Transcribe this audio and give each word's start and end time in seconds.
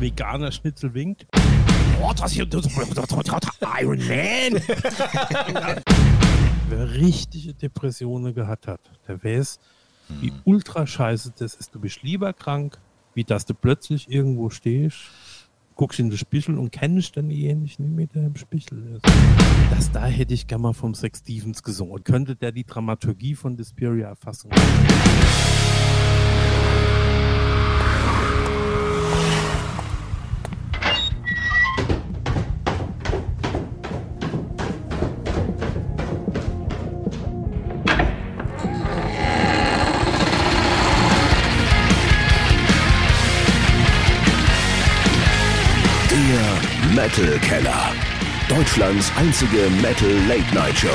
erste 0.00 0.16
Veganer-Schnitzel 0.16 0.94
winkt. 0.94 1.26
Oh, 2.02 2.12
das 2.16 2.32
hier, 2.32 2.46
Iron 3.80 3.98
Man! 3.98 4.62
Wer 6.68 6.90
richtige 6.94 7.52
Depressionen 7.54 8.34
gehabt 8.34 8.66
hat, 8.66 8.80
der 9.06 9.22
weiß, 9.22 9.58
wie 10.20 10.32
ultra 10.44 10.86
scheiße 10.86 11.34
das 11.38 11.54
ist. 11.54 11.74
Du 11.74 11.80
bist 11.80 12.02
lieber 12.02 12.32
krank, 12.32 12.78
wie 13.14 13.24
dass 13.24 13.44
du 13.44 13.54
plötzlich 13.54 14.10
irgendwo 14.10 14.50
stehst, 14.50 14.96
guckst 15.74 15.98
in 15.98 16.10
den 16.10 16.18
Spiegel 16.18 16.56
und 16.58 16.70
kennst 16.70 17.16
dann 17.16 17.28
denjenigen 17.28 17.94
nicht 17.96 18.14
der 18.14 18.24
im 18.24 18.36
Spiegel 18.36 18.96
ist. 18.96 19.04
Das 19.70 19.90
da 19.92 20.06
hätte 20.06 20.32
ich 20.34 20.46
gerne 20.46 20.62
mal 20.62 20.72
vom 20.72 20.94
Sex 20.94 21.18
Stevens 21.20 21.62
gesungen. 21.62 22.02
Könnte 22.04 22.36
der 22.36 22.52
die 22.52 22.64
Dramaturgie 22.64 23.34
von 23.34 23.56
Desperia 23.56 24.08
erfassen? 24.08 24.50
Deutschlands 48.60 49.10
einzige 49.16 49.70
Metal 49.80 50.12
Late 50.28 50.54
Night 50.54 50.78
Show. 50.78 50.88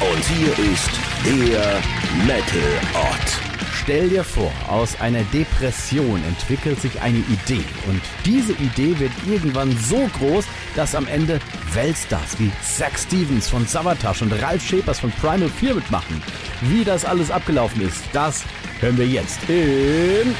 Und 0.00 0.24
hier 0.24 0.48
ist 0.72 0.90
der 1.24 1.80
Metal 2.26 2.80
Ort. 2.94 3.40
Stell 3.72 4.08
dir 4.08 4.24
vor, 4.24 4.50
aus 4.68 5.00
einer 5.00 5.22
Depression 5.32 6.20
entwickelt 6.24 6.80
sich 6.80 7.00
eine 7.00 7.18
Idee 7.18 7.62
und 7.86 8.02
diese 8.24 8.54
Idee 8.54 8.98
wird 8.98 9.12
irgendwann 9.24 9.70
so 9.78 10.10
groß, 10.18 10.44
dass 10.74 10.96
am 10.96 11.06
Ende 11.06 11.38
Weltstars 11.74 12.40
wie 12.40 12.50
Zack 12.60 12.98
Stevens 12.98 13.48
von 13.48 13.68
Savatage 13.68 14.24
und 14.24 14.32
Ralf 14.42 14.66
Schepers 14.66 14.98
von 14.98 15.12
Primal 15.12 15.48
4 15.48 15.76
mitmachen. 15.76 16.20
Wie 16.62 16.82
das 16.82 17.04
alles 17.04 17.30
abgelaufen 17.30 17.82
ist, 17.82 18.02
das 18.12 18.42
hören 18.80 18.98
wir 18.98 19.06
jetzt 19.06 19.38
in 19.48 20.34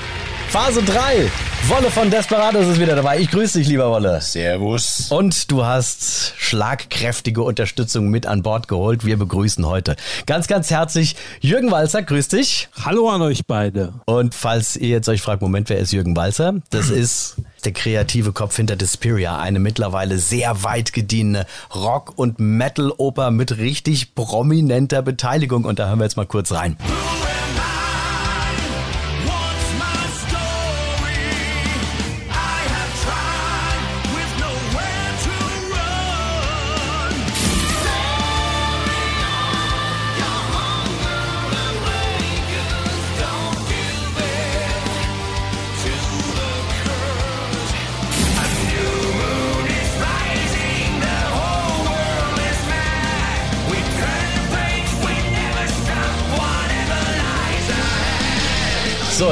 Phase 0.51 0.83
3. 0.83 1.31
Wolle 1.69 1.93
von 1.93 2.11
Desperados 2.11 2.67
ist 2.67 2.81
wieder 2.81 2.97
dabei. 2.97 3.21
Ich 3.21 3.31
grüße 3.31 3.61
dich, 3.61 3.69
lieber 3.69 3.89
Wolle. 3.89 4.21
Servus. 4.21 5.07
Und 5.13 5.49
du 5.49 5.65
hast 5.65 6.35
schlagkräftige 6.39 7.43
Unterstützung 7.43 8.09
mit 8.09 8.27
an 8.27 8.43
Bord 8.43 8.67
geholt. 8.67 9.07
Wir 9.07 9.17
begrüßen 9.17 9.65
heute 9.65 9.95
ganz, 10.27 10.49
ganz 10.49 10.69
herzlich 10.73 11.15
Jürgen 11.41 11.71
Walzer. 11.71 12.03
Grüß 12.03 12.27
dich. 12.27 12.69
Hallo 12.85 13.09
an 13.11 13.23
euch 13.23 13.47
beide. 13.47 13.93
Und 14.07 14.35
falls 14.35 14.77
ihr 14.77 14.89
jetzt 14.89 15.09
euch 15.09 15.23
fragt, 15.23 15.41
Moment, 15.41 15.69
wer 15.69 15.79
ist 15.79 15.93
Jürgen 15.93 16.17
Walzer? 16.17 16.55
Das 16.71 16.91
ist 16.91 17.37
der 17.65 17.73
kreative 17.73 18.33
Kopf 18.33 18.57
hinter 18.57 18.75
Desperia, 18.75 19.39
eine 19.39 19.61
mittlerweile 19.61 20.19
sehr 20.19 20.65
weit 20.65 20.93
gediente 20.93 21.47
Rock- 21.73 22.15
und 22.17 22.41
Metal-Oper 22.41 23.31
mit 23.31 23.59
richtig 23.59 24.17
prominenter 24.17 25.03
Beteiligung. 25.03 25.65
Und 25.65 25.79
da 25.79 25.87
hören 25.87 26.01
wir 26.01 26.07
jetzt 26.07 26.17
mal 26.17 26.27
kurz 26.27 26.51
rein. 26.51 26.77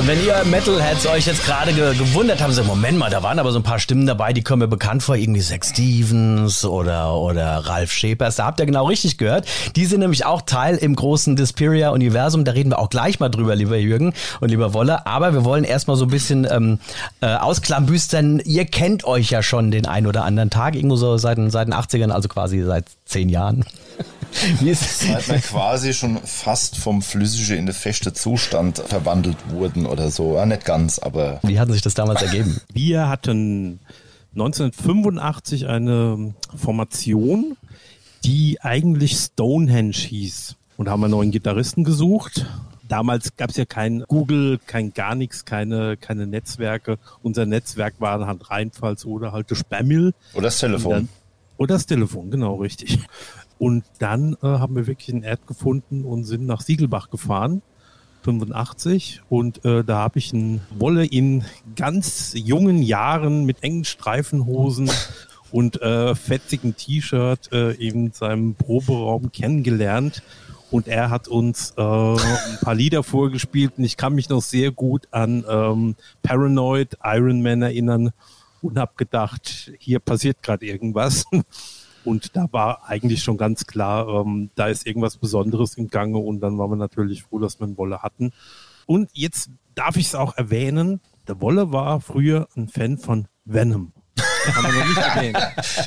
Wenn 0.09 0.25
ihr 0.25 0.43
Metalheads 0.47 1.07
euch 1.07 1.27
jetzt 1.27 1.45
gerade 1.45 1.75
ge 1.75 1.95
gewundert 1.95 2.41
habt, 2.41 2.55
so, 2.55 2.65
Moment 2.65 2.97
mal, 2.97 3.11
da 3.11 3.23
waren 3.23 3.39
aber 3.39 3.53
so 3.53 3.59
ein 3.59 3.63
paar 3.63 3.79
Stimmen 3.79 4.07
dabei, 4.07 4.33
die 4.33 4.43
kommen 4.43 4.61
mir 4.61 4.67
bekannt 4.69 5.03
vor, 5.03 5.17
irgendwie 5.17 5.43
Zack 5.43 5.67
Stevens 5.67 6.65
oder, 6.65 7.15
oder 7.15 7.59
Ralf 7.67 7.93
Schepers. 7.93 8.37
Da 8.37 8.47
habt 8.47 8.59
ihr 8.59 8.65
genau 8.65 8.87
richtig 8.87 9.19
gehört. 9.19 9.47
Die 9.77 9.85
sind 9.85 10.01
nämlich 10.01 10.25
auch 10.25 10.41
Teil 10.41 10.77
im 10.77 10.97
großen 10.97 11.37
Disperia-Universum. 11.37 12.47
Da 12.47 12.53
reden 12.53 12.71
wir 12.71 12.79
auch 12.79 12.89
gleich 12.89 13.21
mal 13.21 13.29
drüber, 13.29 13.55
lieber 13.55 13.77
Jürgen 13.77 14.15
und 14.41 14.49
lieber 14.49 14.73
Wolle. 14.73 15.07
Aber 15.07 15.35
wir 15.35 15.45
wollen 15.45 15.65
erstmal 15.65 15.99
so 15.99 16.07
ein 16.07 16.11
bisschen 16.11 16.47
ähm, 16.51 16.79
äh, 17.21 17.35
ausklambüstern. 17.35 18.41
Ihr 18.47 18.65
kennt 18.65 19.05
euch 19.05 19.29
ja 19.29 19.43
schon 19.43 19.71
den 19.71 19.85
ein 19.85 20.07
oder 20.07 20.25
anderen 20.25 20.49
Tag, 20.49 20.75
irgendwo 20.75 20.97
so 20.97 21.19
seit, 21.19 21.37
seit 21.53 21.69
den 21.69 21.75
80ern, 21.75 22.13
also 22.13 22.29
quasi 22.29 22.63
seit 22.63 22.87
zehn 23.05 23.29
Jahren. 23.29 23.67
Wie 24.61 24.71
ist? 24.71 25.01
Seit 25.01 25.29
wir 25.29 25.39
quasi 25.39 25.93
schon 25.93 26.19
fast 26.19 26.77
vom 26.77 27.03
flüssige 27.03 27.57
in 27.57 27.67
den 27.67 27.75
feste 27.75 28.13
Zustand 28.13 28.79
verwandelt 28.79 29.37
wurden 29.51 29.87
oder 29.87 30.11
so. 30.11 30.37
Ja, 30.37 30.47
nicht 30.47 30.65
ganz, 30.65 30.99
aber. 30.99 31.41
Wie 31.43 31.59
hat 31.59 31.71
sich 31.71 31.83
das 31.83 31.95
damals 31.95 32.23
ergeben? 32.23 32.61
Wir 32.73 33.09
hatten 33.09 33.81
1985 34.35 35.67
eine 35.67 36.35
Formation, 36.57 37.57
die 38.25 38.59
eigentlich 38.61 39.17
Stonehenge 39.17 39.93
hieß. 39.93 40.55
Und 40.77 40.89
haben 40.89 41.03
einen 41.03 41.11
neuen 41.11 41.33
Gitarristen 41.33 41.83
gesucht. 41.83 42.47
Damals 42.87 43.37
gab 43.37 43.51
es 43.51 43.57
ja 43.57 43.65
kein 43.65 44.05
Google, 44.07 44.61
kein 44.65 44.95
gar 44.95 45.17
nichts, 45.17 45.45
keine, 45.45 45.97
keine 45.97 46.27
Netzwerke. 46.29 46.99
Unser 47.21 47.47
Netzwerk 47.47 47.95
war 47.99 48.25
halt 48.25 48.49
Rheinpfalz 48.49 49.05
oder 49.05 49.33
halt 49.33 49.51
das 49.51 49.59
Spammel. 49.59 50.15
Oder 50.35 50.45
das 50.45 50.59
Telefon. 50.59 50.93
Dann, 50.93 51.09
oder 51.57 51.75
das 51.75 51.87
Telefon, 51.87 52.31
genau, 52.31 52.55
richtig. 52.57 53.01
Und 53.59 53.85
dann 53.99 54.35
äh, 54.43 54.47
haben 54.47 54.77
wir 54.77 54.87
wirklich 54.87 55.13
einen 55.13 55.25
Erd 55.25 55.47
gefunden 55.47 56.05
und 56.05 56.25
sind 56.25 56.47
nach 56.47 56.61
Siegelbach 56.61 57.11
gefahren, 57.11 57.63
85. 58.23 59.23
Und 59.29 59.65
äh, 59.65 59.83
da 59.85 59.99
habe 59.99 60.19
ich 60.19 60.33
einen 60.33 60.61
Wolle 60.71 61.05
in 61.05 61.45
ganz 61.77 62.33
jungen 62.37 62.83
Jahren 62.83 63.45
mit 63.45 63.63
engen 63.63 63.85
Streifenhosen 63.85 64.91
und 65.51 65.81
äh, 65.83 66.15
fetzigen 66.15 66.77
T-Shirt 66.77 67.53
äh, 67.53 67.73
in 67.73 68.13
seinem 68.13 68.55
Proberaum 68.55 69.33
kennengelernt. 69.33 70.23
Und 70.71 70.87
er 70.87 71.09
hat 71.11 71.29
uns 71.29 71.73
äh, 71.79 71.83
ein 71.83 72.59
paar 72.61 72.75
Lieder 72.75 73.03
vorgespielt 73.03 73.73
und 73.79 73.85
ich 73.85 73.97
kann 73.97 74.15
mich 74.15 74.29
noch 74.29 74.43
sehr 74.43 74.71
gut 74.71 75.09
an 75.11 75.45
ähm, 75.49 75.97
Paranoid, 76.23 76.99
Iron 77.03 77.43
Man 77.43 77.63
erinnern 77.63 78.11
und 78.61 78.79
habe 78.79 78.93
gedacht, 78.97 79.73
hier 79.79 79.99
passiert 79.99 80.43
gerade 80.43 80.67
irgendwas. 80.67 81.25
Und 82.09 82.35
da 82.37 82.47
war 82.53 82.89
eigentlich 82.89 83.23
schon 83.23 83.37
ganz 83.37 83.67
klar, 83.67 84.09
ähm, 84.09 84.51
da 84.55 84.69
ist 84.69 84.87
irgendwas 84.87 85.17
Besonderes 85.19 85.75
im 85.75 85.89
Gange 85.89 86.19
und 86.19 86.41
dann 86.41 86.57
waren 86.59 86.71
wir 86.71 86.77
natürlich 86.77 87.23
froh, 87.25 87.39
dass 87.39 87.61
wir 87.61 87.67
einen 87.67 87.77
Wolle 87.77 88.01
hatten. 88.03 88.33
Und 88.87 89.11
jetzt 89.13 89.51
darf 89.75 89.97
ich 89.97 90.07
es 90.07 90.15
auch 90.15 90.37
erwähnen, 90.37 91.01
der 91.27 91.41
Wolle 91.43 91.71
war 91.73 92.01
früher 92.01 92.49
ein 92.57 92.69
Fan 92.69 92.97
von 92.97 93.29
Venom. 93.45 93.93
Kann 94.45 94.63
man 94.63 94.75
noch 94.75 94.87
nicht 94.87 94.97
erwähnen. 94.97 95.37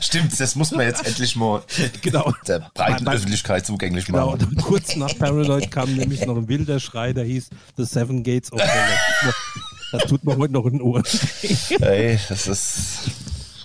Stimmt, 0.01 0.39
das 0.39 0.55
muss 0.55 0.69
man 0.71 0.81
jetzt 0.85 1.05
endlich 1.05 1.35
mal 1.35 1.63
genau. 2.01 2.31
der 2.47 2.69
breiten 2.75 3.03
Bei- 3.03 3.15
Öffentlichkeit 3.15 3.65
zugänglich 3.65 4.05
Genau, 4.05 4.27
machen. 4.33 4.45
und 4.49 4.57
kurz 4.61 4.95
nach 4.95 5.17
Paranoid 5.17 5.71
kam 5.71 5.91
nämlich 5.95 6.23
noch 6.27 6.37
ein 6.37 6.47
wilder 6.47 6.79
Schrei, 6.79 7.11
der 7.13 7.23
hieß 7.25 7.49
The 7.77 7.85
Seven 7.85 8.21
Gates 8.23 8.53
of 8.53 8.61
Hell. 8.61 9.33
Das 9.91 10.03
tut 10.03 10.23
mir 10.23 10.37
heute 10.37 10.53
noch 10.53 10.65
in 10.67 10.73
den 10.73 10.81
Ohren. 10.81 11.03
Ey, 11.81 12.17
das 12.29 12.47
ist. 12.47 12.99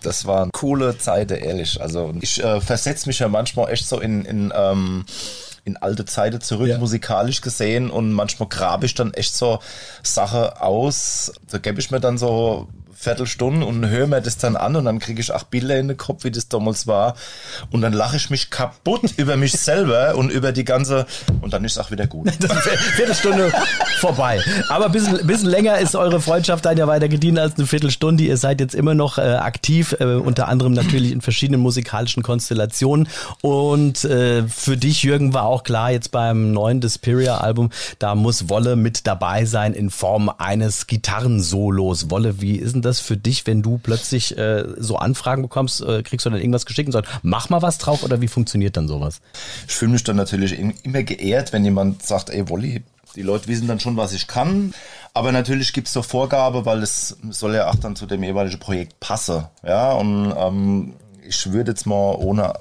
Das 0.06 0.24
waren 0.24 0.50
coole 0.52 0.96
Zeiten, 0.98 1.34
ehrlich. 1.34 1.80
Also 1.80 2.14
ich 2.20 2.42
äh, 2.42 2.60
versetze 2.60 3.08
mich 3.08 3.18
ja 3.18 3.28
manchmal 3.28 3.70
echt 3.72 3.86
so 3.88 4.00
in, 4.00 4.24
in, 4.24 4.52
ähm, 4.54 5.04
in 5.64 5.76
alte 5.76 6.04
Zeiten 6.04 6.40
zurück, 6.40 6.68
Ja. 6.68 6.78
musikalisch 6.78 7.40
gesehen. 7.40 7.90
Und 7.90 8.12
manchmal 8.12 8.48
grabe 8.48 8.86
ich 8.86 8.94
dann 8.94 9.12
echt 9.14 9.34
so 9.34 9.58
Sache 10.04 10.60
aus. 10.62 11.32
Da 11.50 11.58
gebe 11.58 11.80
ich 11.80 11.90
mir 11.90 11.98
dann 12.00 12.18
so 12.18 12.68
Viertelstunde 12.98 13.66
und 13.66 13.88
höre 13.88 14.06
mir 14.06 14.20
das 14.20 14.38
dann 14.38 14.56
an 14.56 14.74
und 14.74 14.86
dann 14.86 14.98
kriege 14.98 15.20
ich 15.20 15.32
auch 15.32 15.44
Bilder 15.44 15.78
in 15.78 15.88
den 15.88 15.96
Kopf, 15.96 16.24
wie 16.24 16.30
das 16.30 16.48
damals 16.48 16.86
war. 16.86 17.14
Und 17.70 17.82
dann 17.82 17.92
lache 17.92 18.16
ich 18.16 18.30
mich 18.30 18.50
kaputt 18.50 19.02
über 19.16 19.36
mich 19.36 19.52
selber 19.52 20.14
und 20.16 20.30
über 20.30 20.52
die 20.52 20.64
ganze. 20.64 21.06
Und 21.40 21.52
dann 21.52 21.64
ist 21.64 21.72
es 21.72 21.78
auch 21.78 21.90
wieder 21.90 22.06
gut. 22.06 22.30
Viertelstunde 22.96 23.52
vorbei. 24.00 24.40
Aber 24.70 24.86
ein 24.86 24.92
bisschen, 24.92 25.26
bisschen 25.26 25.48
länger 25.50 25.78
ist 25.78 25.94
eure 25.94 26.20
Freundschaft 26.20 26.64
dann 26.64 26.78
ja 26.78 26.86
weiter 26.86 27.08
gedient 27.08 27.38
als 27.38 27.56
eine 27.56 27.66
Viertelstunde. 27.66 28.24
Ihr 28.24 28.36
seid 28.36 28.60
jetzt 28.60 28.74
immer 28.74 28.94
noch 28.94 29.18
äh, 29.18 29.22
aktiv, 29.22 29.94
äh, 30.00 30.04
unter 30.14 30.48
anderem 30.48 30.72
natürlich 30.72 31.12
in 31.12 31.20
verschiedenen 31.20 31.60
musikalischen 31.60 32.22
Konstellationen. 32.22 33.08
Und 33.42 34.04
äh, 34.04 34.44
für 34.48 34.76
dich, 34.76 35.02
Jürgen, 35.02 35.34
war 35.34 35.44
auch 35.44 35.64
klar, 35.64 35.90
jetzt 35.90 36.10
beim 36.12 36.52
neuen 36.52 36.80
Desperia-Album, 36.80 37.70
da 37.98 38.14
muss 38.14 38.48
Wolle 38.48 38.76
mit 38.76 39.06
dabei 39.06 39.44
sein 39.44 39.74
in 39.74 39.90
Form 39.90 40.30
eines 40.38 40.86
Gitarrensolos. 40.86 42.10
Wolle, 42.10 42.40
wie 42.40 42.56
ist 42.56 42.74
denn 42.74 42.82
das 42.86 43.00
für 43.00 43.16
dich, 43.16 43.46
wenn 43.46 43.62
du 43.62 43.78
plötzlich 43.78 44.36
äh, 44.38 44.64
so 44.78 44.96
Anfragen 44.96 45.42
bekommst? 45.42 45.82
Äh, 45.82 46.02
kriegst 46.02 46.24
du 46.24 46.30
dann 46.30 46.40
irgendwas 46.40 46.66
geschickt 46.66 46.88
und 46.88 46.92
sagst, 46.92 47.10
mach 47.22 47.50
mal 47.50 47.62
was 47.62 47.78
drauf 47.78 48.02
oder 48.02 48.20
wie 48.20 48.28
funktioniert 48.28 48.76
dann 48.76 48.88
sowas? 48.88 49.20
Ich 49.68 49.74
fühle 49.74 49.92
mich 49.92 50.04
dann 50.04 50.16
natürlich 50.16 50.58
immer 50.58 51.02
geehrt, 51.02 51.52
wenn 51.52 51.64
jemand 51.64 52.02
sagt, 52.02 52.30
ey 52.30 52.48
Wolli, 52.48 52.82
die 53.14 53.22
Leute 53.22 53.48
wissen 53.48 53.66
dann 53.66 53.80
schon, 53.80 53.96
was 53.96 54.12
ich 54.12 54.26
kann. 54.26 54.74
Aber 55.14 55.32
natürlich 55.32 55.72
gibt 55.72 55.88
es 55.88 55.94
so 55.94 56.02
Vorgabe, 56.02 56.66
weil 56.66 56.82
es 56.82 57.16
soll 57.30 57.54
ja 57.54 57.70
auch 57.70 57.76
dann 57.76 57.96
zu 57.96 58.06
dem 58.06 58.22
jeweiligen 58.22 58.58
Projekt 58.58 59.00
passen. 59.00 59.46
Ja, 59.64 59.92
und 59.92 60.34
ähm, 60.36 60.94
ich 61.26 61.50
würde 61.52 61.72
jetzt 61.72 61.86
mal 61.86 62.14
ohne 62.14 62.54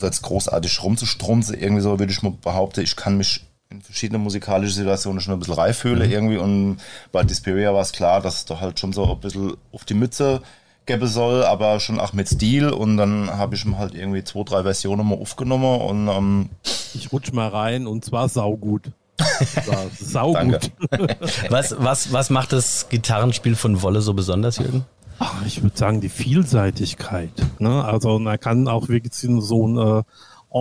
jetzt 0.00 0.22
großartig 0.22 0.82
rumzustrunzen, 0.82 1.58
irgendwie 1.58 1.82
so 1.82 1.98
würde 1.98 2.12
ich 2.12 2.22
mal 2.22 2.32
behaupten, 2.32 2.82
ich 2.82 2.96
kann 2.96 3.16
mich 3.16 3.46
in 3.70 3.82
verschiedenen 3.82 4.22
musikalischen 4.22 4.76
Situationen 4.76 5.20
schon 5.20 5.34
ein 5.34 5.38
bisschen 5.40 5.54
reif 5.54 5.78
fühle 5.78 6.06
mhm. 6.06 6.12
irgendwie 6.12 6.38
und 6.38 6.78
bei 7.12 7.24
Disperia 7.24 7.74
war 7.74 7.82
es 7.82 7.92
klar, 7.92 8.20
dass 8.20 8.36
es 8.36 8.44
da 8.44 8.60
halt 8.60 8.78
schon 8.78 8.92
so 8.92 9.10
ein 9.10 9.20
bisschen 9.20 9.56
auf 9.72 9.84
die 9.84 9.94
Mütze 9.94 10.40
geben 10.86 11.06
soll, 11.08 11.44
aber 11.44 11.80
schon 11.80 11.98
auch 11.98 12.12
mit 12.12 12.28
Stil 12.28 12.68
und 12.68 12.96
dann 12.96 13.28
habe 13.30 13.56
ich 13.56 13.64
mir 13.64 13.76
halt 13.76 13.94
irgendwie 13.94 14.22
zwei, 14.22 14.44
drei 14.44 14.62
Versionen 14.62 15.06
mal 15.06 15.18
aufgenommen 15.18 15.80
und 15.80 16.08
ähm, 16.08 16.50
ich 16.94 17.12
rutsch 17.12 17.32
mal 17.32 17.48
rein 17.48 17.86
und 17.86 18.04
zwar 18.04 18.28
saugut. 18.28 18.92
saugut. 19.98 20.70
was, 21.50 21.74
was, 21.78 22.12
was 22.12 22.30
macht 22.30 22.52
das 22.52 22.88
Gitarrenspiel 22.88 23.56
von 23.56 23.82
Wolle 23.82 24.00
so 24.00 24.14
besonders, 24.14 24.58
Jürgen? 24.58 24.84
Ach, 25.18 25.44
ich 25.46 25.62
würde 25.62 25.76
sagen, 25.76 26.00
die 26.00 26.10
Vielseitigkeit. 26.10 27.30
Ne? 27.58 27.84
Also 27.84 28.18
man 28.18 28.38
kann 28.38 28.68
auch 28.68 28.88
wirklich 28.88 29.14
so 29.14 29.66
ein 29.66 29.78
äh, 29.78 30.02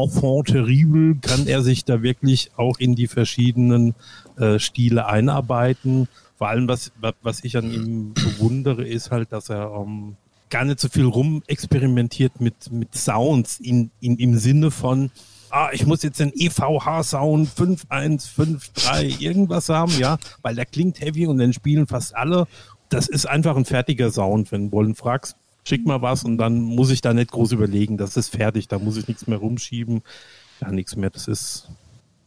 Enfant 0.04 0.48
terrible, 0.48 1.16
kann 1.22 1.48
er 1.48 1.62
sich 1.62 1.86
da 1.86 2.02
wirklich 2.02 2.52
auch 2.58 2.78
in 2.80 2.96
die 2.96 3.08
verschiedenen 3.08 3.96
äh, 4.38 4.60
Stile 4.60 5.08
einarbeiten. 5.08 6.08
Vor 6.38 6.50
allem, 6.50 6.68
was, 6.68 6.92
was 7.22 7.44
ich 7.44 7.58
an 7.58 7.72
ihm 7.72 8.14
bewundere, 8.14 8.86
ist 8.86 9.12
halt, 9.12 9.32
dass 9.32 9.50
er 9.50 9.72
ähm, 9.72 10.18
gar 10.50 10.66
nicht 10.66 10.80
so 10.80 10.90
viel 10.90 11.06
rumexperimentiert 11.06 12.42
mit, 12.42 12.72
mit 12.72 12.96
Sounds 12.96 13.60
in, 13.60 13.92
in, 14.02 14.18
im 14.18 14.38
Sinne 14.38 14.70
von, 14.70 15.12
ah, 15.50 15.70
ich 15.72 15.86
muss 15.86 16.04
jetzt 16.04 16.20
den 16.20 16.34
EVH-Sound 16.36 17.48
5153 17.48 19.22
irgendwas 19.22 19.70
haben, 19.70 19.98
ja, 19.98 20.18
weil 20.42 20.56
der 20.56 20.66
klingt 20.66 21.00
heavy 21.00 21.26
und 21.26 21.38
dann 21.38 21.54
spielen 21.54 21.88
fast 21.88 22.16
alle 22.16 22.48
das 22.90 23.08
ist 23.08 23.26
einfach 23.26 23.56
ein 23.56 23.66
fertiger 23.66 24.12
Sound. 24.12 24.52
Wenn 24.52 24.70
du 24.70 24.72
Wollen 24.72 24.96
fragst, 24.96 25.36
schick 25.68 25.86
mal 25.86 26.02
was 26.02 26.24
und 26.24 26.38
dann 26.38 26.62
muss 26.62 26.92
ich 26.92 27.02
da 27.02 27.14
nicht 27.14 27.32
groß 27.32 27.52
überlegen. 27.52 27.98
Das 27.98 28.18
ist 28.18 28.30
fertig, 28.30 28.68
da 28.68 28.80
muss 28.80 28.98
ich 28.98 29.08
nichts 29.08 29.28
mehr 29.28 29.40
rumschieben. 29.40 30.02
Ja, 30.62 30.72
nichts 30.72 30.96
mehr. 30.96 31.10
Das 31.10 31.28
ist 31.28 31.70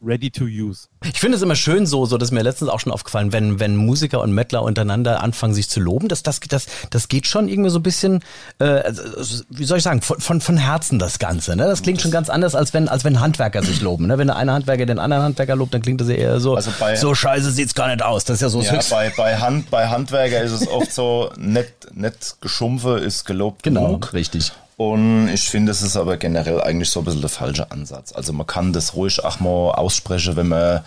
ready 0.01 0.29
to 0.29 0.45
use. 0.45 0.87
Ich 1.03 1.19
finde 1.19 1.37
es 1.37 1.43
immer 1.43 1.55
schön 1.55 1.85
so, 1.85 2.05
so 2.05 2.17
das 2.17 2.29
ist 2.29 2.31
mir 2.31 2.41
letztens 2.41 2.69
auch 2.69 2.79
schon 2.79 2.91
aufgefallen, 2.91 3.31
wenn 3.31 3.59
wenn 3.59 3.75
Musiker 3.75 4.21
und 4.21 4.31
Mettler 4.33 4.63
untereinander 4.63 5.21
anfangen 5.21 5.53
sich 5.53 5.69
zu 5.69 5.79
loben, 5.79 6.07
das 6.07 6.23
das 6.23 6.39
das 6.39 6.67
das 6.89 7.07
geht 7.07 7.27
schon 7.27 7.47
irgendwie 7.47 7.69
so 7.69 7.79
ein 7.79 7.83
bisschen 7.83 8.23
äh, 8.59 8.65
also, 8.65 9.43
wie 9.49 9.65
soll 9.65 9.77
ich 9.77 9.83
sagen, 9.83 10.01
von 10.01 10.19
von, 10.19 10.41
von 10.41 10.57
Herzen 10.57 10.99
das 10.99 11.19
ganze, 11.19 11.55
ne? 11.55 11.65
Das 11.65 11.81
klingt 11.81 12.01
schon 12.01 12.11
ganz 12.11 12.29
anders 12.29 12.55
als 12.55 12.73
wenn 12.73 12.87
als 12.87 13.03
wenn 13.03 13.19
Handwerker 13.19 13.63
sich 13.63 13.81
loben, 13.81 14.07
ne? 14.07 14.17
Wenn 14.17 14.27
der 14.27 14.35
eine 14.35 14.53
Handwerker 14.53 14.85
den 14.85 14.99
anderen 14.99 15.23
Handwerker 15.23 15.55
lobt, 15.55 15.73
dann 15.73 15.81
klingt 15.81 16.01
das 16.01 16.09
eher 16.09 16.39
so 16.39 16.55
also 16.55 16.71
bei, 16.79 16.95
so 16.95 17.13
scheiße 17.15 17.51
sieht's 17.51 17.75
gar 17.75 17.87
nicht 17.87 18.03
aus. 18.03 18.25
Das 18.25 18.35
ist 18.35 18.41
ja 18.41 18.49
so 18.49 18.61
ja, 18.61 18.79
bei 18.89 19.11
bei 19.15 19.37
Hand 19.37 19.69
bei 19.69 19.87
Handwerker 19.87 20.41
ist 20.41 20.51
es 20.51 20.67
oft 20.67 20.91
so 20.91 21.31
nett 21.37 21.73
nett 21.93 22.35
geschumpfe 22.41 22.99
ist 22.99 23.25
gelobt 23.25 23.63
genau, 23.63 23.87
genug. 23.87 24.13
richtig. 24.13 24.51
Und 24.79 25.27
ich 25.27 25.49
finde, 25.49 25.73
es 25.73 25.81
ist 25.81 25.97
aber 25.97 26.15
generell 26.15 26.61
eigentlich 26.61 26.89
so 26.89 27.01
ein 27.01 27.03
bisschen 27.03 27.19
der 27.19 27.29
falsche 27.29 27.69
Ansatz. 27.69 28.13
Also 28.13 28.31
man 28.31 28.47
kann 28.47 28.71
das 28.71 28.93
ruhig 28.93 29.21
auch 29.25 29.41
mal 29.41 29.71
aussprechen, 29.71 30.37
wenn 30.37 30.47
man 30.47 30.85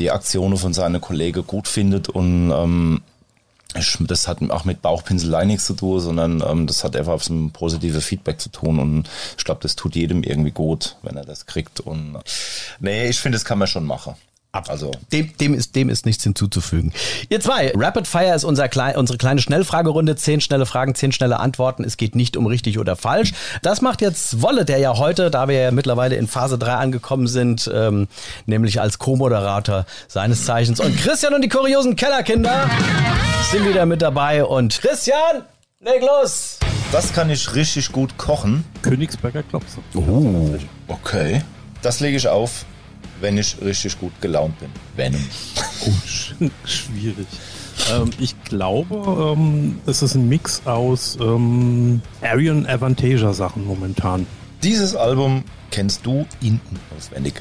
die 0.00 0.10
Aktionen 0.10 0.56
von 0.56 0.74
seinen 0.74 1.00
Kollegen 1.00 1.46
gut 1.46 1.68
findet 1.68 2.08
und 2.08 2.50
ähm, 2.50 3.00
ich, 3.76 3.96
das 4.00 4.26
hat 4.26 4.42
auch 4.50 4.64
mit 4.64 4.82
Bauchpinselei 4.82 5.44
nichts 5.44 5.66
zu 5.66 5.74
tun, 5.74 6.00
sondern 6.00 6.42
ähm, 6.44 6.66
das 6.66 6.82
hat 6.82 6.96
einfach 6.96 7.20
so 7.20 7.32
ein 7.32 7.52
positives 7.52 8.04
Feedback 8.04 8.40
zu 8.40 8.48
tun 8.48 8.80
und 8.80 9.08
ich 9.38 9.44
glaube, 9.44 9.60
das 9.62 9.76
tut 9.76 9.94
jedem 9.94 10.24
irgendwie 10.24 10.50
gut, 10.50 10.96
wenn 11.02 11.16
er 11.16 11.24
das 11.24 11.46
kriegt 11.46 11.78
und 11.78 12.18
nee, 12.80 13.08
ich 13.08 13.20
finde, 13.20 13.36
das 13.36 13.44
kann 13.44 13.58
man 13.58 13.68
schon 13.68 13.86
machen. 13.86 14.16
Ab. 14.54 14.66
Also 14.68 14.90
dem, 15.10 15.34
dem, 15.38 15.54
ist, 15.54 15.74
dem 15.76 15.88
ist 15.88 16.04
nichts 16.04 16.24
hinzuzufügen. 16.24 16.92
Ihr 17.30 17.40
zwei, 17.40 17.72
Rapid 17.74 18.06
Fire 18.06 18.34
ist 18.34 18.44
unser 18.44 18.68
klein, 18.68 18.96
unsere 18.96 19.16
kleine 19.16 19.40
Schnellfragerunde. 19.40 20.14
Zehn 20.16 20.42
schnelle 20.42 20.66
Fragen, 20.66 20.94
zehn 20.94 21.10
schnelle 21.10 21.40
Antworten. 21.40 21.84
Es 21.84 21.96
geht 21.96 22.14
nicht 22.14 22.36
um 22.36 22.44
richtig 22.44 22.78
oder 22.78 22.94
falsch. 22.94 23.32
Das 23.62 23.80
macht 23.80 24.02
jetzt 24.02 24.42
Wolle, 24.42 24.66
der 24.66 24.76
ja 24.76 24.98
heute, 24.98 25.30
da 25.30 25.48
wir 25.48 25.58
ja 25.58 25.70
mittlerweile 25.70 26.16
in 26.16 26.28
Phase 26.28 26.58
3 26.58 26.74
angekommen 26.74 27.28
sind, 27.28 27.70
ähm, 27.72 28.08
nämlich 28.44 28.78
als 28.78 28.98
Co-Moderator 28.98 29.86
seines 30.06 30.44
Zeichens. 30.44 30.80
Und 30.80 30.98
Christian 30.98 31.32
und 31.32 31.40
die 31.40 31.48
kuriosen 31.48 31.96
Kellerkinder 31.96 32.68
sind 33.50 33.66
wieder 33.66 33.86
mit 33.86 34.02
dabei. 34.02 34.44
Und 34.44 34.82
Christian, 34.82 35.44
leg 35.80 36.02
los! 36.02 36.58
Das 36.92 37.14
kann 37.14 37.30
ich 37.30 37.54
richtig 37.54 37.90
gut 37.90 38.18
kochen. 38.18 38.66
Königsberger 38.82 39.44
Klopse. 39.44 39.78
Oh, 39.94 40.58
okay. 40.88 41.40
Das 41.80 42.00
lege 42.00 42.18
ich 42.18 42.28
auf 42.28 42.66
wenn 43.22 43.38
ich 43.38 43.56
richtig 43.62 43.98
gut 43.98 44.12
gelaunt 44.20 44.58
bin. 44.58 44.68
Wenn. 44.96 45.14
Oh, 45.84 45.90
schwierig. 46.64 47.26
Ähm, 47.90 48.10
ich 48.18 48.40
glaube, 48.44 49.34
ähm, 49.36 49.80
es 49.86 50.02
ist 50.02 50.14
ein 50.14 50.28
Mix 50.28 50.62
aus 50.66 51.16
ähm, 51.20 52.02
Arian 52.20 52.66
Avantasia 52.66 53.32
Sachen 53.32 53.66
momentan. 53.66 54.26
Dieses 54.62 54.94
Album 54.94 55.44
kennst 55.70 56.04
du 56.04 56.26
hinten 56.40 56.78
auswendig. 56.96 57.34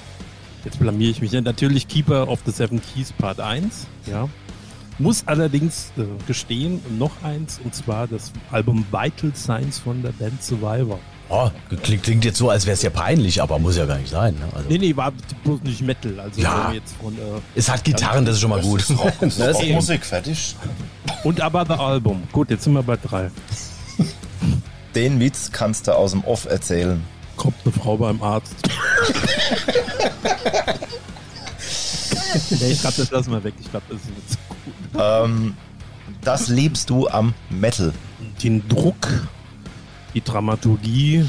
Jetzt 0.64 0.80
blamier 0.80 1.10
ich 1.10 1.22
mich. 1.22 1.32
Natürlich 1.34 1.88
Keeper 1.88 2.28
of 2.30 2.40
the 2.46 2.52
Seven 2.52 2.82
Keys 2.82 3.12
Part 3.14 3.40
1. 3.40 3.88
Ja. 4.06 4.30
Muss 5.00 5.24
allerdings 5.26 5.92
äh, 5.98 6.04
gestehen, 6.28 6.80
noch 6.98 7.12
eins, 7.24 7.60
und 7.64 7.74
zwar 7.74 8.08
das 8.08 8.32
Album 8.52 8.86
Vital 8.92 9.34
Signs 9.34 9.80
von 9.80 10.04
der 10.04 10.12
Band 10.12 10.44
Survivor. 10.44 11.00
Oh, 11.34 11.50
klingt, 11.82 12.26
jetzt 12.26 12.38
so, 12.38 12.50
als 12.50 12.66
wäre 12.66 12.74
es 12.74 12.82
ja 12.82 12.90
peinlich, 12.90 13.42
aber 13.42 13.58
muss 13.58 13.78
ja 13.78 13.86
gar 13.86 13.98
nicht 13.98 14.10
sein. 14.10 14.34
Ne? 14.34 14.50
Also 14.54 14.68
nee, 14.68 14.78
nee, 14.78 14.94
war 14.98 15.14
bloß 15.46 15.62
nicht 15.62 15.82
Metal. 15.82 16.20
Also 16.20 16.42
ja. 16.42 16.74
jetzt 16.74 16.94
von, 17.02 17.14
äh, 17.14 17.20
es 17.56 17.70
hat 17.70 17.86
Gitarren, 17.86 18.26
das 18.26 18.36
ist 18.36 18.42
schon 18.42 18.50
mal 18.50 18.60
gut. 18.60 18.82
Das 18.82 18.90
ist, 18.90 19.40
das 19.40 19.62
ist 19.62 19.70
Musik, 19.70 20.06
fertig. 20.06 20.58
Und 21.24 21.40
aber 21.40 21.64
das 21.64 21.80
Album. 21.80 22.24
Gut, 22.34 22.50
jetzt 22.50 22.66
sind 22.66 22.74
wir 22.74 22.84
bei 22.84 22.98
drei. 22.98 23.32
Den 24.96 25.22
Witz 25.22 25.50
kannst 25.54 25.88
du 25.88 25.96
aus 25.96 26.12
dem 26.12 26.22
Off 26.26 26.48
erzählen. 26.48 27.02
Kommt 27.38 27.56
eine 27.64 27.72
Frau 27.72 27.96
beim 27.96 28.22
Arzt. 28.22 28.54
nee, 32.50 32.72
ich 32.72 32.82
glaube, 32.82 32.98
das 32.98 33.10
lassen 33.10 33.32
wir 33.32 33.42
weg. 33.42 33.54
Ich 33.58 33.72
glaube, 33.72 33.86
das 33.88 34.02
ist 34.02 34.10
nicht 34.10 34.32
so 34.32 34.38
gut. 34.50 35.02
Ähm, 35.02 35.56
das 36.20 36.50
liebst 36.50 36.90
du 36.90 37.08
am 37.08 37.34
Metal. 37.50 37.94
Den 38.44 38.68
Druck 38.68 39.08
die 40.14 40.22
Dramaturgie 40.22 41.26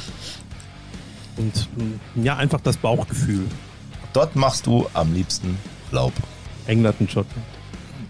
und 1.36 1.68
mm, 1.76 2.24
ja, 2.24 2.36
einfach 2.36 2.60
das 2.60 2.76
Bauchgefühl. 2.76 3.46
Dort 4.12 4.36
machst 4.36 4.66
du 4.66 4.86
am 4.94 5.14
liebsten 5.14 5.56
Laub. 5.90 6.12
England 6.66 6.96
und 7.00 7.10
Schottland. 7.10 7.46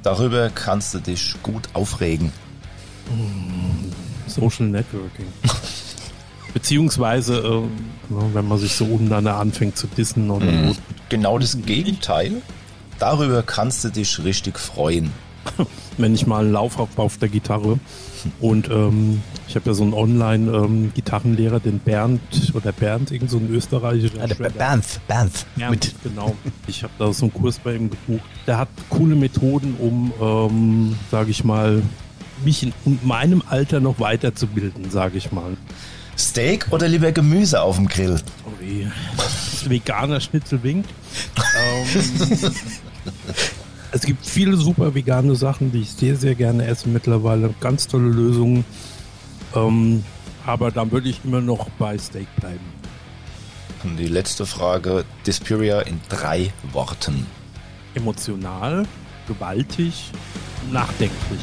Darüber 0.03 0.51
kannst 0.51 0.93
du 0.95 0.99
dich 0.99 1.35
gut 1.43 1.69
aufregen. 1.73 2.33
Mm, 3.11 3.91
Social 4.27 4.67
Networking. 4.67 5.27
Beziehungsweise, 6.55 7.39
äh, 7.39 7.63
wenn 8.11 8.47
man 8.47 8.59
sich 8.59 8.75
so 8.75 8.85
untereinander 8.85 9.37
anfängt 9.37 9.77
zu 9.77 9.87
dissen 9.87 10.31
oder 10.31 10.47
mhm. 10.47 10.77
Genau 11.09 11.39
das 11.39 11.57
Gegenteil. 11.65 12.43
Darüber 12.99 13.43
kannst 13.43 13.85
du 13.85 13.89
dich 13.89 14.23
richtig 14.23 14.59
freuen. 14.59 15.13
wenn 15.99 16.15
ich 16.15 16.27
mal 16.27 16.45
einen 16.45 16.53
Lauf 16.53 16.79
habe 16.79 16.91
auf 17.03 17.19
der 17.19 17.29
Gitarre 17.29 17.79
und 18.41 18.69
ähm, 18.71 19.23
ich 19.49 19.55
habe 19.57 19.71
ja 19.71 19.75
so 19.75 19.83
einen 19.83 19.95
Online-Gitarrenlehrer, 19.95 21.57
ähm, 21.57 21.63
den 21.63 21.79
Bernd 21.79 22.21
oder 22.55 22.73
Bernd, 22.73 23.11
irgend 23.11 23.31
so 23.31 23.39
ein 23.39 23.49
österreichischer. 23.51 24.27
Der 24.27 24.35
Bernd, 24.35 24.57
Bernd. 25.07 25.47
Bernd, 25.57 25.95
genau. 26.03 26.35
Ich 26.67 26.83
habe 26.83 26.93
da 26.99 27.13
so 27.13 27.27
einen 27.27 27.35
Kurs 27.35 27.59
bei 27.59 27.75
ihm 27.75 27.91
gebucht. 27.91 28.25
Der 28.47 28.59
hat 28.59 28.69
coole 28.89 29.15
Methoden, 29.15 29.75
um, 29.79 30.13
ähm, 30.21 30.97
sage 31.11 31.31
ich 31.31 31.45
mal, 31.45 31.83
mich 32.45 32.63
in 32.63 32.73
meinem 33.03 33.43
Alter 33.49 33.81
noch 33.81 34.01
weiterzubilden, 34.01 34.91
sage 34.91 35.19
ich 35.19 35.33
mal. 35.33 35.57
Steak 36.19 36.67
oder 36.71 36.89
lieber 36.89 37.13
Gemüse 37.13 37.63
auf 37.63 37.77
dem 37.77 37.89
Grill? 37.89 38.21
Oh 38.45 38.61
weh. 38.61 38.87
Veganer 39.67 40.21
Schnitzel 40.21 40.63
winkt. 40.63 40.91
ähm, 41.95 42.53
es 43.93 44.03
gibt 44.03 44.27
viele 44.27 44.57
super 44.57 44.95
vegane 44.95 45.37
Sachen, 45.37 45.71
die 45.71 45.83
ich 45.83 45.91
sehr, 45.91 46.17
sehr 46.17 46.35
gerne 46.35 46.67
esse 46.67 46.89
mittlerweile. 46.89 47.55
Ganz 47.61 47.87
tolle 47.87 48.09
Lösungen. 48.09 48.65
Ähm, 49.55 50.03
aber 50.45 50.71
dann 50.71 50.91
würde 50.91 51.09
ich 51.09 51.21
immer 51.25 51.41
noch 51.41 51.69
bei 51.79 51.97
Steak 51.99 52.27
bleiben. 52.37 52.65
Und 53.85 53.97
die 53.99 54.09
letzte 54.09 54.47
Frage: 54.47 55.05
Disperia 55.27 55.81
in 55.83 56.01
drei 56.09 56.53
Worten. 56.73 57.27
Emotional, 57.95 58.87
gewaltig, 59.29 60.11
nachdenklich. 60.71 61.41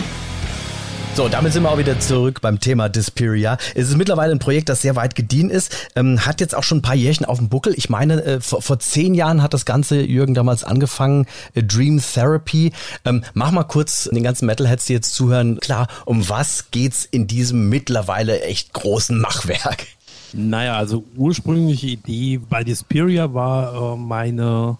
So, 1.16 1.28
damit 1.28 1.52
sind 1.52 1.64
wir 1.64 1.72
auch 1.72 1.78
wieder 1.78 2.00
zurück 2.00 2.40
beim 2.40 2.60
Thema 2.60 2.88
Disperia. 2.88 3.58
Es 3.76 3.90
ist 3.90 3.98
mittlerweile 3.98 4.32
ein 4.32 4.40
Projekt, 4.40 4.70
das 4.70 4.82
sehr 4.82 4.96
weit 4.96 5.16
gediehen 5.16 5.50
ist, 5.50 5.90
ähm, 5.96 6.26
hat 6.26 6.40
jetzt 6.40 6.56
auch 6.56 6.64
schon 6.64 6.78
ein 6.78 6.82
paar 6.82 6.96
Jährchen 6.96 7.26
auf 7.26 7.40
dem 7.40 7.50
Buckel. 7.50 7.74
Ich 7.76 7.90
meine, 7.90 8.24
äh, 8.24 8.40
vor, 8.40 8.62
vor, 8.62 8.80
zehn 8.80 9.14
Jahren 9.14 9.42
hat 9.42 9.54
das 9.54 9.66
Ganze 9.66 10.02
Jürgen 10.02 10.34
damals 10.34 10.64
angefangen, 10.64 11.26
äh, 11.56 11.64
Dream 11.64 12.02
Therapy. 12.02 12.72
Ähm, 13.04 13.24
mach 13.34 13.52
mal 13.52 13.64
kurz 13.64 14.10
den 14.12 14.24
ganzen 14.24 14.46
Metalheads, 14.46 14.86
die 14.86 14.94
jetzt 14.94 15.14
zuhören, 15.14 15.60
klar, 15.60 15.88
um 16.06 16.30
was 16.30 16.72
geht's 16.72 17.06
in 17.06 17.28
diesem 17.28 17.68
mittlerweile 17.68 18.42
echt 18.44 18.72
großen 18.74 19.20
Machwerk? 19.20 19.88
Naja, 20.32 20.78
also 20.78 21.04
ursprüngliche 21.18 21.88
Idee 21.88 22.38
bei 22.38 22.64
Disperia 22.64 23.34
war 23.34 23.94
äh, 23.94 23.98
meine 23.98 24.78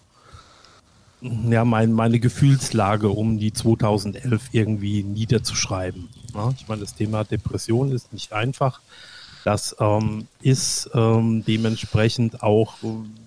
ja, 1.22 1.64
mein, 1.64 1.92
meine 1.92 2.18
Gefühlslage 2.18 3.08
um 3.08 3.38
die 3.38 3.52
2011 3.52 4.48
irgendwie 4.52 5.02
niederzuschreiben. 5.02 6.08
Ja, 6.34 6.52
ich 6.56 6.68
meine, 6.68 6.82
das 6.82 6.94
Thema 6.94 7.24
Depression 7.24 7.92
ist 7.92 8.12
nicht 8.12 8.32
einfach. 8.32 8.80
Das 9.44 9.74
ähm, 9.80 10.26
ist 10.42 10.90
ähm, 10.94 11.44
dementsprechend 11.46 12.42
auch 12.42 12.76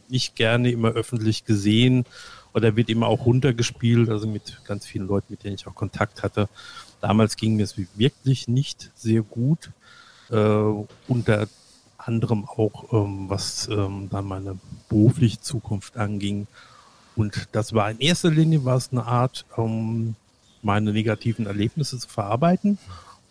nicht 0.10 0.36
gerne 0.36 0.70
immer 0.72 0.90
öffentlich 0.90 1.46
gesehen 1.46 2.06
oder 2.54 2.76
wird 2.76 2.90
immer 2.90 3.08
auch 3.08 3.26
runtergespielt, 3.26 4.10
also 4.10 4.28
mit 4.28 4.60
ganz 4.66 4.86
vielen 4.86 5.08
Leuten, 5.08 5.28
mit 5.30 5.44
denen 5.44 5.56
ich 5.56 5.66
auch 5.66 5.76
Kontakt 5.76 6.22
hatte. 6.22 6.50
Damals 7.02 7.36
ging 7.36 7.56
mir 7.56 7.64
es 7.64 7.76
wirklich 7.96 8.48
nicht 8.48 8.92
sehr 8.96 9.24
gut, 9.24 9.72
äh, 10.30 10.36
unter 11.08 11.48
anderem 11.98 12.46
auch, 12.46 12.94
ähm, 12.94 13.30
was 13.30 13.68
ähm, 13.70 14.10
dann 14.10 14.26
meine 14.26 14.60
berufliche 14.90 15.42
Zukunft 15.42 15.98
anging. 15.98 16.48
Und 17.16 17.48
das 17.52 17.74
war 17.74 17.90
in 17.90 18.00
erster 18.00 18.30
Linie 18.30 18.66
war 18.66 18.78
es 18.78 18.92
eine 18.92 19.06
Art, 19.06 19.46
ähm, 19.58 20.16
meine 20.64 20.92
negativen 20.92 21.46
Erlebnisse 21.46 22.00
zu 22.00 22.08
verarbeiten 22.08 22.78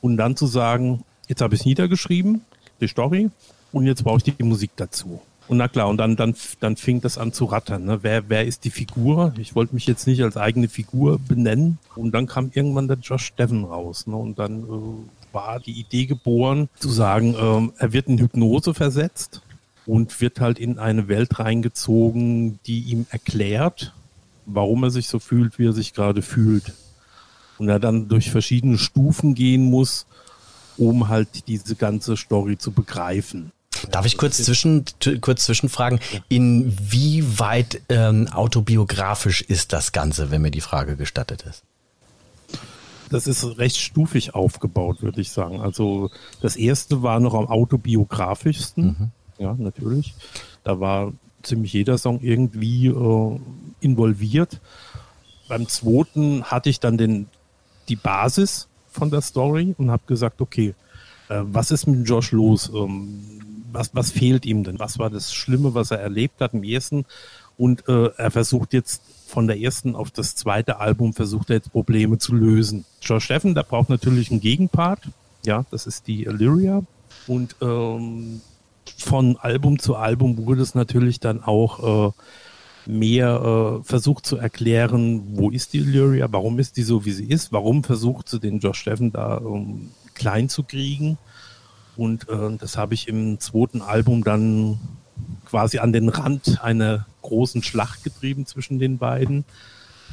und 0.00 0.16
dann 0.16 0.36
zu 0.36 0.46
sagen, 0.46 1.04
jetzt 1.28 1.40
habe 1.40 1.54
ich 1.54 1.60
es 1.60 1.66
niedergeschrieben, 1.66 2.42
die 2.80 2.88
Story, 2.88 3.30
und 3.72 3.86
jetzt 3.86 4.04
brauche 4.04 4.18
ich 4.18 4.36
die 4.36 4.42
Musik 4.42 4.70
dazu. 4.76 5.20
Und 5.48 5.56
na 5.56 5.68
klar, 5.68 5.88
und 5.88 5.96
dann, 5.96 6.16
dann, 6.16 6.34
dann 6.60 6.76
fing 6.76 7.00
das 7.00 7.18
an 7.18 7.32
zu 7.32 7.46
rattern. 7.46 7.84
Ne? 7.84 7.98
Wer, 8.02 8.28
wer 8.28 8.46
ist 8.46 8.64
die 8.64 8.70
Figur? 8.70 9.34
Ich 9.38 9.54
wollte 9.54 9.74
mich 9.74 9.86
jetzt 9.86 10.06
nicht 10.06 10.22
als 10.22 10.36
eigene 10.36 10.68
Figur 10.68 11.18
benennen. 11.18 11.78
Und 11.96 12.12
dann 12.12 12.26
kam 12.26 12.50
irgendwann 12.54 12.88
der 12.88 12.98
Josh 12.98 13.32
Devon 13.34 13.64
raus. 13.64 14.06
Ne? 14.06 14.16
Und 14.16 14.38
dann 14.38 14.62
äh, 14.62 15.34
war 15.34 15.58
die 15.58 15.72
Idee 15.72 16.06
geboren, 16.06 16.68
zu 16.78 16.90
sagen, 16.90 17.34
ähm, 17.38 17.72
er 17.78 17.92
wird 17.92 18.06
in 18.06 18.18
Hypnose 18.18 18.72
versetzt 18.72 19.42
und 19.84 20.20
wird 20.20 20.40
halt 20.40 20.58
in 20.58 20.78
eine 20.78 21.08
Welt 21.08 21.38
reingezogen, 21.38 22.60
die 22.66 22.80
ihm 22.84 23.06
erklärt, 23.10 23.92
warum 24.46 24.84
er 24.84 24.90
sich 24.90 25.08
so 25.08 25.18
fühlt, 25.18 25.58
wie 25.58 25.66
er 25.66 25.72
sich 25.72 25.92
gerade 25.92 26.22
fühlt. 26.22 26.72
Und 27.62 27.68
er 27.68 27.78
dann 27.78 28.08
durch 28.08 28.32
verschiedene 28.32 28.76
Stufen 28.76 29.36
gehen 29.36 29.70
muss, 29.70 30.06
um 30.76 31.06
halt 31.06 31.46
diese 31.46 31.76
ganze 31.76 32.16
Story 32.16 32.58
zu 32.58 32.72
begreifen. 32.72 33.52
Darf 33.92 34.04
ich 34.04 34.16
kurz 34.16 34.42
zwischen 34.42 34.84
kurz 35.20 35.44
zwischenfragen, 35.44 36.00
inwieweit 36.28 37.80
ähm, 37.88 38.26
autobiografisch 38.32 39.42
ist 39.42 39.72
das 39.72 39.92
Ganze, 39.92 40.32
wenn 40.32 40.42
mir 40.42 40.50
die 40.50 40.60
Frage 40.60 40.96
gestattet 40.96 41.44
ist? 41.48 41.62
Das 43.10 43.28
ist 43.28 43.44
recht 43.58 43.76
stufig 43.76 44.34
aufgebaut, 44.34 45.00
würde 45.00 45.20
ich 45.20 45.30
sagen. 45.30 45.60
Also 45.60 46.10
das 46.40 46.56
erste 46.56 47.04
war 47.04 47.20
noch 47.20 47.34
am 47.34 47.46
autobiografischsten. 47.46 48.84
Mhm. 48.84 49.10
Ja, 49.38 49.54
natürlich. 49.56 50.16
Da 50.64 50.80
war 50.80 51.12
ziemlich 51.44 51.72
jeder 51.72 51.96
Song 51.96 52.18
irgendwie 52.22 52.88
äh, 52.88 53.40
involviert. 53.80 54.60
Beim 55.48 55.68
zweiten 55.68 56.44
hatte 56.44 56.70
ich 56.70 56.80
dann 56.80 56.96
den, 56.96 57.26
die 57.88 57.96
Basis 57.96 58.68
von 58.90 59.10
der 59.10 59.20
Story 59.20 59.74
und 59.78 59.90
habe 59.90 60.02
gesagt, 60.06 60.40
okay, 60.40 60.74
äh, 61.28 61.40
was 61.44 61.70
ist 61.70 61.86
mit 61.86 62.08
Josh 62.08 62.32
los? 62.32 62.70
Ähm, 62.74 63.40
was, 63.72 63.94
was 63.94 64.10
fehlt 64.10 64.44
ihm 64.44 64.64
denn? 64.64 64.78
Was 64.78 64.98
war 64.98 65.10
das 65.10 65.32
Schlimme, 65.32 65.74
was 65.74 65.90
er 65.90 66.00
erlebt 66.00 66.40
hat 66.40 66.54
im 66.54 66.62
ersten? 66.62 67.06
Und 67.56 67.88
äh, 67.88 68.10
er 68.16 68.30
versucht 68.30 68.72
jetzt 68.72 69.02
von 69.26 69.46
der 69.46 69.58
ersten 69.58 69.96
auf 69.96 70.10
das 70.10 70.34
zweite 70.34 70.78
Album 70.78 71.14
versucht 71.14 71.48
er 71.50 71.56
jetzt 71.56 71.72
Probleme 71.72 72.18
zu 72.18 72.34
lösen. 72.34 72.84
Josh 73.00 73.24
Steffen, 73.24 73.54
der 73.54 73.62
braucht 73.62 73.88
natürlich 73.88 74.30
einen 74.30 74.40
Gegenpart. 74.40 75.00
Ja, 75.44 75.64
das 75.70 75.86
ist 75.86 76.06
die 76.06 76.24
Illyria. 76.24 76.82
Und 77.26 77.56
ähm, 77.62 78.42
von 78.98 79.36
Album 79.38 79.78
zu 79.78 79.96
Album 79.96 80.36
wurde 80.36 80.62
es 80.62 80.74
natürlich 80.74 81.18
dann 81.18 81.42
auch 81.42 82.08
äh, 82.08 82.12
mehr 82.86 83.80
äh, 83.80 83.84
versucht 83.84 84.26
zu 84.26 84.36
erklären, 84.36 85.36
wo 85.36 85.50
ist 85.50 85.72
die 85.72 85.78
Illyria, 85.78 86.28
warum 86.30 86.58
ist 86.58 86.76
die 86.76 86.82
so, 86.82 87.04
wie 87.04 87.12
sie 87.12 87.26
ist, 87.26 87.52
warum 87.52 87.84
versucht 87.84 88.28
sie 88.28 88.40
den 88.40 88.58
Josh 88.58 88.80
Steffen 88.80 89.12
da 89.12 89.38
ähm, 89.38 89.90
klein 90.14 90.48
zu 90.48 90.62
kriegen. 90.62 91.18
Und 91.96 92.28
äh, 92.28 92.56
das 92.58 92.76
habe 92.76 92.94
ich 92.94 93.08
im 93.08 93.38
zweiten 93.40 93.82
Album 93.82 94.24
dann 94.24 94.78
quasi 95.44 95.78
an 95.78 95.92
den 95.92 96.08
Rand 96.08 96.62
einer 96.62 97.06
großen 97.22 97.62
Schlacht 97.62 98.04
getrieben 98.04 98.46
zwischen 98.46 98.78
den 98.78 98.98
beiden. 98.98 99.44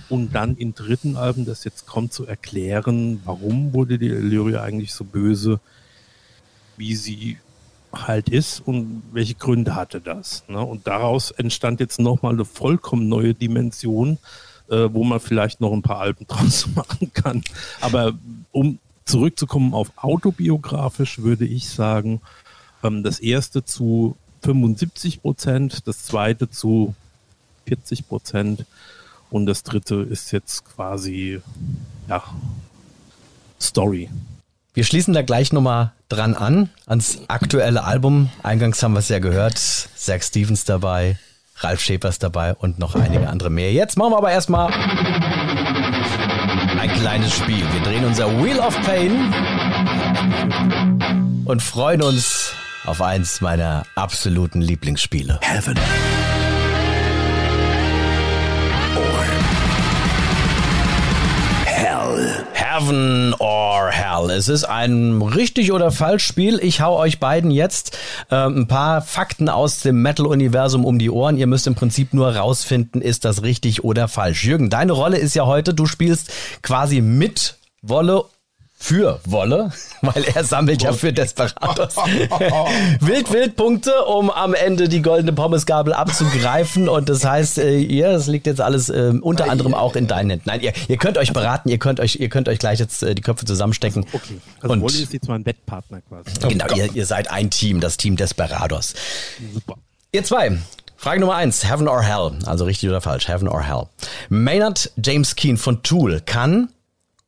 Und 0.10 0.34
dann 0.34 0.56
im 0.58 0.74
dritten 0.74 1.18
Album, 1.18 1.46
das 1.46 1.64
jetzt 1.64 1.86
kommt, 1.86 2.14
zu 2.14 2.26
erklären, 2.26 3.22
warum 3.26 3.74
wurde 3.74 4.00
die 4.00 4.08
Illyria 4.08 4.62
eigentlich 4.62 4.94
so 4.94 5.04
böse, 5.04 5.60
wie 6.78 6.96
sie 6.96 7.38
halt 7.94 8.30
ist 8.30 8.62
und 8.66 9.04
welche 9.12 9.36
Gründe 9.36 9.76
hatte 9.76 10.02
das. 10.02 10.44
Ne? 10.48 10.60
Und 10.60 10.88
daraus 10.88 11.32
entstand 11.32 11.80
jetzt 11.80 12.00
nochmal 12.00 12.34
eine 12.34 12.46
vollkommen 12.46 13.10
neue 13.10 13.34
Dimension, 13.34 14.18
äh, 14.70 14.90
wo 14.92 15.04
man 15.04 15.20
vielleicht 15.20 15.62
noch 15.62 15.74
ein 15.74 15.82
paar 15.82 16.00
Alben 16.00 16.26
draus 16.28 16.68
machen 16.76 17.12
kann. 17.14 17.44
Aber 17.82 18.14
um 18.52 18.80
zurückzukommen 19.06 19.74
auf 19.74 19.92
autobiografisch, 19.96 21.20
würde 21.20 21.46
ich 21.46 21.70
sagen, 21.70 22.22
ähm, 22.84 23.04
das 23.04 23.20
erste 23.20 23.66
zu 23.66 24.16
75 24.44 25.22
Prozent, 25.22 25.88
das 25.88 26.04
zweite 26.04 26.50
zu 26.50 26.94
40 27.68 28.08
Prozent 28.08 28.66
und 29.30 29.46
das 29.46 29.64
dritte 29.64 29.96
ist 29.96 30.32
jetzt 30.32 30.66
quasi 30.66 31.42
ja, 32.08 32.24
Story. 33.60 34.10
Wir 34.80 34.86
schließen 34.86 35.14
da 35.14 35.24
gleich 35.24 35.52
nochmal 35.52 35.92
dran 36.08 36.36
an, 36.36 36.70
ans 36.86 37.20
aktuelle 37.28 37.84
Album. 37.84 38.30
Eingangs 38.44 38.82
haben 38.82 38.94
wir 38.94 39.00
es 39.00 39.10
ja 39.10 39.20
gehört. 39.20 39.58
Zach 39.58 40.22
Stevens 40.22 40.64
dabei, 40.64 41.18
Ralf 41.58 41.82
Schäpers 41.82 42.18
dabei 42.18 42.54
und 42.54 42.80
noch 42.80 42.96
einige 42.96 43.28
andere 43.28 43.50
mehr. 43.50 43.74
Jetzt 43.74 43.98
machen 43.98 44.14
wir 44.14 44.18
aber 44.18 44.32
erstmal 44.32 44.72
ein 46.80 46.94
kleines 46.94 47.36
Spiel. 47.36 47.66
Wir 47.74 47.82
drehen 47.82 48.06
unser 48.06 48.28
Wheel 48.42 48.62
of 48.62 48.74
Pain 48.84 49.34
und 51.44 51.62
freuen 51.62 52.02
uns 52.02 52.54
auf 52.86 53.02
eins 53.02 53.42
meiner 53.42 53.84
absoluten 53.96 54.62
Lieblingsspiele. 54.62 55.40
Heaven. 55.42 55.78
Heaven 62.80 63.36
or 63.40 63.90
Hell. 63.92 64.30
Es 64.30 64.48
ist 64.48 64.64
ein 64.64 65.22
richtig 65.22 65.74
oder 65.74 65.92
falsch 65.92 66.24
Spiel. 66.26 66.60
Ich 66.64 66.80
hau 66.80 66.98
euch 66.98 67.20
beiden 67.20 67.52
jetzt 67.52 67.98
äh, 68.32 68.36
ein 68.36 68.68
paar 68.68 69.02
Fakten 69.02 69.50
aus 69.50 69.82
dem 69.82 70.02
Metal-Universum 70.02 70.86
um 70.86 70.98
die 70.98 71.10
Ohren. 71.10 71.38
Ihr 71.38 71.48
müsst 71.48 71.68
im 71.68 71.76
Prinzip 71.76 72.14
nur 72.14 72.34
rausfinden, 72.34 73.02
ist 73.02 73.26
das 73.26 73.44
richtig 73.44 73.84
oder 73.84 74.08
falsch. 74.08 74.46
Jürgen, 74.46 74.70
deine 74.70 74.94
Rolle 74.94 75.18
ist 75.18 75.36
ja 75.36 75.46
heute, 75.46 75.74
du 75.74 75.88
spielst 75.88 76.32
quasi 76.62 77.02
mit 77.02 77.58
Wolle 77.82 78.24
für 78.82 79.20
Wolle, 79.26 79.72
weil 80.02 80.24
er 80.24 80.44
sammelt 80.44 80.82
ja 80.82 80.94
für 80.94 81.12
Desperados 81.12 81.98
wild 83.02 83.32
wild 83.32 83.56
Punkte, 83.58 84.06
um 84.06 84.32
am 84.32 84.54
Ende 84.54 84.88
die 84.88 85.02
goldene 85.02 85.34
Pommesgabel 85.34 85.94
abzugreifen 85.94 86.88
und 86.88 87.10
das 87.10 87.26
heißt, 87.26 87.58
äh, 87.60 87.78
ja, 87.78 88.14
das 88.14 88.28
liegt 88.28 88.48
jetzt 88.48 88.62
alles 88.62 88.90
äh, 88.90 89.14
unter 89.22 89.50
anderem 89.50 89.74
auch 89.74 89.96
in 89.96 90.08
deinen 90.08 90.30
Händen. 90.30 90.46
Nein, 90.48 90.62
ihr, 90.62 90.72
ihr 90.88 90.98
könnt 90.98 91.18
euch 91.18 91.34
beraten, 91.34 91.70
ihr 91.70 91.78
könnt 91.78 92.00
euch 92.00 92.16
ihr 92.16 92.30
könnt 92.30 92.48
euch 92.48 92.58
gleich 92.58 92.80
jetzt 92.80 93.04
äh, 93.04 93.14
die 93.14 93.22
Köpfe 93.22 93.46
zusammenstecken. 93.46 94.06
Okay. 94.14 94.40
Also 94.62 94.74
und 94.74 94.82
Wolle 94.82 94.98
ist 94.98 95.14
jetzt 95.14 95.28
mein 95.28 95.46
Wettpartner 95.46 96.02
quasi. 96.02 96.32
Genau, 96.48 96.74
ihr, 96.74 96.96
ihr 96.96 97.06
seid 97.06 97.30
ein 97.30 97.50
Team, 97.50 97.82
das 97.82 97.98
Team 97.98 98.16
Desperados. 98.16 98.94
Super. 99.54 99.76
Ihr 100.14 100.24
zwei, 100.24 100.58
Frage 100.96 101.20
Nummer 101.20 101.36
eins, 101.36 101.70
Heaven 101.70 101.88
or 101.88 102.02
Hell, 102.02 102.40
also 102.46 102.66
richtig 102.66 102.90
oder 102.90 103.02
falsch, 103.02 103.28
Heaven 103.28 103.48
or 103.48 103.62
Hell. 103.62 103.88
Maynard 104.30 104.92
James 105.02 105.36
Keen 105.36 105.58
von 105.58 105.84
Tool 105.84 106.22
kann 106.26 106.70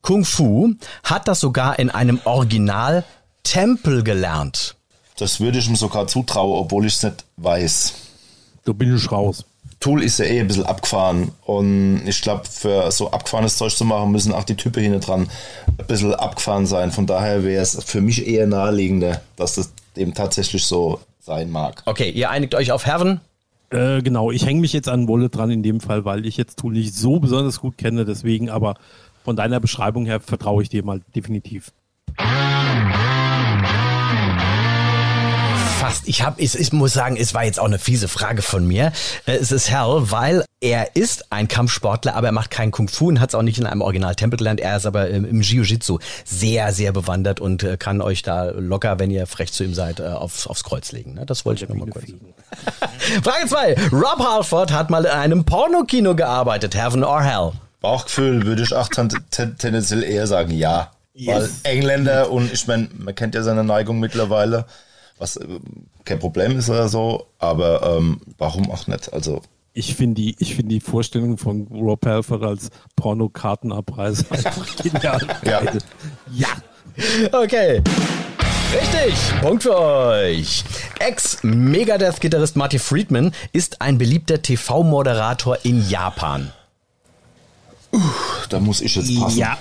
Kung 0.02 0.26
Fu, 0.26 0.74
hat 1.04 1.28
das 1.28 1.40
sogar 1.40 1.80
in 1.80 1.90
einem 1.90 2.20
Original 2.26 3.04
Tempel 3.44 4.04
gelernt. 4.04 4.76
Das 5.18 5.40
würde 5.40 5.60
ich 5.60 5.68
ihm 5.68 5.76
sogar 5.76 6.08
zutrauen, 6.08 6.60
obwohl 6.60 6.86
ich 6.86 6.96
es 6.96 7.04
nicht 7.04 7.26
weiß. 7.38 7.94
Da 8.66 8.74
bin 8.74 8.96
ich 8.96 9.12
raus. 9.12 9.46
Tool 9.80 10.04
ist 10.04 10.20
ja 10.20 10.26
eh 10.26 10.40
ein 10.40 10.48
bisschen 10.48 10.66
abgefahren 10.66 11.32
und 11.44 12.04
ich 12.06 12.22
glaube, 12.22 12.44
für 12.48 12.92
so 12.92 13.10
abgefahrenes 13.10 13.58
Zeug 13.58 13.76
zu 13.76 13.84
machen, 13.84 14.12
müssen 14.12 14.32
auch 14.32 14.44
die 14.44 14.56
Typen 14.56 14.84
hinten 14.84 15.02
dran 15.02 15.28
ein 15.68 15.88
bisschen 15.88 16.14
abgefahren 16.14 16.68
sein. 16.68 16.92
Von 16.92 17.08
daher 17.08 17.44
wäre 17.44 17.64
es 17.64 17.84
für 17.84 18.00
mich 18.00 18.28
eher 18.28 18.46
naheliegender, 18.46 19.22
dass 19.38 19.56
das 19.56 19.72
eben 19.96 20.14
tatsächlich 20.14 20.66
so 20.66 21.00
sein 21.20 21.50
mag. 21.50 21.82
Okay, 21.86 22.12
ihr 22.12 22.30
einigt 22.30 22.54
euch 22.54 22.72
auf 22.72 22.86
Herren? 22.86 23.22
Äh, 23.72 24.02
genau, 24.04 24.32
ich 24.32 24.46
hänge 24.46 24.62
mich 24.62 24.74
jetzt 24.74 24.88
an 24.88 25.08
Wolle 25.08 25.30
dran 25.30 25.50
in 25.50 25.64
dem 25.64 25.80
Fall, 25.80 26.06
weil 26.06 26.28
ich 26.28 26.38
jetzt 26.38 26.60
Tool 26.60 26.74
nicht 26.74 26.94
so 26.94 27.20
besonders 27.20 27.60
gut 27.60 27.78
kenne, 27.78 28.06
deswegen 28.06 28.52
aber 28.52 28.76
von 29.24 29.36
deiner 29.36 29.60
Beschreibung 29.60 30.06
her 30.06 30.20
vertraue 30.20 30.64
ich 30.64 30.70
dir 30.70 30.84
mal 30.84 31.02
definitiv. 31.16 31.72
Fast. 35.80 36.08
Ich 36.08 36.22
habe, 36.22 36.40
ich, 36.40 36.54
ich 36.54 36.72
muss 36.74 36.94
sagen, 36.94 37.18
es 37.18 37.34
war 37.34 37.44
jetzt 37.44 37.60
auch 37.60 37.66
eine 37.66 37.80
fiese 37.80 38.08
Frage 38.08 38.44
von 38.44 38.68
mir. 38.68 38.92
Äh, 39.26 39.34
es 39.34 39.52
ist 39.52 39.72
hell, 39.72 40.12
weil 40.12 40.46
Er 40.64 40.96
ist 40.96 41.32
ein 41.32 41.48
Kampfsportler, 41.48 42.16
aber 42.16 42.28
er 42.28 42.34
macht 42.34 42.52
keinen 42.52 42.70
Kung 42.70 42.88
Fu 42.88 43.08
und 43.08 43.20
hat 43.20 43.30
es 43.30 43.36
auch 43.36 43.42
nicht 43.42 43.58
in 43.58 43.66
einem 43.66 43.82
Original-Tempel 43.82 44.38
gelernt. 44.38 44.60
Er 44.60 44.78
ist 44.78 44.86
aber 44.86 45.10
im, 45.10 45.26
im 45.26 45.42
Jiu-Jitsu 45.42 45.98
sehr, 46.24 46.72
sehr 46.72 46.92
bewandert 46.92 47.40
und 47.40 47.64
äh, 47.64 47.78
kann 47.78 48.00
euch 48.00 48.22
da 48.22 48.52
locker, 48.52 49.00
wenn 49.00 49.10
ihr 49.10 49.26
frech 49.26 49.52
zu 49.54 49.64
ihm 49.64 49.74
seid, 49.74 50.00
äh, 50.00 50.04
aufs, 50.04 50.46
aufs 50.46 50.64
Kreuz 50.64 50.92
legen. 50.92 51.16
Ne? 51.16 51.26
Das 51.26 51.46
wollte 51.46 51.64
ich 51.64 51.70
nochmal 51.70 51.90
kurz. 51.90 52.06
Frage 53.24 53.48
2. 53.48 53.76
Rob 53.92 54.20
Halford 54.20 54.72
hat 54.72 54.92
mal 54.92 55.06
in 55.06 55.12
einem 55.12 55.46
Pornokino 55.46 56.16
gearbeitet. 56.16 56.76
Heaven 56.76 57.04
or 57.04 57.24
Hell? 57.24 57.54
Bauchgefühl 57.82 58.46
würde 58.46 58.64
ich 58.64 58.74
auch 58.74 58.88
ten 58.88 59.10
ten 59.32 59.58
tendenziell 59.58 60.04
eher 60.04 60.28
sagen, 60.28 60.52
ja. 60.52 60.92
Yes. 61.14 61.28
Weil 61.64 61.74
Engländer 61.74 62.32
und 62.32 62.54
ich 62.54 62.68
meine, 62.68 62.90
man 62.98 63.14
kennt 63.14 63.36
ja 63.36 63.44
seine 63.44 63.66
Neigung 63.66 64.00
mittlerweile, 64.00 64.66
was 65.18 65.36
äh, 65.36 65.48
kein 66.06 66.20
Problem 66.20 66.58
ist 66.58 66.70
oder 66.70 66.88
so, 66.88 67.28
aber 67.38 67.98
ähm, 67.98 68.22
warum 68.38 68.72
auch 68.72 68.88
nicht? 68.88 69.12
Also 69.12 69.42
ich 69.74 69.96
finde 69.96 70.22
die, 70.22 70.36
ich 70.40 70.56
finde 70.56 70.70
die 70.70 70.80
Vorstellung 70.80 71.38
von 71.38 71.68
Rob 71.68 72.06
Halford 72.06 72.44
als 72.44 72.70
Pornokartenabreißer 72.96 74.26
einfach 74.32 74.76
genial. 74.78 75.22
ja. 75.44 75.62
ja. 76.32 76.48
Okay. 77.32 77.82
Richtig, 78.74 79.42
Punkt 79.42 79.64
für 79.64 79.78
euch. 79.78 80.64
Ex-Megadeth-Gitarrist 81.00 82.56
Marty 82.56 82.80
Friedman 82.80 83.34
ist 83.52 83.82
ein 83.82 83.98
beliebter 83.98 84.42
TV-Moderator 84.42 85.58
in 85.64 85.90
Japan. 85.90 86.54
Da 88.50 88.60
muss 88.60 88.82
ich 88.82 88.96
jetzt 88.96 89.18
passen. 89.20 89.40
Ja, 89.40 89.58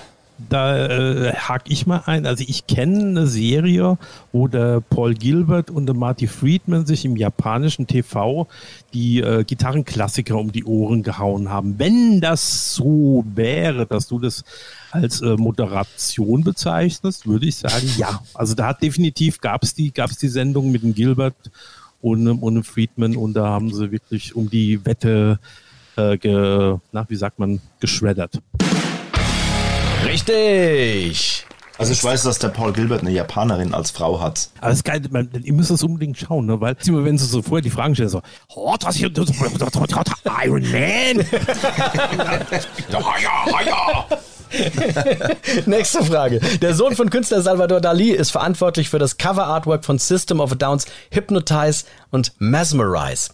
da 0.49 0.87
äh, 0.87 1.35
hake 1.35 1.73
ich 1.73 1.87
mal 1.87 2.03
ein. 2.07 2.27
Also 2.27 2.45
ich 2.47 2.67
kenne 2.67 3.01
eine 3.01 3.27
Serie, 3.27 3.99
wo 4.33 4.49
der 4.49 4.81
Paul 4.81 5.15
Gilbert 5.15 5.71
und 5.71 5.87
der 5.87 5.95
Marty 5.95 6.27
Friedman 6.27 6.87
sich 6.87 7.05
im 7.05 7.17
japanischen 7.17 7.87
TV 7.87 8.47
die 8.95 9.21
äh, 9.21 9.45
Gitarrenklassiker 9.45 10.37
um 10.37 10.53
die 10.53 10.65
Ohren 10.65 11.03
gehauen 11.03 11.51
haben. 11.51 11.79
Wenn 11.79 12.21
das 12.21 12.75
so 12.75 13.25
wäre, 13.35 13.87
dass 13.87 14.09
du 14.09 14.19
das 14.19 14.45
als 14.91 15.21
äh, 15.21 15.37
Moderation 15.37 16.43
bezeichnest, 16.43 17.27
würde 17.27 17.47
ich 17.47 17.57
sagen, 17.57 17.89
ja. 17.97 18.23
Also 18.35 18.55
da 18.55 18.69
hat 18.69 18.83
definitiv 18.83 19.41
gab's 19.41 19.75
die, 19.75 19.93
gab's 19.93 20.19
die 20.19 20.29
Sendung 20.29 20.71
mit 20.71 20.83
dem 20.83 20.95
Gilbert 20.95 21.51
und, 22.01 22.27
und 22.27 22.55
dem 22.55 22.65
Friedman 22.65 23.17
und 23.17 23.35
da 23.35 23.47
haben 23.49 23.73
sie 23.73 23.93
wirklich 23.93 24.35
um 24.35 24.49
die 24.49 24.85
Wette 24.87 25.39
äh, 25.97 26.17
ge, 26.19 26.77
na, 26.93 27.07
wie 27.09 27.17
sagt 27.17 27.39
man, 27.39 27.61
geschreddert. 27.81 28.41
Richtig. 30.05 31.47
Also 31.81 31.93
ich 31.93 32.05
weiß, 32.05 32.25
dass 32.25 32.39
der 32.39 32.49
Paul 32.49 32.75
Gilbert 32.75 33.01
eine 33.01 33.11
Japanerin 33.11 33.73
als 33.73 33.91
Frau 33.91 34.21
hat. 34.21 34.51
Aber 34.59 34.69
das 34.69 34.81
ist 34.81 34.85
geil, 34.85 35.01
man, 35.11 35.31
ihr 35.43 35.53
müsst 35.55 35.71
das 35.71 35.83
unbedingt 35.83 36.19
schauen, 36.19 36.45
ne? 36.45 36.61
weil 36.61 36.77
wenn 36.85 37.17
sie 37.17 37.25
so 37.25 37.41
vorher 37.41 37.63
die 37.63 37.71
Fragen 37.71 37.95
stellen, 37.95 38.11
so, 38.11 38.21
oh, 38.55 38.77
das 38.79 38.97
hier, 38.97 39.09
das, 39.09 39.31
Iron 40.45 40.63
Man. 40.71 41.27
ja, 42.91 43.01
ja, 43.01 43.61
ja. 43.67 44.07
Nächste 45.67 46.05
Frage. 46.05 46.41
Der 46.61 46.75
Sohn 46.75 46.95
von 46.95 47.09
Künstler 47.09 47.41
Salvador 47.41 47.81
Dali 47.81 48.11
ist 48.11 48.31
verantwortlich 48.31 48.91
für 48.91 48.99
das 48.99 49.17
Cover 49.17 49.47
Artwork 49.47 49.85
von 49.85 49.99
System 49.99 50.41
of 50.41 50.53
a 50.53 50.57
Downs 50.57 50.87
Hypnotize 51.11 51.85
und 52.11 52.33
Mesmerize. 52.39 53.31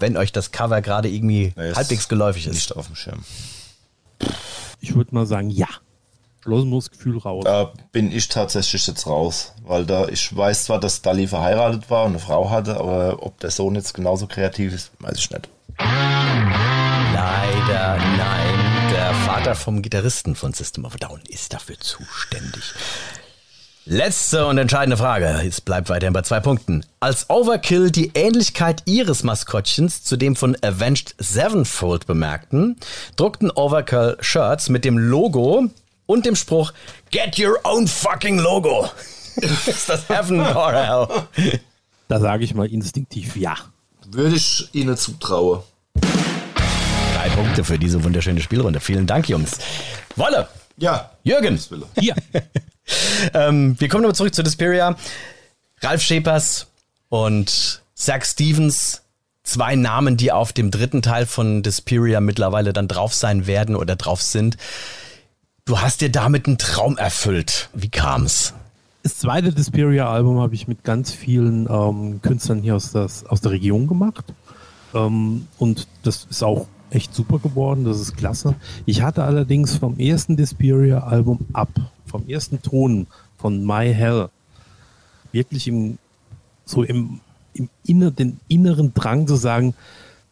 Wenn 0.00 0.16
euch 0.16 0.32
das 0.32 0.50
Cover 0.50 0.82
gerade 0.82 1.08
irgendwie 1.08 1.52
nee, 1.56 1.72
halbwegs 1.74 2.08
geläufig 2.08 2.46
ist. 2.46 2.54
Nicht 2.54 2.76
auf 2.76 2.86
dem 2.86 2.96
Schirm. 2.96 3.24
Ich 4.80 4.94
würde 4.94 5.14
mal 5.14 5.26
sagen, 5.26 5.50
ja. 5.50 5.68
Gefühl 6.42 7.18
raus. 7.18 7.44
Da 7.44 7.70
bin 7.92 8.10
ich 8.10 8.28
tatsächlich 8.28 8.86
jetzt 8.86 9.06
raus, 9.06 9.52
weil 9.62 9.84
da 9.84 10.08
ich 10.08 10.34
weiß 10.34 10.64
zwar, 10.64 10.80
dass 10.80 11.02
Dali 11.02 11.26
verheiratet 11.26 11.90
war 11.90 12.04
und 12.04 12.12
eine 12.12 12.18
Frau 12.18 12.48
hatte, 12.48 12.78
aber 12.78 13.22
ob 13.22 13.38
der 13.40 13.50
Sohn 13.50 13.74
jetzt 13.74 13.92
genauso 13.92 14.26
kreativ 14.26 14.72
ist, 14.72 14.90
weiß 15.00 15.18
ich 15.18 15.30
nicht. 15.30 15.48
Leider 15.78 17.98
nein. 17.98 18.90
Der 18.90 19.14
Vater 19.14 19.54
vom 19.54 19.82
Gitarristen 19.82 20.34
von 20.34 20.54
System 20.54 20.84
of 20.84 20.94
a 20.94 20.98
Down 20.98 21.20
ist 21.28 21.52
dafür 21.52 21.78
zuständig. 21.78 22.74
Letzte 23.92 24.46
und 24.46 24.56
entscheidende 24.56 24.96
Frage. 24.96 25.42
Es 25.44 25.60
bleibt 25.60 25.88
weiterhin 25.88 26.12
bei 26.12 26.22
zwei 26.22 26.38
Punkten. 26.38 26.86
Als 27.00 27.28
Overkill 27.28 27.90
die 27.90 28.12
Ähnlichkeit 28.14 28.84
ihres 28.84 29.24
Maskottchens 29.24 30.04
zu 30.04 30.16
dem 30.16 30.36
von 30.36 30.56
Avenged 30.62 31.16
Sevenfold 31.18 32.06
bemerkten, 32.06 32.76
druckten 33.16 33.50
Overkill 33.50 34.16
Shirts 34.20 34.68
mit 34.68 34.84
dem 34.84 34.96
Logo 34.96 35.64
und 36.06 36.24
dem 36.24 36.36
Spruch 36.36 36.72
Get 37.10 37.36
your 37.36 37.58
own 37.64 37.88
fucking 37.88 38.38
Logo. 38.38 38.88
ist 39.66 39.88
das 39.88 40.08
Heaven 40.08 40.38
or 40.38 40.72
Hell? 40.72 41.60
Da 42.06 42.20
sage 42.20 42.44
ich 42.44 42.54
mal 42.54 42.68
instinktiv 42.68 43.34
ja. 43.34 43.56
Würde 44.06 44.36
ich 44.36 44.68
Ihnen 44.72 44.96
zutrauen. 44.96 45.64
Drei 46.00 47.28
Punkte 47.30 47.64
für 47.64 47.76
diese 47.76 48.04
wunderschöne 48.04 48.40
Spielrunde. 48.40 48.78
Vielen 48.78 49.08
Dank, 49.08 49.28
Jungs. 49.28 49.58
Wolle. 50.14 50.46
Ja. 50.76 51.10
Jürgen. 51.24 51.58
Hier. 51.98 52.14
ähm, 53.34 53.76
wir 53.78 53.88
kommen 53.88 54.02
nochmal 54.02 54.14
zurück 54.14 54.34
zu 54.34 54.42
Desperia. 54.42 54.96
Ralf 55.80 56.02
Schepers 56.02 56.66
und 57.08 57.82
Zach 57.94 58.24
Stevens, 58.24 59.02
zwei 59.42 59.76
Namen, 59.76 60.16
die 60.16 60.32
auf 60.32 60.52
dem 60.52 60.70
dritten 60.70 61.02
Teil 61.02 61.26
von 61.26 61.62
Desperia 61.62 62.20
mittlerweile 62.20 62.72
dann 62.72 62.88
drauf 62.88 63.14
sein 63.14 63.46
werden 63.46 63.76
oder 63.76 63.96
drauf 63.96 64.22
sind. 64.22 64.56
Du 65.64 65.80
hast 65.80 66.00
dir 66.00 66.10
damit 66.10 66.46
einen 66.46 66.58
Traum 66.58 66.98
erfüllt. 66.98 67.68
Wie 67.74 67.90
kam's? 67.90 68.54
Das 69.02 69.18
zweite 69.18 69.52
Desperia-Album 69.52 70.40
habe 70.40 70.54
ich 70.54 70.68
mit 70.68 70.84
ganz 70.84 71.12
vielen 71.12 71.66
ähm, 71.70 72.20
Künstlern 72.20 72.60
hier 72.60 72.76
aus, 72.76 72.92
das, 72.92 73.24
aus 73.24 73.40
der 73.40 73.52
Region 73.52 73.86
gemacht. 73.86 74.24
Ähm, 74.94 75.46
und 75.58 75.88
das 76.02 76.26
ist 76.28 76.42
auch 76.42 76.66
echt 76.90 77.14
super 77.14 77.38
geworden, 77.38 77.84
das 77.84 78.00
ist 78.00 78.16
klasse. 78.16 78.54
Ich 78.86 79.02
hatte 79.02 79.24
allerdings 79.24 79.76
vom 79.76 79.98
ersten 79.98 80.36
Desperia-Album 80.36 81.38
ab 81.52 81.68
vom 82.10 82.28
ersten 82.28 82.60
Ton 82.60 83.06
von 83.38 83.64
My 83.64 83.94
Hell 83.94 84.28
wirklich 85.32 85.68
im, 85.68 85.98
so 86.64 86.82
im, 86.82 87.20
im 87.54 87.68
inner, 87.86 88.10
den 88.10 88.40
inneren 88.48 88.92
Drang 88.92 89.26
zu 89.26 89.36
sagen, 89.36 89.74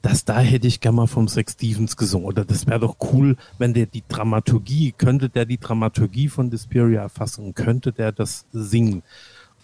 dass 0.03 0.25
da 0.25 0.41
hätte 0.41 0.67
ich 0.67 0.81
gerne 0.81 0.97
mal 0.97 1.07
vom 1.07 1.29
Sex 1.29 1.53
Stevens 1.53 1.97
gesungen. 1.97 2.27
Oder 2.27 2.45
das 2.45 2.67
wäre 2.67 2.81
doch 2.81 2.97
cool, 3.13 3.37
wenn 3.59 3.75
der 3.75 3.87
die 3.87 4.05
Dramaturgie, 4.09 4.93
könnte 4.93 5.29
der 5.29 5.45
die 5.45 5.59
Dramaturgie 5.59 6.29
von 6.29 6.51
Desperia 6.51 7.03
erfassen, 7.03 7.55
könnte 7.55 7.93
der 7.93 8.13
das 8.13 8.45
singen. 8.53 9.03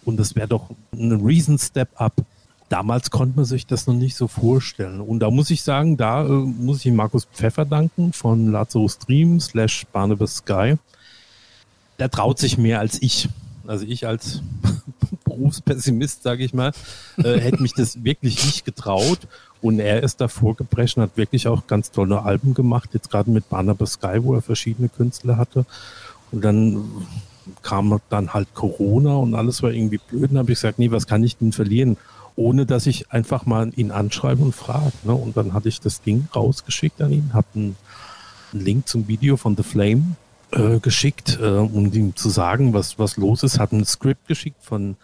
Und 0.05 0.19
das 0.19 0.35
wäre 0.35 0.49
doch 0.49 0.71
ein 0.93 1.13
Reason 1.25 1.59
Step 1.59 1.89
Up. 1.97 2.25
Damals 2.69 3.11
konnte 3.11 3.37
man 3.37 3.45
sich 3.45 3.67
das 3.67 3.87
noch 3.87 3.95
nicht 3.95 4.17
so 4.17 4.27
vorstellen. 4.27 5.01
Und 5.01 5.21
da 5.21 5.31
muss 5.31 5.51
ich 5.51 5.63
sagen, 5.63 5.97
da 5.97 6.25
äh, 6.25 6.29
muss 6.29 6.85
ich 6.85 6.93
Markus 6.93 7.27
Pfeffer 7.27 7.65
danken 7.65 8.13
von 8.13 8.51
Lazarus 8.51 8.95
Stream 8.95 9.39
slash 9.39 9.87
Barnabas 9.93 10.37
Sky 10.37 10.77
der 11.99 12.11
traut 12.11 12.39
sich 12.39 12.59
mehr 12.59 12.81
als 12.81 13.01
ich. 13.01 13.29
Also 13.67 13.87
ich 13.87 14.07
als 14.07 14.43
Berufspessimist, 15.25 16.23
sage 16.23 16.45
ich 16.45 16.53
mal, 16.53 16.73
äh, 17.17 17.39
hätte 17.39 17.63
mich 17.63 17.73
das 17.73 18.05
wirklich 18.05 18.45
nicht 18.45 18.65
getraut. 18.65 19.21
Und 19.63 19.79
er 19.79 20.03
ist 20.03 20.21
davor 20.21 20.55
geprescht 20.57 20.99
und 20.99 21.05
hat 21.05 21.17
wirklich 21.17 21.49
auch 21.49 21.67
ganz 21.67 21.91
tolle 21.91 22.23
Alben 22.23 22.53
gemacht, 22.53 22.91
jetzt 22.93 23.11
gerade 23.11 23.31
mit 23.31 23.49
Barnabas 23.49 23.95
Sky, 23.95 24.23
wo 24.23 24.35
er 24.35 24.43
verschiedene 24.43 24.91
Künstler 24.91 25.39
hatte. 25.39 25.65
Und 26.33 26.45
dann 26.45 26.85
kam 27.63 27.99
dann 28.11 28.35
halt 28.35 28.53
Corona 28.55 29.17
und 29.17 29.35
alles 29.35 29.63
war 29.63 29.71
irgendwie 29.71 29.99
blöd. 29.99 30.31
Und 30.31 30.39
habe 30.39 30.53
ich 30.53 30.59
gesagt, 30.59 30.79
nee, 30.79 30.91
was 30.91 31.07
kann 31.07 31.25
ich 31.25 31.39
denn 31.39 31.53
verlieren? 31.53 31.97
Ohne 32.37 32.67
dass 32.67 32.87
ich 32.87 33.13
einfach 33.13 33.47
mal 33.47 33.71
ihn 33.77 33.91
anschreibe 33.91 34.43
und 34.43 34.55
frage. 34.55 34.93
Ne? 35.05 35.15
Und 35.15 35.37
dann 35.37 35.53
hatte 35.53 35.69
ich 35.69 35.81
das 35.81 36.03
Ding 36.03 36.29
rausgeschickt 36.35 37.01
an 37.01 37.13
ihn, 37.13 37.31
habe 37.33 37.47
einen, 37.55 37.77
einen 38.53 38.65
Link 38.65 38.89
zum 38.89 39.07
Video 39.09 39.37
von 39.37 39.57
The 39.57 39.63
Flame 39.63 40.17
äh, 40.53 40.79
geschickt, 40.81 41.39
äh, 41.41 41.47
um 41.47 41.93
ihm 41.93 42.17
zu 42.17 42.31
sagen, 42.31 42.73
was, 42.73 42.99
was 42.99 43.17
los 43.17 43.43
ist, 43.43 43.59
hat 43.59 43.73
ein 43.73 43.85
Skript 43.85 44.27
geschickt 44.27 44.63
von 44.63 44.97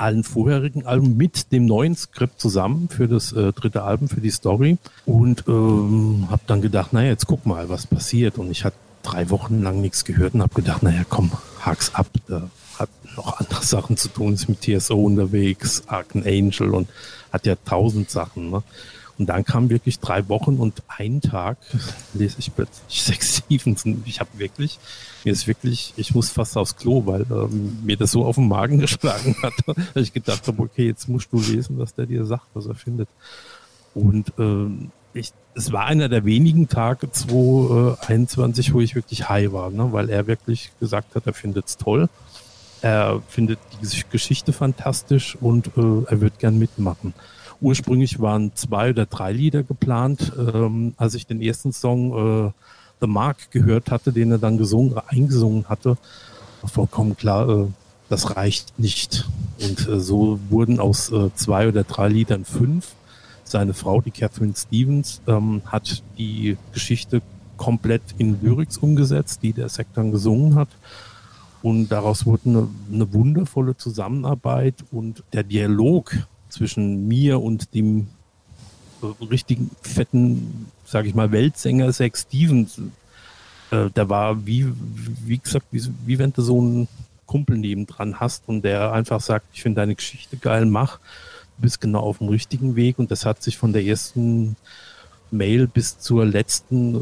allen 0.00 0.24
vorherigen 0.24 0.86
Alben 0.86 1.16
mit 1.16 1.52
dem 1.52 1.66
neuen 1.66 1.94
Skript 1.94 2.40
zusammen 2.40 2.88
für 2.88 3.06
das 3.06 3.32
äh, 3.32 3.52
dritte 3.52 3.82
Album, 3.82 4.08
für 4.08 4.22
die 4.22 4.30
Story 4.30 4.78
und 5.04 5.44
ähm, 5.46 6.28
habe 6.30 6.42
dann 6.46 6.62
gedacht, 6.62 6.94
naja, 6.94 7.10
jetzt 7.10 7.26
guck 7.26 7.44
mal, 7.44 7.68
was 7.68 7.86
passiert 7.86 8.38
und 8.38 8.50
ich 8.50 8.64
hatte 8.64 8.76
drei 9.02 9.28
Wochen 9.28 9.62
lang 9.62 9.80
nichts 9.80 10.04
gehört 10.04 10.34
und 10.34 10.42
habe 10.42 10.54
gedacht, 10.54 10.82
naja, 10.82 11.02
komm, 11.08 11.30
hak's 11.60 11.94
ab, 11.94 12.08
da 12.26 12.48
noch 13.16 13.38
andere 13.38 13.64
Sachen 13.64 13.96
zu 13.96 14.08
tun, 14.08 14.34
ist 14.34 14.48
mit 14.48 14.62
TSO 14.62 14.94
unterwegs, 14.94 15.84
Arken 15.86 16.24
Angel 16.24 16.74
und 16.74 16.88
hat 17.32 17.46
ja 17.46 17.56
tausend 17.64 18.10
Sachen. 18.10 18.50
Ne? 18.50 18.62
Und 19.20 19.26
dann 19.26 19.44
kam 19.44 19.68
wirklich 19.68 20.00
drei 20.00 20.28
Wochen 20.30 20.56
und 20.56 20.82
einen 20.88 21.20
Tag 21.20 21.58
lese 22.14 22.36
ich 22.38 22.54
plötzlich 22.54 23.02
Sex 23.02 23.42
Stevenson. 23.44 24.02
Ich 24.06 24.18
habe 24.18 24.30
wirklich, 24.38 24.78
mir 25.24 25.32
ist 25.32 25.46
wirklich, 25.46 25.92
ich 25.98 26.14
muss 26.14 26.30
fast 26.30 26.56
aufs 26.56 26.76
Klo, 26.76 27.04
weil 27.04 27.26
ähm, 27.30 27.80
mir 27.84 27.98
das 27.98 28.12
so 28.12 28.24
auf 28.24 28.36
den 28.36 28.48
Magen 28.48 28.78
geschlagen 28.80 29.36
hat, 29.42 29.52
dass 29.66 30.02
ich 30.02 30.14
gedacht 30.14 30.46
habe, 30.46 30.62
okay, 30.62 30.86
jetzt 30.86 31.08
musst 31.08 31.30
du 31.32 31.38
lesen, 31.38 31.78
was 31.78 31.94
der 31.94 32.06
dir 32.06 32.24
sagt, 32.24 32.46
was 32.54 32.64
er 32.64 32.74
findet. 32.74 33.10
Und 33.94 34.32
ähm, 34.38 34.90
ich, 35.12 35.32
es 35.54 35.70
war 35.70 35.84
einer 35.84 36.08
der 36.08 36.24
wenigen 36.24 36.68
Tage 36.68 37.10
2021, 37.10 38.72
wo 38.72 38.80
ich 38.80 38.94
wirklich 38.94 39.28
high 39.28 39.52
war, 39.52 39.70
ne? 39.70 39.92
weil 39.92 40.08
er 40.08 40.26
wirklich 40.28 40.72
gesagt 40.80 41.14
hat, 41.14 41.26
er 41.26 41.34
findet 41.34 41.66
es 41.66 41.76
toll. 41.76 42.08
Er 42.82 43.22
findet 43.28 43.58
die 43.82 44.02
Geschichte 44.10 44.52
fantastisch 44.52 45.36
und 45.40 45.68
äh, 45.76 46.04
er 46.06 46.20
wird 46.20 46.38
gern 46.38 46.58
mitmachen. 46.58 47.14
Ursprünglich 47.60 48.20
waren 48.20 48.52
zwei 48.54 48.90
oder 48.90 49.06
drei 49.06 49.32
Lieder 49.32 49.62
geplant. 49.62 50.32
Ähm, 50.38 50.94
als 50.96 51.14
ich 51.14 51.26
den 51.26 51.42
ersten 51.42 51.72
Song 51.72 52.46
äh, 52.46 52.52
The 53.00 53.06
Mark 53.06 53.50
gehört 53.50 53.90
hatte, 53.90 54.12
den 54.12 54.30
er 54.30 54.38
dann 54.38 54.56
gesungen, 54.56 54.96
eingesungen 55.08 55.68
hatte, 55.68 55.98
war 56.62 56.70
vollkommen 56.70 57.16
klar, 57.16 57.48
äh, 57.48 57.66
das 58.08 58.36
reicht 58.36 58.78
nicht. 58.78 59.28
Und 59.60 59.86
äh, 59.88 60.00
so 60.00 60.40
wurden 60.48 60.80
aus 60.80 61.12
äh, 61.12 61.30
zwei 61.34 61.68
oder 61.68 61.84
drei 61.84 62.08
Liedern 62.08 62.44
fünf. 62.44 62.94
Seine 63.44 63.74
Frau, 63.74 64.00
die 64.00 64.10
Catherine 64.10 64.54
Stevens, 64.56 65.20
ähm, 65.26 65.62
hat 65.66 66.02
die 66.16 66.56
Geschichte 66.72 67.20
komplett 67.56 68.02
in 68.16 68.40
Lyrics 68.42 68.78
umgesetzt, 68.78 69.40
die 69.42 69.52
der 69.52 69.68
Sektan 69.68 70.12
gesungen 70.12 70.54
hat. 70.54 70.68
Und 71.62 71.88
daraus 71.88 72.26
wurde 72.26 72.48
eine, 72.48 72.68
eine 72.92 73.12
wundervolle 73.12 73.76
Zusammenarbeit 73.76 74.76
und 74.90 75.22
der 75.32 75.42
Dialog 75.42 76.16
zwischen 76.48 77.06
mir 77.06 77.40
und 77.40 77.74
dem 77.74 78.08
richtigen 79.30 79.70
fetten, 79.82 80.66
sage 80.84 81.08
ich 81.08 81.14
mal, 81.14 81.32
Weltsänger 81.32 81.92
Zach 81.92 82.14
Stevens, 82.14 82.80
äh, 83.70 83.90
der 83.90 84.08
war 84.08 84.46
wie, 84.46 84.66
wie 85.24 85.38
gesagt, 85.38 85.66
wie, 85.70 85.82
wie 86.06 86.18
wenn 86.18 86.32
du 86.32 86.42
so 86.42 86.60
einen 86.60 86.88
Kumpel 87.26 87.56
nebendran 87.56 88.18
hast 88.18 88.48
und 88.48 88.62
der 88.62 88.92
einfach 88.92 89.20
sagt, 89.20 89.46
ich 89.52 89.62
finde 89.62 89.80
deine 89.80 89.94
Geschichte 89.94 90.36
geil, 90.36 90.66
mach, 90.66 90.98
du 90.98 91.62
bist 91.62 91.80
genau 91.80 92.00
auf 92.00 92.18
dem 92.18 92.28
richtigen 92.28 92.74
Weg. 92.76 92.98
Und 92.98 93.10
das 93.10 93.24
hat 93.24 93.42
sich 93.42 93.56
von 93.56 93.72
der 93.72 93.84
ersten 93.84 94.56
Mail 95.30 95.66
bis 95.66 95.98
zur 95.98 96.24
letzten, 96.24 96.94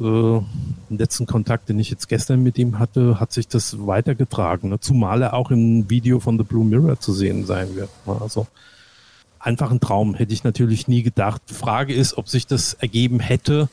äh, 0.91 0.95
letzten 0.95 1.27
Kontakt, 1.27 1.69
den 1.69 1.79
ich 1.79 1.91
jetzt 1.91 2.09
gestern 2.09 2.43
mit 2.43 2.59
ihm 2.59 2.79
hatte, 2.79 3.21
hat 3.21 3.33
sich 3.33 3.49
das 3.49 3.87
weitergetragen. 3.87 4.71
Ne? 4.71 4.81
Zumal 4.81 5.23
er 5.23 5.35
auch 5.35 5.51
im 5.51 5.89
Video 5.89 6.21
von 6.21 6.39
The 6.39 6.45
Blue 6.45 6.65
Mirror 6.65 7.01
zu 7.01 7.13
sehen 7.13 7.47
sein 7.47 7.75
wird. 7.75 7.91
Ne? 8.07 8.17
Also 8.21 8.47
einfach 9.39 9.71
ein 9.71 9.81
Traum, 9.81 10.15
hätte 10.15 10.33
ich 10.33 10.45
natürlich 10.45 10.89
nie 10.89 11.03
gedacht. 11.03 11.43
Frage 11.47 11.95
ist, 11.95 12.19
ob 12.19 12.29
sich 12.29 12.47
das 12.47 12.75
ergeben 12.75 13.21
hätte, 13.21 13.69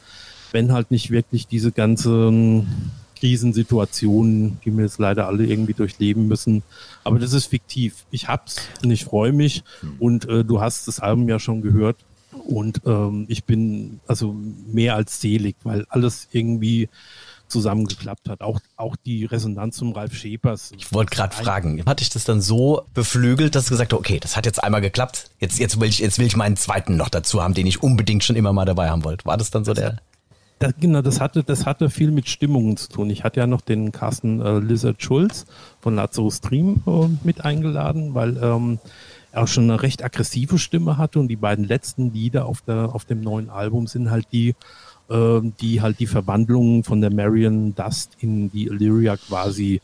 wenn 0.51 0.71
halt 0.71 0.91
nicht 0.91 1.11
wirklich 1.11 1.47
diese 1.47 1.71
ganzen 1.71 2.91
Krisensituationen, 3.19 4.59
die 4.63 4.75
wir 4.75 4.83
jetzt 4.83 4.99
leider 4.99 5.27
alle 5.27 5.45
irgendwie 5.45 5.73
durchleben 5.73 6.27
müssen. 6.27 6.63
Aber 7.03 7.19
das 7.19 7.33
ist 7.33 7.47
fiktiv. 7.47 8.05
Ich 8.11 8.27
hab's 8.27 8.57
und 8.83 8.91
ich 8.91 9.05
freue 9.05 9.31
mich. 9.31 9.63
Und 9.99 10.27
äh, 10.29 10.43
du 10.43 10.61
hast 10.61 10.87
das 10.87 10.99
Album 10.99 11.27
ja 11.27 11.39
schon 11.39 11.61
gehört. 11.61 11.97
Und 12.39 12.81
ähm, 12.85 13.25
ich 13.27 13.45
bin 13.45 13.99
also 14.07 14.35
mehr 14.67 14.95
als 14.95 15.21
selig, 15.21 15.55
weil 15.63 15.85
alles 15.89 16.27
irgendwie 16.31 16.89
zusammengeklappt 17.47 18.29
hat. 18.29 18.41
Auch, 18.41 18.59
auch 18.75 18.95
die 18.95 19.25
Resonanz 19.25 19.77
zum 19.77 19.93
Ralf 19.93 20.15
Schepers. 20.15 20.71
Ich 20.77 20.91
wollte 20.93 21.15
gerade 21.15 21.35
fragen, 21.35 21.83
hatte 21.85 22.01
ich 22.01 22.09
das 22.09 22.23
dann 22.23 22.41
so 22.41 22.83
beflügelt, 22.93 23.55
dass 23.55 23.65
du 23.65 23.71
gesagt 23.71 23.93
hast, 23.93 23.99
okay, 23.99 24.19
das 24.19 24.35
hat 24.35 24.45
jetzt 24.45 24.63
einmal 24.63 24.81
geklappt, 24.81 25.29
jetzt, 25.39 25.59
jetzt, 25.59 25.79
will 25.79 25.89
ich, 25.89 25.99
jetzt 25.99 26.17
will 26.17 26.25
ich 26.25 26.35
meinen 26.35 26.57
zweiten 26.57 26.97
noch 26.97 27.09
dazu 27.09 27.43
haben, 27.43 27.53
den 27.53 27.67
ich 27.67 27.83
unbedingt 27.83 28.23
schon 28.23 28.35
immer 28.35 28.53
mal 28.53 28.65
dabei 28.65 28.89
haben 28.89 29.03
wollte. 29.03 29.25
War 29.25 29.37
das 29.37 29.51
dann 29.51 29.65
so 29.65 29.73
das 29.73 29.83
der? 29.83 29.97
Das, 30.59 30.73
genau, 30.79 31.01
das 31.01 31.19
hatte, 31.19 31.43
das 31.43 31.65
hatte 31.65 31.89
viel 31.89 32.11
mit 32.11 32.29
Stimmungen 32.29 32.77
zu 32.77 32.89
tun. 32.89 33.09
Ich 33.09 33.23
hatte 33.23 33.41
ja 33.41 33.47
noch 33.47 33.61
den 33.61 33.91
Carsten 33.91 34.41
äh, 34.41 34.59
Lizard 34.59 35.01
Schulz 35.03 35.45
von 35.81 35.95
Lazarus 35.95 36.37
Stream 36.37 36.81
äh, 36.87 37.07
mit 37.23 37.43
eingeladen, 37.43 38.13
weil 38.13 38.37
ähm, 38.37 38.79
auch 39.37 39.47
schon 39.47 39.65
eine 39.65 39.81
recht 39.81 40.03
aggressive 40.03 40.57
Stimme 40.57 40.97
hatte 40.97 41.19
und 41.19 41.27
die 41.27 41.35
beiden 41.35 41.65
letzten 41.65 42.13
Lieder 42.13 42.45
auf, 42.45 42.61
der, 42.61 42.93
auf 42.93 43.05
dem 43.05 43.21
neuen 43.21 43.49
Album 43.49 43.87
sind 43.87 44.09
halt 44.11 44.27
die, 44.31 44.55
äh, 45.09 45.41
die 45.61 45.81
halt 45.81 45.99
die 45.99 46.07
Verwandlung 46.07 46.83
von 46.83 47.01
der 47.01 47.13
Marion 47.13 47.75
Dust 47.75 48.11
in 48.19 48.51
die 48.51 48.67
Illyria 48.67 49.17
quasi 49.17 49.81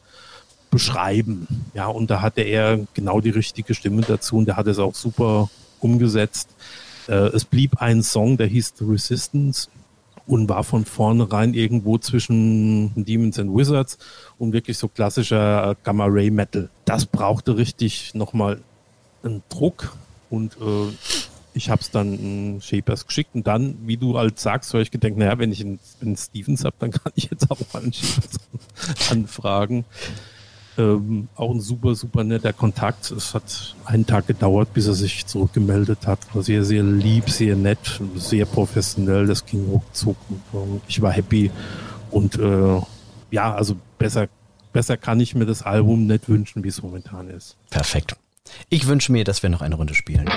beschreiben. 0.70 1.48
Ja, 1.74 1.88
und 1.88 2.10
da 2.10 2.22
hatte 2.22 2.42
er 2.42 2.80
genau 2.94 3.22
die 3.22 3.30
richtige 3.30 3.74
Stimme 3.74 4.02
dazu 4.02 4.38
und 4.38 4.46
der 4.46 4.58
hat 4.58 4.68
es 4.68 4.80
auch 4.80 4.96
super 4.96 5.50
umgesetzt. 5.80 6.50
Äh, 7.08 7.14
es 7.14 7.46
blieb 7.46 7.82
ein 7.82 8.04
Song, 8.04 8.38
der 8.38 8.48
hieß 8.48 8.74
The 8.78 8.86
Resistance 8.86 9.70
und 10.28 10.48
war 10.48 10.64
von 10.64 10.86
vornherein 10.86 11.54
irgendwo 11.54 11.98
zwischen 11.98 12.92
Demons 12.96 13.38
and 13.38 13.54
Wizards 13.54 13.98
und 14.38 14.54
wirklich 14.54 14.78
so 14.78 14.88
klassischer 14.88 15.76
Gamma 15.84 16.06
Ray 16.08 16.32
Metal. 16.32 16.70
Das 16.86 17.06
brauchte 17.06 17.58
richtig 17.58 18.14
nochmal 18.14 18.62
einen 19.24 19.44
Druck 19.50 19.96
und 20.30 20.58
äh, 20.62 20.92
ich 21.54 21.70
habe 21.70 21.82
es 21.82 21.92
dann 21.92 22.60
Shapers 22.62 23.06
geschickt 23.08 23.32
und 23.34 23.46
dann, 23.46 23.78
wie 23.86 23.98
du 23.98 24.18
halt 24.18 24.40
sagst, 24.40 24.74
habe 24.74 24.84
ich 24.84 24.92
gedacht, 24.92 25.18
naja, 25.18 25.38
wenn 25.38 25.52
ich 25.52 25.62
einen, 25.62 25.80
einen 26.02 26.16
Stevens 26.16 26.64
habe, 26.64 26.76
dann 26.80 26.92
kann 26.92 27.12
ich 27.16 27.30
jetzt 27.30 27.50
auch 27.52 27.60
mal 27.74 27.84
einen 27.84 27.94
Shapers 27.94 28.40
anfragen. 29.10 29.86
Ähm, 30.78 31.28
auch 31.36 31.52
ein 31.52 31.60
super, 31.60 31.96
super 31.96 32.24
netter 32.24 32.54
Kontakt. 32.54 33.12
Es 33.12 33.34
hat 33.34 33.76
einen 33.86 34.06
Tag 34.06 34.28
gedauert, 34.28 34.74
bis 34.74 34.88
er 34.88 34.94
sich 34.94 35.26
zurückgemeldet 35.26 36.08
hat. 36.08 36.20
War 36.34 36.44
sehr, 36.44 36.64
sehr 36.64 36.82
lieb, 36.82 37.30
sehr 37.30 37.58
nett, 37.58 38.00
sehr 38.16 38.46
professionell. 38.46 39.28
Das 39.28 39.46
ging 39.46 39.66
ruckzuck. 39.66 40.16
Und, 40.54 40.82
ich 40.88 41.02
war 41.02 41.12
happy. 41.12 41.52
Und 42.10 42.40
äh, 42.40 42.82
ja, 43.32 43.54
also 43.54 43.76
besser, 43.98 44.30
besser 44.72 44.96
kann 44.96 45.20
ich 45.20 45.36
mir 45.36 45.46
das 45.46 45.62
Album 45.62 46.08
nicht 46.08 46.30
wünschen, 46.30 46.64
wie 46.64 46.70
es 46.70 46.82
momentan 46.82 47.30
ist. 47.30 47.58
Perfekt. 47.70 48.16
Ich 48.70 48.88
wünsche 48.88 49.12
mir, 49.12 49.24
dass 49.24 49.44
wir 49.44 49.50
noch 49.50 49.62
eine 49.62 49.76
Runde 49.76 49.94
spielen. 49.96 50.30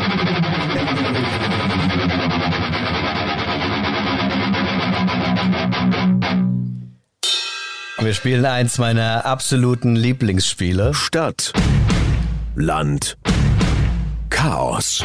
Wir 8.01 8.13
spielen 8.13 8.45
eins 8.45 8.79
meiner 8.79 9.25
absoluten 9.25 9.97
Lieblingsspiele. 9.97 10.93
Stadt, 10.93 11.53
Land, 12.55 13.17
Chaos. 14.29 15.03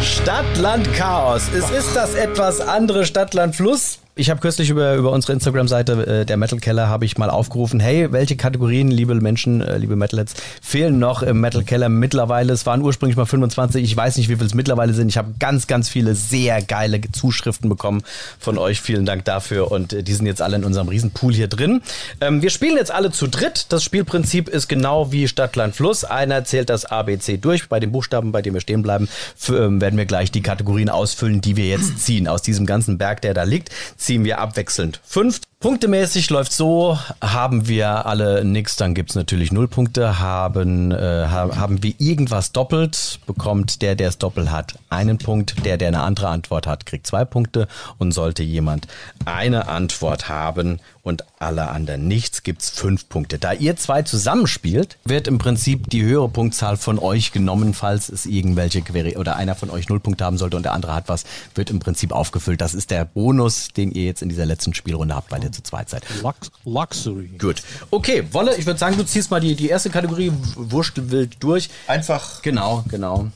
Stadt, 0.00 0.56
Land, 0.58 0.92
Chaos. 0.94 1.48
Es 1.52 1.70
ist 1.70 1.96
das 1.96 2.14
etwas 2.14 2.60
andere 2.60 3.04
Stadt, 3.04 3.34
Land, 3.34 3.56
Fluss 3.56 4.01
ich 4.14 4.28
habe 4.28 4.40
kürzlich 4.40 4.68
über, 4.68 4.94
über 4.96 5.10
unsere 5.10 5.32
Instagram-Seite 5.32 6.06
äh, 6.06 6.26
der 6.26 6.36
Metal 6.36 6.58
Keller 6.58 6.88
habe 6.88 7.06
ich 7.06 7.16
mal 7.16 7.30
aufgerufen, 7.30 7.80
hey, 7.80 8.12
welche 8.12 8.36
Kategorien, 8.36 8.90
liebe 8.90 9.14
Menschen, 9.14 9.62
äh, 9.62 9.78
liebe 9.78 9.96
Metalheads, 9.96 10.34
fehlen 10.60 10.98
noch 10.98 11.22
im 11.22 11.40
Metal 11.40 11.64
Keller 11.64 11.88
mittlerweile? 11.88 12.52
Es 12.52 12.66
waren 12.66 12.82
ursprünglich 12.82 13.16
mal 13.16 13.24
25, 13.24 13.82
ich 13.82 13.96
weiß 13.96 14.18
nicht, 14.18 14.28
wie 14.28 14.36
viel 14.36 14.44
es 14.44 14.52
mittlerweile 14.52 14.92
sind. 14.92 15.08
Ich 15.08 15.16
habe 15.16 15.32
ganz, 15.38 15.66
ganz 15.66 15.88
viele 15.88 16.14
sehr 16.14 16.60
geile 16.60 17.00
Zuschriften 17.10 17.70
bekommen 17.70 18.02
von 18.38 18.58
euch. 18.58 18.82
Vielen 18.82 19.06
Dank 19.06 19.24
dafür 19.24 19.72
und 19.72 19.94
äh, 19.94 20.02
die 20.02 20.12
sind 20.12 20.26
jetzt 20.26 20.42
alle 20.42 20.56
in 20.56 20.64
unserem 20.64 20.88
Riesenpool 20.88 21.32
hier 21.32 21.48
drin. 21.48 21.80
Ähm, 22.20 22.42
wir 22.42 22.50
spielen 22.50 22.76
jetzt 22.76 22.90
alle 22.90 23.12
zu 23.12 23.28
dritt. 23.28 23.66
Das 23.70 23.82
Spielprinzip 23.82 24.50
ist 24.50 24.68
genau 24.68 25.10
wie 25.10 25.26
Stadt, 25.26 25.56
Land, 25.56 25.74
Fluss. 25.74 26.04
Einer 26.04 26.44
zählt 26.44 26.68
das 26.68 26.84
ABC 26.84 27.38
durch. 27.38 27.70
Bei 27.70 27.80
den 27.80 27.92
Buchstaben, 27.92 28.30
bei 28.30 28.42
denen 28.42 28.54
wir 28.54 28.60
stehen 28.60 28.82
bleiben, 28.82 29.08
ähm, 29.48 29.80
werden 29.80 29.96
wir 29.96 30.04
gleich 30.04 30.30
die 30.30 30.42
Kategorien 30.42 30.90
ausfüllen, 30.90 31.40
die 31.40 31.56
wir 31.56 31.66
jetzt 31.66 31.98
ziehen 32.04 32.28
aus 32.28 32.42
diesem 32.42 32.66
ganzen 32.66 32.98
Berg, 32.98 33.22
der 33.22 33.32
da 33.32 33.44
liegt 33.44 33.70
ziehen 34.02 34.24
wir 34.24 34.38
abwechselnd 34.38 35.00
fünf. 35.04 35.40
Punktemäßig 35.62 36.28
läuft 36.28 36.52
so, 36.52 36.98
haben 37.20 37.68
wir 37.68 38.06
alle 38.06 38.44
nix, 38.44 38.74
dann 38.74 38.94
gibt's 38.94 39.14
natürlich 39.14 39.52
null 39.52 39.68
Punkte. 39.68 40.18
Haben, 40.18 40.90
äh, 40.90 41.26
haben 41.28 41.84
wir 41.84 41.94
irgendwas 41.98 42.50
doppelt, 42.50 43.20
bekommt 43.26 43.80
der, 43.80 43.94
der 43.94 44.08
es 44.08 44.18
doppelt 44.18 44.50
hat, 44.50 44.74
einen 44.90 45.18
Punkt. 45.18 45.64
Der, 45.64 45.76
der 45.76 45.86
eine 45.86 46.02
andere 46.02 46.30
Antwort 46.30 46.66
hat, 46.66 46.84
kriegt 46.84 47.06
zwei 47.06 47.24
Punkte. 47.24 47.68
Und 47.98 48.10
sollte 48.10 48.42
jemand 48.42 48.88
eine 49.24 49.68
Antwort 49.68 50.28
haben 50.28 50.80
und 51.02 51.24
alle 51.38 51.68
anderen 51.68 52.06
nichts, 52.06 52.42
gibt's 52.42 52.70
fünf 52.70 53.08
Punkte. 53.08 53.38
Da 53.38 53.52
ihr 53.52 53.76
zwei 53.76 54.02
zusammenspielt, 54.02 54.98
wird 55.04 55.26
im 55.26 55.38
Prinzip 55.38 55.90
die 55.90 56.02
höhere 56.02 56.28
Punktzahl 56.28 56.76
von 56.76 56.98
euch 56.98 57.32
genommen, 57.32 57.74
falls 57.74 58.08
es 58.08 58.26
irgendwelche 58.26 58.82
Query 58.82 59.16
oder 59.16 59.36
einer 59.36 59.54
von 59.54 59.70
euch 59.70 59.88
null 59.88 60.00
Punkte 60.00 60.24
haben 60.24 60.38
sollte 60.38 60.56
und 60.56 60.62
der 60.64 60.72
andere 60.72 60.94
hat 60.94 61.08
was, 61.08 61.24
wird 61.54 61.70
im 61.70 61.80
Prinzip 61.80 62.12
aufgefüllt. 62.12 62.60
Das 62.60 62.74
ist 62.74 62.90
der 62.90 63.04
Bonus, 63.04 63.68
den 63.76 63.90
ihr 63.90 64.04
jetzt 64.04 64.22
in 64.22 64.28
dieser 64.28 64.46
letzten 64.46 64.74
Spielrunde 64.74 65.14
habt, 65.14 65.32
weil 65.32 65.42
ihr 65.42 65.51
zu 65.52 65.62
zweit 65.62 65.88
seid. 65.88 66.04
Lux 66.22 66.50
Luxury. 66.64 67.28
Gut. 67.38 67.62
Okay, 67.90 68.26
Wolle, 68.32 68.56
ich 68.56 68.66
würde 68.66 68.78
sagen, 68.78 68.96
du 68.96 69.04
ziehst 69.04 69.30
mal 69.30 69.40
die, 69.40 69.54
die 69.54 69.68
erste 69.68 69.90
Kategorie 69.90 70.32
Wurstwild 70.56 71.42
durch. 71.42 71.70
Einfach. 71.86 72.42
Genau, 72.42 72.84
genau. 72.88 73.30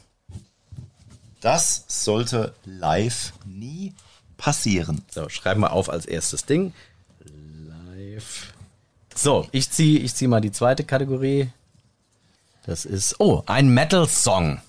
Das 1.41 1.85
sollte 1.89 2.55
live 2.65 3.33
nie 3.45 3.95
passieren. 4.37 5.03
So, 5.11 5.29
schreiben 5.29 5.61
wir 5.61 5.73
auf 5.73 5.89
als 5.89 6.07
erstes 6.07 6.45
Ding. 6.45 6.73
Live. 7.69 8.53
So, 9.15 9.49
ich 9.53 9.71
ziehe 9.71 10.01
ich 10.01 10.15
zieh 10.15 10.27
mal 10.27 10.41
die 10.41 10.53
zweite 10.53 10.85
Kategorie. 10.85 11.51
Das 12.65 12.85
ist, 12.85 13.21
oh, 13.21 13.43
ein 13.47 13.69
Metal-Song. 13.69 14.61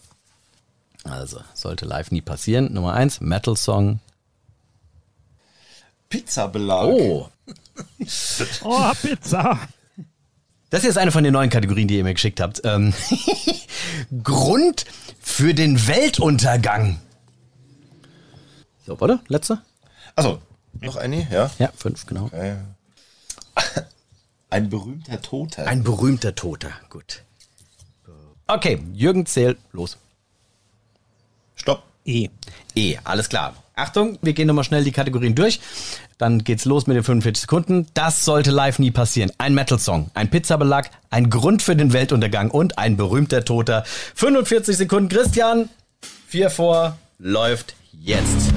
Also, 1.03 1.41
sollte 1.53 1.85
live 1.85 2.11
nie 2.11 2.21
passieren. 2.21 2.73
Nummer 2.73 2.93
eins, 2.93 3.21
Metal-Song. 3.21 3.99
Pizzabelag. 6.09 6.85
Oh, 6.87 7.29
Oh, 8.63 8.91
Pizza. 9.01 9.59
Das 10.69 10.81
hier 10.81 10.89
ist 10.89 10.97
eine 10.97 11.11
von 11.11 11.23
den 11.23 11.33
neuen 11.33 11.49
Kategorien, 11.49 11.87
die 11.87 11.97
ihr 11.97 12.03
mir 12.03 12.13
geschickt 12.13 12.41
habt. 12.41 12.61
Ähm, 12.65 12.93
Grund 14.23 14.85
für 15.21 15.53
den 15.53 15.87
Weltuntergang. 15.87 16.99
So, 18.85 18.99
warte, 18.99 19.19
letzte? 19.27 19.61
Also, 20.15 20.41
noch 20.81 20.95
eine, 20.97 21.27
ja? 21.31 21.49
Ja, 21.59 21.71
fünf, 21.75 22.05
genau. 22.05 22.25
Okay. 22.25 22.57
Ein 24.49 24.69
berühmter 24.69 25.21
Toter. 25.21 25.67
Ein 25.67 25.83
berühmter 25.83 26.35
Toter, 26.35 26.71
gut. 26.89 27.23
Okay, 28.47 28.81
Jürgen 28.93 29.25
zählt 29.25 29.57
los. 29.71 29.97
E. 32.07 32.29
E, 32.73 32.97
alles 33.03 33.29
klar. 33.29 33.53
Achtung, 33.75 34.17
wir 34.23 34.33
gehen 34.33 34.47
nochmal 34.47 34.63
schnell 34.63 34.83
die 34.83 34.91
Kategorien 34.91 35.35
durch. 35.35 35.59
Dann 36.17 36.43
geht's 36.43 36.65
los 36.65 36.87
mit 36.87 36.95
den 36.95 37.03
45 37.03 37.41
Sekunden. 37.41 37.87
Das 37.93 38.25
sollte 38.25 38.49
live 38.49 38.79
nie 38.79 38.89
passieren. 38.89 39.31
Ein 39.37 39.53
Metal-Song, 39.53 40.09
ein 40.15 40.31
Pizzabelag, 40.31 40.89
ein 41.11 41.29
Grund 41.29 41.61
für 41.61 41.75
den 41.75 41.93
Weltuntergang 41.93 42.49
und 42.49 42.79
ein 42.79 42.97
berühmter 42.97 43.45
Toter. 43.45 43.83
45 44.15 44.77
Sekunden. 44.77 45.09
Christian, 45.09 45.69
4 46.27 46.49
vor, 46.49 46.97
läuft 47.19 47.75
jetzt. 47.91 48.51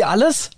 Ihr 0.00 0.08
alles? 0.08 0.50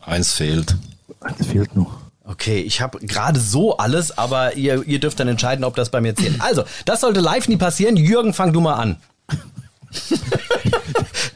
Eins 0.00 0.32
fehlt. 0.34 0.76
Eins 1.20 1.46
fehlt 1.46 1.74
noch. 1.74 1.98
Okay, 2.24 2.60
ich 2.60 2.80
habe 2.80 2.98
gerade 3.00 3.40
so 3.40 3.76
alles, 3.76 4.16
aber 4.16 4.54
ihr, 4.54 4.86
ihr 4.86 5.00
dürft 5.00 5.18
dann 5.18 5.28
entscheiden, 5.28 5.64
ob 5.64 5.74
das 5.74 5.90
bei 5.90 6.00
mir 6.00 6.14
zählt. 6.14 6.40
Also, 6.40 6.62
das 6.84 7.00
sollte 7.00 7.20
live 7.20 7.48
nie 7.48 7.56
passieren. 7.56 7.96
Jürgen, 7.96 8.32
fang 8.32 8.52
du 8.52 8.60
mal 8.60 8.74
an. 8.74 8.96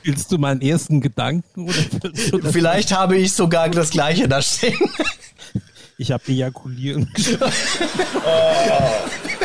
Willst 0.05 0.31
du 0.31 0.39
meinen 0.39 0.61
ersten 0.61 1.01
Gedanken 1.01 1.69
oder 1.69 1.77
willst 2.01 2.33
du 2.33 2.39
das? 2.39 2.53
Vielleicht 2.53 2.93
habe 2.93 3.17
ich 3.17 3.33
sogar 3.33 3.69
das 3.69 3.91
gleiche 3.91 4.29
da 4.29 4.41
stehen. 4.41 4.79
Ich 5.99 6.13
habe 6.13 6.23
ejakulieren. 6.29 7.13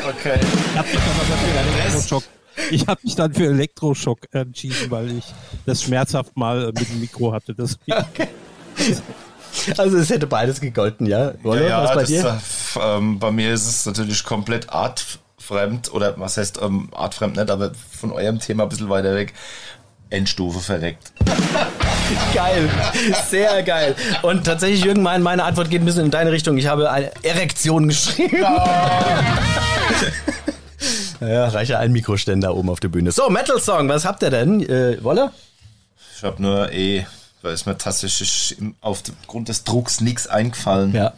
Okay. 0.04 0.40
Ich 0.42 0.78
habe 0.78 0.88
mich 0.88 0.98
dann 0.98 1.16
aber 1.16 1.38
für 1.38 1.80
Elektroschock. 1.80 2.24
Ich 2.70 2.88
habe 2.88 3.00
mich 3.04 3.16
dann 3.16 3.34
für 3.34 3.46
Elektroschock 3.46 4.20
entschieden, 4.34 4.90
weil 4.90 5.18
ich 5.18 5.26
das 5.66 5.84
schmerzhaft 5.84 6.36
mal 6.38 6.68
mit 6.68 6.90
dem 6.90 7.00
Mikro 7.00 7.32
hatte. 7.34 7.54
Das 7.56 7.78
Also 9.78 9.98
es 9.98 10.10
hätte 10.10 10.28
beides 10.28 10.62
gegolten, 10.62 11.06
ja? 11.08 11.34
Wolle, 11.44 11.68
Ja, 11.68 11.82
was 11.84 11.90
ja 11.90 11.96
bei 11.96 12.02
das, 12.02 12.10
dir? 12.10 12.42
äh, 12.82 12.98
ähm, 12.98 13.20
bei 13.20 13.32
mir 13.32 13.54
ist 13.54 13.68
es 13.68 13.86
natürlich 13.86 14.24
komplett 14.24 14.70
artfremd 14.70 15.94
oder 15.94 16.18
was 16.20 16.38
heißt 16.38 16.60
ähm, 16.62 16.90
artfremd 16.94 17.36
nicht, 17.36 17.50
aber 17.50 17.72
von 17.92 18.12
eurem 18.12 18.40
Thema 18.40 18.64
ein 18.64 18.70
bisschen 18.70 18.90
weiter 18.90 19.14
weg. 19.16 19.34
Endstufe 20.10 20.60
verreckt. 20.60 21.14
Geil, 22.34 22.70
sehr 23.30 23.64
geil. 23.64 23.96
Und 24.22 24.44
tatsächlich, 24.44 24.84
Jürgen, 24.84 25.02
mein, 25.02 25.22
meine 25.24 25.46
Antwort 25.46 25.70
geht 25.70 25.82
ein 25.82 25.86
bisschen 25.86 26.04
in 26.06 26.12
deine 26.12 26.34
Richtung. 26.34 26.58
Ich 26.58 26.68
habe 26.68 26.92
eine 26.92 27.12
Erektion 27.24 27.88
geschrieben. 27.88 28.44
Ja, 31.22 31.48
reicher 31.48 31.80
ein 31.80 31.92
Mikroständer 31.92 32.56
oben 32.56 32.70
auf 32.70 32.80
der 32.80 32.90
Bühne. 32.90 33.12
So, 33.12 33.30
Metal 33.30 33.60
Song, 33.60 33.88
was 33.88 34.06
habt 34.06 34.24
ihr 34.24 34.32
denn? 34.32 34.68
Äh, 34.68 35.04
Wolle? 35.04 35.32
Ich 36.18 36.24
habe 36.24 36.42
nur 36.42 36.72
eh, 36.72 37.06
weil 37.42 37.54
ist 37.54 37.66
mir 37.66 37.78
tatsächlich 37.78 38.58
aufgrund 38.82 39.50
des 39.50 39.64
Drucks 39.64 40.02
nichts 40.02 40.28
eingefallen. 40.28 40.94
Ja. 40.94 41.14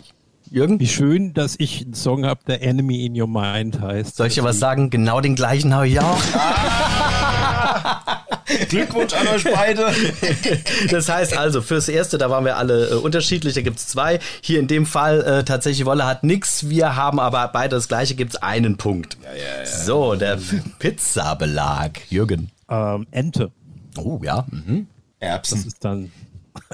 Jürgen? 0.51 0.79
Wie 0.79 0.87
schön, 0.87 1.33
dass 1.33 1.55
ich 1.57 1.81
einen 1.81 1.95
Song 1.95 2.25
habe, 2.25 2.41
der 2.47 2.61
Enemy 2.61 3.05
in 3.05 3.19
Your 3.19 3.27
Mind 3.27 3.81
heißt. 3.81 4.17
Soll 4.17 4.27
ich 4.27 4.35
dir 4.35 4.43
was 4.43 4.59
sagen? 4.59 4.89
Genau 4.89 5.19
den 5.19 5.35
gleichen 5.35 5.73
habe 5.73 5.87
ich 5.87 5.99
auch. 5.99 6.17
Glückwunsch 8.69 9.13
an 9.13 9.27
euch 9.27 9.43
beide. 9.43 9.91
Das 10.89 11.09
heißt 11.09 11.37
also, 11.37 11.61
fürs 11.61 11.87
Erste, 11.87 12.17
da 12.17 12.29
waren 12.29 12.45
wir 12.45 12.57
alle 12.57 12.89
äh, 12.89 12.93
unterschiedlich, 12.95 13.53
da 13.53 13.61
gibt's 13.61 13.87
zwei. 13.87 14.19
Hier 14.41 14.59
in 14.59 14.67
dem 14.67 14.85
Fall 14.85 15.21
äh, 15.21 15.43
tatsächlich 15.43 15.85
Wolle 15.85 16.05
hat 16.05 16.23
nix, 16.23 16.69
wir 16.69 16.95
haben 16.95 17.19
aber 17.19 17.47
beide 17.47 17.75
das 17.75 17.87
gleiche, 17.87 18.15
gibt's 18.15 18.35
einen 18.35 18.77
Punkt. 18.77 19.17
So, 19.65 20.15
der 20.15 20.37
Pizzabelag. 20.79 21.99
Jürgen. 22.09 22.51
Ähm, 22.69 23.07
Ente. 23.11 23.51
Oh 23.97 24.19
ja, 24.23 24.45
mhm. 24.49 24.87
Das 25.19 25.29
Erbsen. 25.29 25.67
ist 25.67 25.85
dann. 25.85 26.11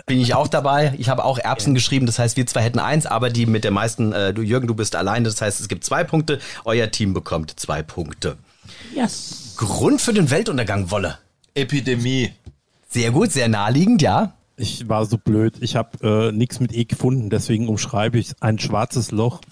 bin 0.06 0.20
ich 0.20 0.34
auch 0.34 0.48
dabei. 0.48 0.94
Ich 0.98 1.10
habe 1.10 1.24
auch 1.24 1.38
Erbsen 1.38 1.74
geschrieben, 1.74 2.06
das 2.06 2.20
heißt, 2.20 2.38
wir 2.38 2.46
zwei 2.48 2.62
hätten 2.62 2.80
eins, 2.80 3.06
aber 3.06 3.30
die 3.30 3.46
mit 3.46 3.64
der 3.64 3.72
meisten, 3.72 4.12
äh, 4.14 4.34
du 4.34 4.42
Jürgen, 4.42 4.68
du 4.68 4.76
bist 4.76 4.96
alleine, 4.96 5.26
das 5.26 5.42
heißt, 5.42 5.60
es 5.60 5.68
gibt 5.68 5.84
zwei 5.84 6.04
Punkte, 6.04 6.40
euer 6.66 6.90
Team 6.92 7.14
bekommt 7.14 7.60
zwei 7.60 7.84
Punkte. 7.84 8.38
Yes. 8.94 9.54
Grund 9.58 10.02
für 10.02 10.14
den 10.14 10.30
Weltuntergang, 10.32 10.92
Wolle. 10.92 11.18
Epidemie. 11.60 12.32
Sehr 12.90 13.12
gut, 13.12 13.32
sehr 13.32 13.48
naheliegend, 13.48 14.02
ja. 14.02 14.34
Ich 14.58 14.90
war 14.90 15.06
so 15.06 15.18
blöd. 15.18 15.56
Ich 15.62 15.76
habe 15.76 16.30
äh, 16.30 16.32
nichts 16.32 16.60
mit 16.60 16.74
E 16.74 16.86
gefunden, 16.86 17.30
deswegen 17.30 17.68
umschreibe 17.68 18.18
ich 18.18 18.34
ein 18.42 18.60
schwarzes 18.60 19.12
Loch. 19.12 19.42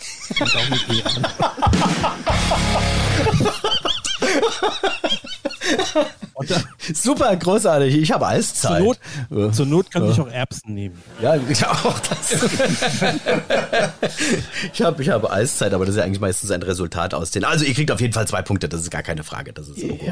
Super, 6.94 7.36
großartig. 7.36 7.96
Ich 7.96 8.12
habe 8.12 8.22
zur, 8.26 8.30
Eiszeit. 8.30 8.84
Not, 8.84 9.00
Äh, 9.32 9.52
zur 9.52 9.66
Not 9.66 9.92
kann 9.92 10.10
ich 10.10 10.20
auch 10.20 10.28
Erbsen 10.28 10.74
nehmen. 10.74 11.02
Ja, 11.22 11.36
ich 11.36 11.66
auch 11.66 12.00
das. 12.00 12.34
ich 14.74 14.82
habe 14.82 15.02
ich 15.02 15.10
hab 15.10 15.32
Eiszeit, 15.32 15.74
aber 15.74 15.86
das 15.86 15.96
ist 15.96 16.00
ja 16.00 16.06
eigentlich 16.06 16.20
meistens 16.20 16.52
ein 16.52 16.64
Resultat 16.64 17.14
aus 17.14 17.32
den. 17.32 17.44
Also 17.44 17.66
ihr 17.66 17.74
kriegt 17.74 17.92
auf 17.92 18.02
jeden 18.02 18.14
Fall 18.14 18.28
zwei 18.28 18.42
Punkte, 18.42 18.70
das 18.70 18.82
ist 18.82 18.92
gar 18.92 19.04
keine 19.04 19.24
Frage. 19.24 19.54
Das 19.54 19.68
ist 19.68 19.82
Logo. 19.82 20.06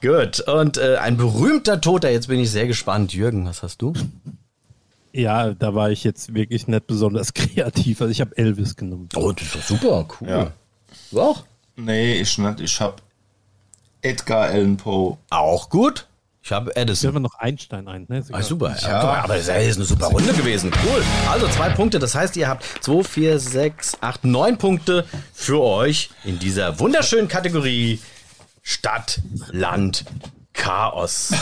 Gut. 0.00 0.40
Und 0.40 0.76
äh, 0.78 0.96
ein 0.96 1.16
berühmter 1.16 1.80
Toter, 1.80 2.10
jetzt 2.10 2.28
bin 2.28 2.40
ich 2.40 2.50
sehr 2.50 2.66
gespannt. 2.66 3.12
Jürgen, 3.12 3.46
was 3.46 3.62
hast 3.62 3.82
du? 3.82 3.92
Ja, 5.12 5.54
da 5.54 5.74
war 5.74 5.90
ich 5.90 6.04
jetzt 6.04 6.34
wirklich 6.34 6.68
nicht 6.68 6.86
besonders 6.86 7.34
kreativ. 7.34 8.00
Also 8.00 8.10
ich 8.10 8.20
habe 8.20 8.36
Elvis 8.36 8.76
genommen. 8.76 9.08
Oh, 9.16 9.32
das 9.32 9.46
ist 9.46 9.54
doch 9.56 9.62
super, 9.62 10.06
cool. 10.20 10.28
Ja. 10.28 10.52
Du 11.10 11.20
auch? 11.20 11.44
Nee, 11.76 12.20
ich 12.20 12.36
nicht. 12.38 12.60
Ich 12.60 12.80
hab 12.80 13.00
Edgar 14.02 14.48
Allan 14.48 14.76
Poe. 14.76 15.18
Auch 15.30 15.68
gut. 15.68 16.06
Ich 16.42 16.52
habe 16.52 16.70
Jetzt 16.70 16.78
Edison. 16.78 17.12
wir 17.12 17.20
noch 17.20 17.34
Einstein 17.34 17.86
ein. 17.86 18.06
Ne? 18.08 18.24
Ah, 18.32 18.42
super. 18.42 18.74
Ja. 18.80 19.00
Aber 19.00 19.34
das 19.34 19.42
ist 19.48 19.76
eine 19.76 19.84
super 19.84 20.06
Runde 20.06 20.32
gewesen. 20.32 20.72
Cool. 20.84 21.02
Also 21.30 21.46
zwei 21.48 21.68
Punkte. 21.68 21.98
Das 21.98 22.14
heißt, 22.14 22.36
ihr 22.36 22.48
habt 22.48 22.64
zwei, 22.80 23.02
vier, 23.02 23.38
sechs, 23.38 23.98
acht, 24.00 24.24
neun 24.24 24.56
Punkte 24.56 25.04
für 25.34 25.60
euch 25.60 26.10
in 26.24 26.38
dieser 26.38 26.80
wunderschönen 26.80 27.28
Kategorie 27.28 28.00
Stadt, 28.62 29.20
Land, 29.50 30.04
Chaos. 30.52 31.32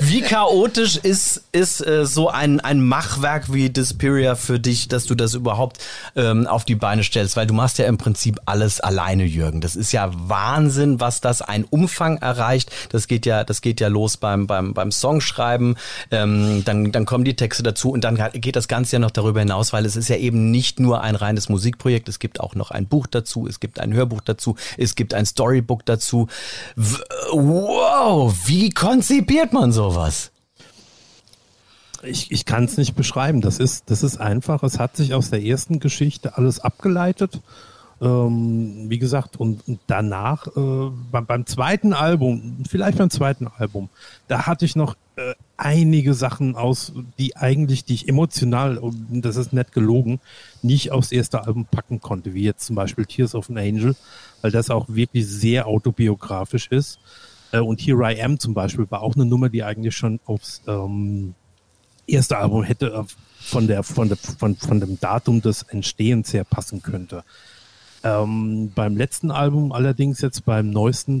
wie 0.00 0.22
chaotisch 0.22 0.96
ist, 0.96 1.44
ist 1.52 1.86
äh, 1.86 2.04
so 2.06 2.28
ein, 2.30 2.58
ein 2.60 2.80
Machwerk 2.80 3.52
wie 3.52 3.70
Disperia 3.70 4.34
für 4.34 4.58
dich, 4.58 4.88
dass 4.88 5.04
du 5.04 5.14
das 5.14 5.34
überhaupt 5.34 5.78
ähm, 6.16 6.46
auf 6.46 6.64
die 6.64 6.74
Beine 6.74 7.04
stellst? 7.04 7.36
Weil 7.36 7.46
du 7.46 7.54
machst 7.54 7.78
ja 7.78 7.86
im 7.86 7.98
Prinzip 7.98 8.40
alles 8.46 8.80
alleine, 8.80 9.24
Jürgen. 9.24 9.60
Das 9.60 9.76
ist 9.76 9.92
ja 9.92 10.10
Wahnsinn, 10.12 11.00
was 11.00 11.20
das 11.20 11.42
ein 11.42 11.64
Umfang 11.64 12.16
erreicht. 12.18 12.72
Das 12.90 13.06
geht 13.06 13.26
ja, 13.26 13.44
das 13.44 13.60
geht 13.60 13.80
ja 13.80 13.88
los 13.88 14.16
beim, 14.16 14.46
beim, 14.46 14.74
beim 14.74 14.90
Songschreiben. 14.90 15.76
Ähm, 16.10 16.64
dann, 16.64 16.92
dann 16.92 17.04
kommen 17.04 17.24
die 17.24 17.36
Texte 17.36 17.62
dazu 17.62 17.90
und 17.90 18.02
dann 18.04 18.18
geht 18.34 18.56
das 18.56 18.68
Ganze 18.68 18.96
ja 18.96 18.98
noch 18.98 19.10
darüber 19.10 19.40
hinaus, 19.40 19.72
weil 19.72 19.86
es 19.86 19.96
ist 19.96 20.08
ja 20.08 20.16
eben 20.16 20.50
nicht 20.50 20.80
nur 20.80 21.02
ein 21.02 21.14
reines 21.14 21.48
Musikprojekt. 21.48 22.08
Es 22.08 22.18
gibt 22.18 22.40
auch 22.40 22.54
noch 22.54 22.70
ein 22.70 22.86
Buch 22.86 23.06
dazu, 23.06 23.46
es 23.46 23.60
gibt 23.60 23.78
ein 23.78 23.92
Hörbuch 23.92 24.22
dazu, 24.22 24.56
es 24.78 24.94
gibt 24.94 25.14
ein 25.14 25.26
Storybook 25.26 25.84
dazu. 25.86 26.21
Wow, 26.76 28.34
wie 28.46 28.70
konzipiert 28.70 29.52
man 29.52 29.72
sowas? 29.72 30.30
Ich, 32.02 32.32
ich 32.32 32.44
kann 32.44 32.64
es 32.64 32.76
nicht 32.76 32.94
beschreiben. 32.94 33.40
Das 33.40 33.58
ist, 33.58 33.90
das 33.90 34.02
ist 34.02 34.18
einfach. 34.18 34.62
Es 34.62 34.78
hat 34.78 34.96
sich 34.96 35.14
aus 35.14 35.30
der 35.30 35.42
ersten 35.42 35.78
Geschichte 35.78 36.36
alles 36.36 36.60
abgeleitet. 36.60 37.40
Ähm, 38.00 38.86
wie 38.88 38.98
gesagt, 38.98 39.36
und, 39.36 39.66
und 39.68 39.78
danach, 39.86 40.48
äh, 40.48 40.90
beim, 41.12 41.26
beim 41.26 41.46
zweiten 41.46 41.92
Album, 41.92 42.64
vielleicht 42.68 42.98
beim 42.98 43.10
zweiten 43.10 43.46
Album, 43.46 43.90
da 44.26 44.46
hatte 44.46 44.64
ich 44.64 44.74
noch 44.74 44.96
äh, 45.14 45.34
einige 45.62 46.12
Sachen 46.12 46.56
aus, 46.56 46.92
die 47.18 47.36
eigentlich, 47.36 47.84
die 47.84 47.94
ich 47.94 48.08
emotional, 48.08 48.80
das 49.10 49.36
ist 49.36 49.52
nicht 49.52 49.72
gelogen, 49.72 50.20
nicht 50.60 50.90
aufs 50.90 51.12
erste 51.12 51.44
Album 51.44 51.66
packen 51.66 52.00
konnte, 52.00 52.34
wie 52.34 52.42
jetzt 52.42 52.66
zum 52.66 52.74
Beispiel 52.74 53.06
Tears 53.06 53.34
of 53.36 53.48
an 53.48 53.58
Angel, 53.58 53.94
weil 54.40 54.50
das 54.50 54.70
auch 54.70 54.86
wirklich 54.88 55.26
sehr 55.26 55.68
autobiografisch 55.68 56.66
ist. 56.68 56.98
Äh, 57.52 57.60
und 57.60 57.80
Here 57.80 58.12
I 58.12 58.20
Am 58.20 58.40
zum 58.40 58.54
Beispiel 58.54 58.90
war 58.90 59.02
auch 59.02 59.14
eine 59.14 59.24
Nummer, 59.24 59.48
die 59.48 59.62
eigentlich 59.62 59.94
schon 59.94 60.18
aufs 60.26 60.62
ähm, 60.66 61.34
erste 62.08 62.38
Album 62.38 62.64
hätte 62.64 62.86
äh, 62.86 63.04
von 63.40 63.68
der, 63.68 63.84
von 63.84 64.08
der, 64.08 64.16
von, 64.16 64.56
von 64.56 64.80
dem 64.80 64.98
Datum 64.98 65.42
des 65.42 65.62
Entstehens 65.62 66.32
her 66.34 66.44
passen 66.44 66.82
könnte. 66.82 67.22
Ähm, 68.04 68.72
beim 68.74 68.96
letzten 68.96 69.30
Album 69.30 69.72
allerdings 69.72 70.20
jetzt 70.20 70.44
beim 70.44 70.70
neuesten 70.70 71.20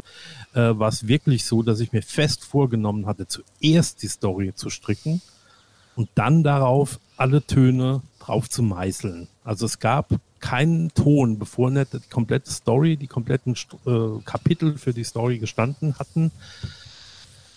äh, 0.54 0.60
war 0.60 0.88
es 0.88 1.06
wirklich 1.06 1.44
so, 1.44 1.62
dass 1.62 1.80
ich 1.80 1.92
mir 1.92 2.02
fest 2.02 2.44
vorgenommen 2.44 3.06
hatte, 3.06 3.26
zuerst 3.26 4.02
die 4.02 4.08
Story 4.08 4.52
zu 4.54 4.68
stricken 4.68 5.20
und 5.94 6.08
dann 6.14 6.42
darauf 6.42 6.98
alle 7.16 7.44
Töne 7.46 8.02
drauf 8.18 8.48
zu 8.48 8.62
meißeln. 8.62 9.28
Also 9.44 9.66
es 9.66 9.78
gab 9.78 10.08
keinen 10.40 10.92
Ton, 10.94 11.38
bevor 11.38 11.70
nicht 11.70 11.92
die 11.92 12.10
komplette 12.10 12.50
Story, 12.50 12.96
die 12.96 13.06
kompletten 13.06 13.54
äh, 13.86 14.20
Kapitel 14.24 14.76
für 14.76 14.92
die 14.92 15.04
Story 15.04 15.38
gestanden 15.38 15.98
hatten, 15.98 16.32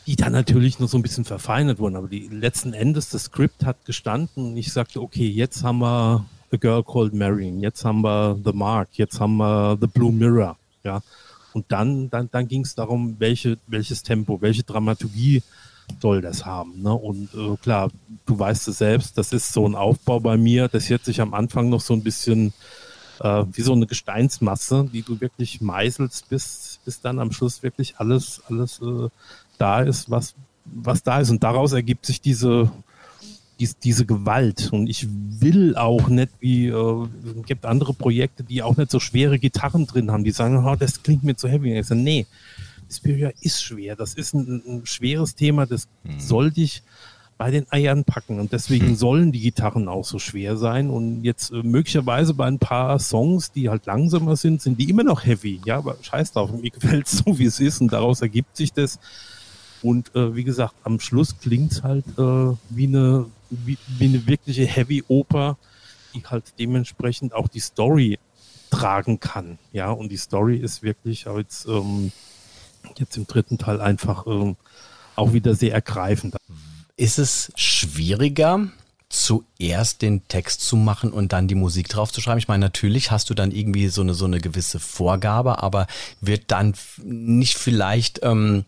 die 0.05 0.15
dann 0.15 0.33
natürlich 0.33 0.79
nur 0.79 0.87
so 0.87 0.97
ein 0.97 1.01
bisschen 1.01 1.25
verfeinert 1.25 1.79
wurden. 1.79 1.95
Aber 1.95 2.07
die 2.07 2.27
letzten 2.27 2.73
Endes, 2.73 3.09
das 3.09 3.25
Skript 3.25 3.65
hat 3.65 3.85
gestanden 3.85 4.45
und 4.45 4.57
ich 4.57 4.71
sagte, 4.71 5.01
okay, 5.01 5.27
jetzt 5.27 5.63
haben 5.63 5.79
wir 5.79 6.25
A 6.51 6.57
Girl 6.57 6.83
Called 6.83 7.13
Marion, 7.13 7.59
jetzt 7.59 7.83
haben 7.83 8.01
wir 8.01 8.39
The 8.43 8.53
Mark, 8.53 8.89
jetzt 8.93 9.19
haben 9.19 9.37
wir 9.37 9.77
The 9.79 9.87
Blue 9.87 10.11
Mirror, 10.11 10.57
ja. 10.83 11.01
Und 11.53 11.65
dann, 11.69 12.09
dann, 12.09 12.29
dann 12.31 12.47
ging 12.49 12.61
es 12.61 12.75
darum, 12.75 13.15
welche, 13.17 13.57
welches 13.67 14.03
Tempo, 14.03 14.41
welche 14.41 14.63
Dramaturgie 14.63 15.41
soll 16.01 16.21
das 16.21 16.45
haben. 16.45 16.81
Ne? 16.81 16.93
Und 16.93 17.33
äh, 17.33 17.55
klar, 17.61 17.91
du 18.25 18.37
weißt 18.37 18.67
es 18.67 18.79
selbst, 18.79 19.17
das 19.17 19.31
ist 19.31 19.53
so 19.53 19.65
ein 19.65 19.75
Aufbau 19.75 20.19
bei 20.19 20.35
mir, 20.35 20.67
das 20.67 20.89
hört 20.89 21.05
sich 21.05 21.21
am 21.21 21.33
Anfang 21.33 21.69
noch 21.69 21.79
so 21.79 21.93
ein 21.93 22.03
bisschen 22.03 22.53
äh, 23.21 23.45
wie 23.51 23.61
so 23.61 23.73
eine 23.73 23.87
Gesteinsmasse, 23.87 24.89
die 24.91 25.01
du 25.01 25.21
wirklich 25.21 25.61
meißelst, 25.61 26.27
bis, 26.29 26.79
bis 26.83 27.01
dann 27.01 27.19
am 27.19 27.31
Schluss 27.31 27.63
wirklich 27.63 27.95
alles, 27.97 28.41
alles 28.49 28.81
äh, 28.81 29.07
da 29.57 29.81
ist, 29.81 30.09
was, 30.09 30.35
was 30.65 31.03
da 31.03 31.19
ist. 31.19 31.29
Und 31.29 31.43
daraus 31.43 31.73
ergibt 31.73 32.05
sich 32.05 32.21
diese, 32.21 32.71
dies, 33.59 33.77
diese 33.77 34.05
Gewalt. 34.05 34.71
Und 34.71 34.87
ich 34.87 35.07
will 35.09 35.75
auch 35.75 36.07
nicht, 36.07 36.31
wie 36.39 36.67
äh, 36.67 37.07
es 37.39 37.45
gibt 37.45 37.65
andere 37.65 37.93
Projekte, 37.93 38.43
die 38.43 38.61
auch 38.61 38.77
nicht 38.77 38.91
so 38.91 38.99
schwere 38.99 39.39
Gitarren 39.39 39.87
drin 39.87 40.11
haben, 40.11 40.23
die 40.23 40.31
sagen, 40.31 40.65
oh, 40.65 40.75
das 40.75 41.03
klingt 41.03 41.23
mir 41.23 41.35
zu 41.35 41.47
heavy. 41.47 41.77
Ich 41.77 41.87
sage, 41.87 42.01
nee, 42.01 42.25
Spiria 42.89 43.31
ist 43.41 43.63
schwer. 43.63 43.95
Das 43.95 44.13
ist 44.13 44.33
ein, 44.33 44.61
ein 44.67 44.85
schweres 44.85 45.35
Thema, 45.35 45.65
das 45.65 45.87
hm. 46.03 46.19
sollte 46.19 46.61
ich 46.61 46.83
bei 47.37 47.51
den 47.51 47.65
Eiern 47.69 48.05
packen. 48.05 48.39
Und 48.39 48.53
deswegen 48.53 48.87
hm. 48.87 48.95
sollen 48.95 49.31
die 49.31 49.41
Gitarren 49.41 49.87
auch 49.87 50.05
so 50.05 50.19
schwer 50.19 50.57
sein. 50.57 50.89
Und 50.89 51.23
jetzt 51.23 51.51
äh, 51.51 51.63
möglicherweise 51.63 52.33
bei 52.33 52.45
ein 52.45 52.59
paar 52.59 52.99
Songs, 52.99 53.51
die 53.51 53.69
halt 53.69 53.85
langsamer 53.85 54.35
sind, 54.35 54.61
sind 54.61 54.79
die 54.79 54.89
immer 54.89 55.03
noch 55.03 55.25
heavy. 55.25 55.59
Ja, 55.65 55.77
aber 55.77 55.97
scheiß 56.01 56.33
drauf, 56.33 56.51
mir 56.51 56.69
gefällt 56.71 57.07
es 57.07 57.17
so, 57.17 57.37
wie 57.37 57.45
es 57.45 57.59
ist. 57.59 57.81
Und 57.81 57.91
daraus 57.91 58.21
ergibt 58.21 58.55
sich 58.55 58.71
das. 58.71 58.99
Und 59.81 60.15
äh, 60.15 60.35
wie 60.35 60.43
gesagt, 60.43 60.73
am 60.83 60.99
Schluss 60.99 61.37
klingt's 61.37 61.83
halt 61.83 62.05
äh, 62.17 62.55
wie, 62.69 62.87
eine, 62.87 63.25
wie, 63.49 63.77
wie 63.87 64.05
eine 64.05 64.27
wirkliche 64.27 64.65
Heavy-Oper, 64.65 65.57
die 66.13 66.23
halt 66.25 66.53
dementsprechend 66.59 67.33
auch 67.33 67.47
die 67.47 67.59
Story 67.59 68.19
tragen 68.69 69.19
kann. 69.19 69.57
Ja, 69.71 69.91
und 69.91 70.11
die 70.11 70.17
Story 70.17 70.57
ist 70.57 70.83
wirklich 70.83 71.27
als 71.27 71.65
ähm, 71.65 72.11
jetzt 72.97 73.17
im 73.17 73.27
dritten 73.27 73.57
Teil 73.57 73.81
einfach 73.81 74.27
ähm, 74.27 74.55
auch 75.15 75.33
wieder 75.33 75.55
sehr 75.55 75.73
ergreifend. 75.73 76.35
Ist 76.97 77.19
es 77.19 77.51
schwieriger, 77.55 78.69
zuerst 79.09 80.01
den 80.01 80.27
Text 80.27 80.61
zu 80.61 80.75
machen 80.75 81.11
und 81.11 81.33
dann 81.33 81.47
die 81.47 81.55
Musik 81.55 81.89
drauf 81.89 82.11
zu 82.11 82.21
schreiben? 82.21 82.39
Ich 82.39 82.47
meine, 82.47 82.65
natürlich 82.65 83.11
hast 83.11 83.29
du 83.29 83.33
dann 83.33 83.51
irgendwie 83.51 83.87
so 83.87 84.01
eine 84.01 84.13
so 84.13 84.25
eine 84.25 84.39
gewisse 84.39 84.79
Vorgabe, 84.79 85.61
aber 85.61 85.87
wird 86.21 86.45
dann 86.47 86.73
nicht 87.03 87.57
vielleicht 87.57 88.19
ähm, 88.23 88.65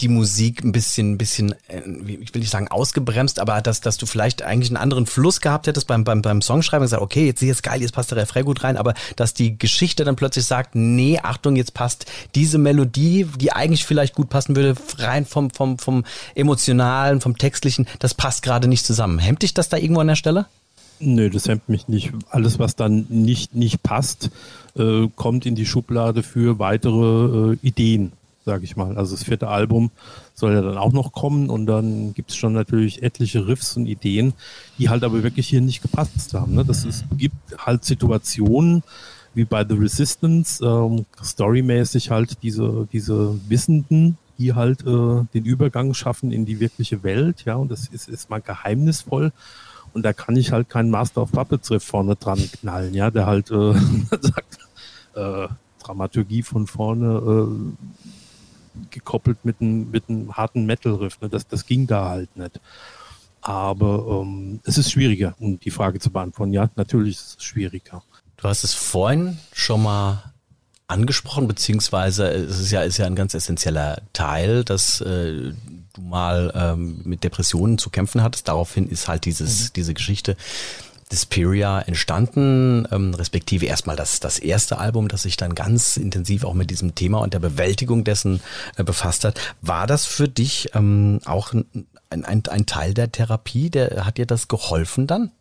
die 0.00 0.08
Musik 0.08 0.64
ein 0.64 0.72
bisschen, 0.72 1.12
ein 1.12 1.18
bisschen, 1.18 1.52
äh, 1.68 1.82
ich 2.20 2.32
will 2.34 2.40
nicht 2.40 2.50
sagen 2.50 2.68
ausgebremst, 2.68 3.38
aber 3.38 3.60
dass, 3.60 3.80
dass 3.80 3.96
du 3.96 4.06
vielleicht 4.06 4.42
eigentlich 4.42 4.70
einen 4.70 4.76
anderen 4.76 5.06
Fluss 5.06 5.40
gehabt 5.40 5.66
hättest 5.66 5.86
beim, 5.86 6.04
beim, 6.04 6.22
beim 6.22 6.42
Songschreiben 6.42 6.82
und 6.82 6.86
gesagt, 6.86 7.02
okay, 7.02 7.26
jetzt 7.26 7.42
ist 7.42 7.62
geil, 7.62 7.82
jetzt 7.82 7.92
passt 7.92 8.10
der 8.10 8.18
Refrain 8.18 8.44
gut 8.44 8.62
rein, 8.64 8.76
aber 8.76 8.94
dass 9.16 9.34
die 9.34 9.58
Geschichte 9.58 10.04
dann 10.04 10.16
plötzlich 10.16 10.44
sagt, 10.44 10.74
nee, 10.74 11.18
Achtung, 11.22 11.56
jetzt 11.56 11.74
passt 11.74 12.06
diese 12.34 12.58
Melodie, 12.58 13.26
die 13.36 13.52
eigentlich 13.52 13.84
vielleicht 13.84 14.14
gut 14.14 14.28
passen 14.30 14.56
würde, 14.56 14.74
rein 14.98 15.26
vom, 15.26 15.50
vom, 15.50 15.78
vom 15.78 16.04
emotionalen, 16.34 17.20
vom 17.20 17.36
textlichen, 17.36 17.86
das 17.98 18.14
passt 18.14 18.42
gerade 18.42 18.68
nicht 18.68 18.86
zusammen. 18.86 19.18
Hemmt 19.18 19.42
dich 19.42 19.54
das 19.54 19.68
da 19.68 19.76
irgendwo 19.76 20.00
an 20.00 20.08
der 20.08 20.16
Stelle? 20.16 20.46
Nö, 21.02 21.30
das 21.30 21.48
hemmt 21.48 21.68
mich 21.68 21.88
nicht. 21.88 22.12
Alles, 22.28 22.58
was 22.58 22.76
dann 22.76 23.06
nicht, 23.08 23.54
nicht 23.54 23.82
passt, 23.82 24.30
äh, 24.76 25.08
kommt 25.16 25.46
in 25.46 25.54
die 25.54 25.64
Schublade 25.64 26.22
für 26.22 26.58
weitere 26.58 27.52
äh, 27.52 27.58
Ideen 27.62 28.12
sage 28.44 28.64
ich 28.64 28.76
mal. 28.76 28.96
Also 28.96 29.14
das 29.14 29.24
vierte 29.24 29.48
Album 29.48 29.90
soll 30.34 30.54
ja 30.54 30.62
dann 30.62 30.78
auch 30.78 30.92
noch 30.92 31.12
kommen 31.12 31.50
und 31.50 31.66
dann 31.66 32.14
gibt 32.14 32.30
es 32.30 32.36
schon 32.36 32.52
natürlich 32.52 33.02
etliche 33.02 33.46
Riffs 33.46 33.76
und 33.76 33.86
Ideen, 33.86 34.32
die 34.78 34.88
halt 34.88 35.04
aber 35.04 35.22
wirklich 35.22 35.48
hier 35.48 35.60
nicht 35.60 35.82
gepasst 35.82 36.34
haben. 36.34 36.54
Ne? 36.54 36.64
Das 36.64 36.84
ist, 36.84 37.04
gibt 37.16 37.36
halt 37.58 37.84
Situationen 37.84 38.82
wie 39.34 39.44
bei 39.44 39.64
The 39.64 39.74
Resistance, 39.74 40.64
ähm, 40.64 41.06
storymäßig 41.22 42.10
halt 42.10 42.42
diese, 42.42 42.88
diese 42.92 43.38
Wissenden, 43.48 44.18
die 44.38 44.54
halt 44.54 44.80
äh, 44.82 45.24
den 45.34 45.44
Übergang 45.44 45.94
schaffen 45.94 46.32
in 46.32 46.46
die 46.46 46.60
wirkliche 46.60 47.02
Welt, 47.02 47.44
ja, 47.44 47.56
und 47.56 47.70
das 47.70 47.88
ist, 47.88 48.08
ist 48.08 48.30
mal 48.30 48.40
geheimnisvoll. 48.40 49.32
Und 49.92 50.04
da 50.04 50.12
kann 50.12 50.36
ich 50.36 50.52
halt 50.52 50.68
keinen 50.68 50.90
Master 50.90 51.22
of 51.22 51.32
Puppets 51.32 51.70
Riff 51.70 51.84
vorne 51.84 52.16
dran 52.16 52.38
knallen, 52.60 52.94
ja, 52.94 53.10
der 53.10 53.26
halt 53.26 53.50
äh, 53.50 53.74
sagt, 54.20 54.58
äh, 55.14 55.48
Dramaturgie 55.80 56.42
von 56.42 56.66
vorne 56.66 57.06
äh, 57.06 57.88
gekoppelt 58.90 59.44
mit 59.44 59.60
einem, 59.60 59.90
mit 59.90 60.08
einem 60.08 60.36
harten 60.36 60.66
Metal-Riff. 60.66 61.20
Ne? 61.20 61.28
Das, 61.28 61.46
das 61.46 61.66
ging 61.66 61.86
da 61.86 62.08
halt 62.08 62.36
nicht. 62.36 62.60
Aber 63.42 64.22
ähm, 64.22 64.60
es 64.64 64.78
ist 64.78 64.90
schwieriger, 64.90 65.34
um 65.38 65.58
die 65.58 65.70
Frage 65.70 65.98
zu 65.98 66.10
beantworten. 66.10 66.52
Ja, 66.52 66.70
natürlich 66.76 67.16
ist 67.16 67.38
es 67.38 67.44
schwieriger. 67.44 68.02
Du 68.36 68.48
hast 68.48 68.64
es 68.64 68.74
vorhin 68.74 69.38
schon 69.52 69.82
mal 69.82 70.32
angesprochen, 70.86 71.46
beziehungsweise 71.46 72.28
es 72.28 72.58
ist 72.58 72.70
ja, 72.72 72.82
ist 72.82 72.98
ja 72.98 73.06
ein 73.06 73.14
ganz 73.14 73.32
essentieller 73.34 74.02
Teil, 74.12 74.64
dass 74.64 75.00
äh, 75.00 75.52
du 75.92 76.00
mal 76.00 76.52
ähm, 76.54 77.00
mit 77.04 77.22
Depressionen 77.22 77.78
zu 77.78 77.90
kämpfen 77.90 78.22
hattest. 78.22 78.48
Daraufhin 78.48 78.88
ist 78.88 79.08
halt 79.08 79.24
dieses, 79.24 79.68
mhm. 79.68 79.72
diese 79.76 79.94
Geschichte 79.94 80.36
Disperia 81.12 81.80
entstanden, 81.80 82.86
ähm, 82.92 83.14
respektive 83.14 83.66
erstmal 83.66 83.96
das, 83.96 84.20
das 84.20 84.38
erste 84.38 84.78
Album, 84.78 85.08
das 85.08 85.22
sich 85.22 85.36
dann 85.36 85.54
ganz 85.54 85.96
intensiv 85.96 86.44
auch 86.44 86.54
mit 86.54 86.70
diesem 86.70 86.94
Thema 86.94 87.18
und 87.18 87.34
der 87.34 87.40
Bewältigung 87.40 88.04
dessen 88.04 88.40
äh, 88.76 88.84
befasst 88.84 89.24
hat. 89.24 89.40
War 89.60 89.86
das 89.86 90.06
für 90.06 90.28
dich 90.28 90.70
ähm, 90.74 91.20
auch 91.24 91.52
ein, 91.52 91.86
ein, 92.10 92.46
ein 92.46 92.66
Teil 92.66 92.94
der 92.94 93.10
Therapie? 93.10 93.70
Der, 93.70 94.04
hat 94.06 94.18
dir 94.18 94.26
das 94.26 94.46
geholfen 94.46 95.08
dann? 95.08 95.32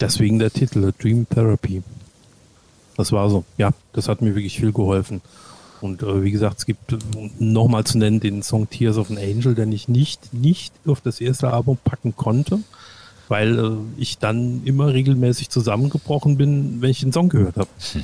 Deswegen 0.00 0.38
der 0.38 0.52
Titel, 0.52 0.92
Dream 0.96 1.26
Therapy. 1.28 1.82
Das 2.96 3.12
war 3.12 3.28
so. 3.28 3.44
Ja, 3.58 3.72
das 3.92 4.08
hat 4.08 4.22
mir 4.22 4.34
wirklich 4.36 4.58
viel 4.58 4.72
geholfen. 4.72 5.20
Und 5.80 6.02
äh, 6.02 6.22
wie 6.22 6.30
gesagt, 6.30 6.58
es 6.58 6.66
gibt 6.66 6.96
nochmal 7.40 7.84
zu 7.84 7.98
nennen 7.98 8.20
den 8.20 8.42
Song 8.42 8.70
Tears 8.70 8.98
of 8.98 9.10
an 9.10 9.18
Angel, 9.18 9.54
den 9.54 9.72
ich 9.72 9.88
nicht, 9.88 10.32
nicht 10.32 10.72
auf 10.86 11.00
das 11.00 11.20
erste 11.20 11.52
Album 11.52 11.76
packen 11.82 12.14
konnte 12.16 12.60
weil 13.28 13.58
äh, 13.58 13.76
ich 13.96 14.18
dann 14.18 14.62
immer 14.64 14.92
regelmäßig 14.92 15.50
zusammengebrochen 15.50 16.36
bin, 16.36 16.80
wenn 16.80 16.90
ich 16.90 17.00
den 17.00 17.12
Song 17.12 17.28
gehört 17.28 17.56
habe. 17.56 17.68
Hm. 17.92 18.02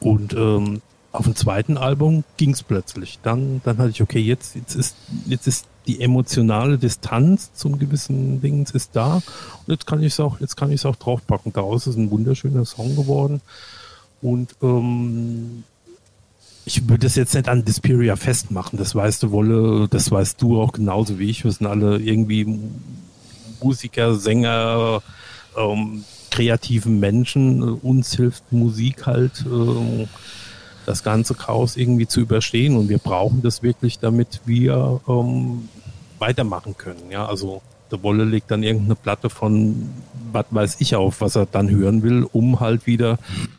Und 0.00 0.32
ähm, 0.34 0.80
auf 1.10 1.24
dem 1.24 1.34
zweiten 1.34 1.76
Album 1.76 2.24
ging 2.36 2.50
es 2.50 2.62
plötzlich. 2.62 3.18
Dann, 3.22 3.60
dann 3.64 3.78
hatte 3.78 3.90
ich, 3.90 4.02
okay, 4.02 4.20
jetzt, 4.20 4.54
jetzt, 4.54 4.74
ist, 4.74 4.96
jetzt 5.26 5.46
ist 5.46 5.66
die 5.86 6.00
emotionale 6.00 6.78
Distanz 6.78 7.52
zum 7.54 7.78
gewissen 7.78 8.40
Ding 8.40 8.66
ist 8.72 8.90
da. 8.92 9.14
Und 9.14 9.22
jetzt 9.68 9.86
kann 9.86 10.02
ich 10.02 10.12
es 10.12 10.20
auch, 10.20 10.38
jetzt 10.40 10.56
kann 10.56 10.70
ich 10.70 10.82
es 10.82 10.86
auch 10.86 10.96
draufpacken. 10.96 11.52
Daraus 11.52 11.86
ist 11.86 11.96
ein 11.96 12.10
wunderschöner 12.10 12.64
Song 12.66 12.94
geworden. 12.94 13.40
Und 14.20 14.54
ähm, 14.62 15.64
ich 16.66 16.88
würde 16.88 17.06
es 17.06 17.14
jetzt 17.14 17.34
nicht 17.34 17.48
an 17.48 17.64
Disperia 17.64 18.16
festmachen. 18.16 18.78
Das 18.78 18.94
weißt 18.94 19.22
du, 19.22 19.30
Wolle, 19.30 19.88
das 19.88 20.10
weißt 20.10 20.40
du 20.42 20.60
auch 20.60 20.72
genauso 20.72 21.18
wie 21.18 21.30
ich. 21.30 21.44
Wir 21.44 21.52
sind 21.52 21.66
alle 21.66 21.98
irgendwie 21.98 22.58
Musiker, 23.62 24.14
Sänger, 24.14 25.02
ähm, 25.56 26.04
kreativen 26.30 27.00
Menschen. 27.00 27.62
Uns 27.62 28.16
hilft 28.16 28.52
Musik 28.52 29.06
halt, 29.06 29.44
äh, 29.46 30.06
das 30.86 31.02
ganze 31.02 31.34
Chaos 31.34 31.76
irgendwie 31.76 32.06
zu 32.06 32.20
überstehen. 32.20 32.76
Und 32.76 32.88
wir 32.88 32.98
brauchen 32.98 33.42
das 33.42 33.62
wirklich, 33.62 33.98
damit 33.98 34.40
wir 34.46 35.00
ähm, 35.08 35.68
weitermachen 36.18 36.76
können. 36.76 37.10
Ja, 37.10 37.26
also 37.26 37.62
der 37.90 38.02
Wolle 38.02 38.24
legt 38.24 38.50
dann 38.50 38.62
irgendeine 38.62 38.94
Platte 38.94 39.30
von 39.30 39.88
was 40.32 40.46
weiß 40.50 40.76
ich 40.80 40.94
auf, 40.94 41.20
was 41.20 41.36
er 41.36 41.46
dann 41.46 41.70
hören 41.70 42.02
will, 42.02 42.26
um 42.32 42.60
halt 42.60 42.86
wieder 42.86 43.18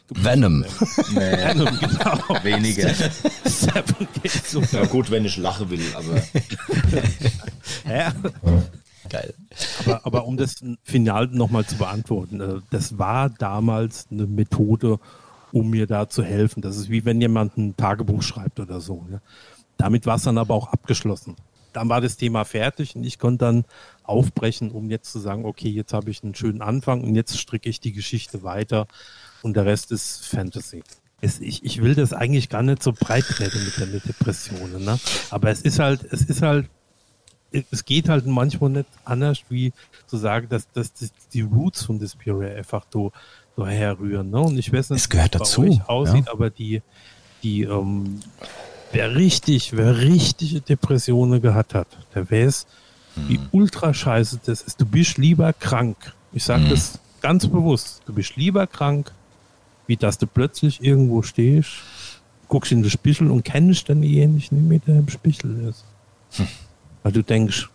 Venom. 0.09 0.59
Nee. 0.59 0.67
Venom, 1.15 1.79
genau. 1.79 2.43
Weniger. 2.43 2.91
Ja 4.71 4.85
gut, 4.85 5.09
wenn 5.11 5.25
ich 5.25 5.37
lachen 5.37 5.69
will, 5.69 5.81
aber. 5.95 6.21
ja. 7.95 8.13
Geil. 9.09 9.33
Aber, 9.85 10.05
aber 10.05 10.25
um 10.25 10.37
das 10.37 10.63
Final 10.83 11.27
nochmal 11.27 11.65
zu 11.65 11.75
beantworten, 11.77 12.39
äh, 12.41 12.61
das 12.69 12.97
war 12.97 13.29
damals 13.29 14.07
eine 14.11 14.27
Methode, 14.27 14.99
um 15.51 15.69
mir 15.69 15.87
da 15.87 16.07
zu 16.07 16.23
helfen. 16.23 16.61
Das 16.61 16.77
ist 16.77 16.89
wie 16.89 17.05
wenn 17.05 17.19
jemand 17.19 17.57
ein 17.57 17.75
Tagebuch 17.75 18.21
schreibt 18.21 18.59
oder 18.59 18.79
so. 18.81 19.05
Damit 19.77 20.05
war 20.05 20.17
es 20.17 20.23
dann 20.23 20.37
aber 20.37 20.53
auch 20.53 20.67
abgeschlossen. 20.67 21.35
dann 21.73 21.89
war 21.89 22.01
das 22.01 22.17
Thema 22.17 22.45
fertig 22.45 22.95
und 22.95 23.03
ich 23.03 23.19
konnte 23.19 23.45
dann 23.45 23.65
aufbrechen, 24.03 24.71
um 24.71 24.89
jetzt 24.89 25.11
zu 25.11 25.19
sagen, 25.19 25.45
okay, 25.45 25.69
jetzt 25.69 25.93
habe 25.93 26.09
ich 26.09 26.23
einen 26.23 26.35
schönen 26.35 26.61
Anfang 26.61 27.03
und 27.03 27.15
jetzt 27.15 27.37
stricke 27.37 27.69
ich 27.69 27.79
die 27.79 27.93
Geschichte 27.93 28.43
weiter 28.43 28.87
und 29.43 29.55
der 29.55 29.65
Rest 29.65 29.91
ist 29.91 30.25
Fantasy. 30.27 30.83
Es, 31.21 31.39
ich, 31.39 31.65
ich 31.65 31.81
will 31.81 31.95
das 31.95 32.13
eigentlich 32.13 32.49
gar 32.49 32.63
nicht 32.63 32.81
so 32.81 32.93
breit 32.93 33.25
treten 33.25 33.63
mit 33.63 33.77
den 33.77 34.01
Depressionen, 34.07 34.85
ne? 34.85 34.99
Aber 35.31 35.49
es 35.49 35.61
ist 35.61 35.79
halt, 35.79 36.05
es 36.11 36.21
ist 36.21 36.41
halt, 36.41 36.69
es 37.51 37.85
geht 37.85 38.09
halt 38.09 38.25
manchmal 38.25 38.69
nicht 38.69 38.89
anders, 39.05 39.39
wie 39.49 39.73
zu 40.07 40.17
sagen, 40.17 40.47
dass, 40.49 40.71
dass 40.71 40.93
die, 40.93 41.09
die 41.33 41.41
Roots 41.41 41.83
von 41.83 41.99
Despair 41.99 42.55
einfach 42.55 42.85
so, 42.91 43.11
so 43.55 43.65
herrühren. 43.65 44.29
Ne? 44.29 44.39
Und 44.39 44.57
ich 44.57 44.71
weiß 44.71 44.91
nicht, 44.91 45.01
Es 45.01 45.09
gehört 45.09 45.35
wie 45.35 45.37
bei 45.37 45.43
dazu, 45.43 45.61
euch 45.63 45.89
aussieht, 45.89 46.25
ja. 46.27 46.31
aber 46.31 46.49
die, 46.49 46.81
die, 47.43 47.63
ähm, 47.63 48.19
wer 48.91 49.15
richtig, 49.15 49.75
wer 49.75 49.97
richtige 49.97 50.61
Depressionen 50.61 51.41
gehabt 51.41 51.73
hat, 51.73 51.87
der 52.13 52.29
weiß, 52.29 52.67
wie 53.27 53.39
ultra 53.51 53.93
scheiße 53.93 54.39
das 54.45 54.61
ist. 54.61 54.79
Du 54.79 54.85
bist 54.85 55.17
lieber 55.17 55.51
krank. 55.51 56.13
Ich 56.31 56.43
sage 56.43 56.69
das 56.69 56.99
ganz 57.21 57.47
bewusst. 57.47 58.01
Du 58.05 58.13
bist 58.13 58.35
lieber 58.37 58.67
krank, 58.67 59.11
wie 59.87 59.97
dass 59.97 60.17
du 60.17 60.27
plötzlich 60.27 60.81
irgendwo 60.81 61.21
stehst, 61.21 61.69
guckst 62.47 62.71
in 62.71 62.81
den 62.81 62.89
Spiegel 62.89 63.29
und 63.31 63.43
kennst 63.43 63.89
dann 63.89 64.01
denjenigen 64.01 64.35
nicht 64.35 64.51
mehr, 64.51 64.79
der 64.79 64.99
im 64.99 65.09
Spiegel 65.09 65.65
ist. 65.67 65.83
Weil 67.03 67.11
du 67.11 67.23
denkst, 67.23 67.69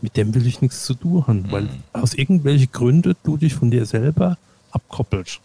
mit 0.00 0.16
dem 0.16 0.34
will 0.34 0.46
ich 0.46 0.60
nichts 0.60 0.84
zu 0.84 0.94
tun 0.94 1.26
haben, 1.26 1.50
weil 1.50 1.68
aus 1.92 2.14
irgendwelchen 2.14 2.70
Gründen 2.72 3.14
du 3.22 3.36
dich 3.36 3.54
von 3.54 3.70
dir 3.70 3.86
selber 3.86 4.36
abkoppelst. 4.70 5.40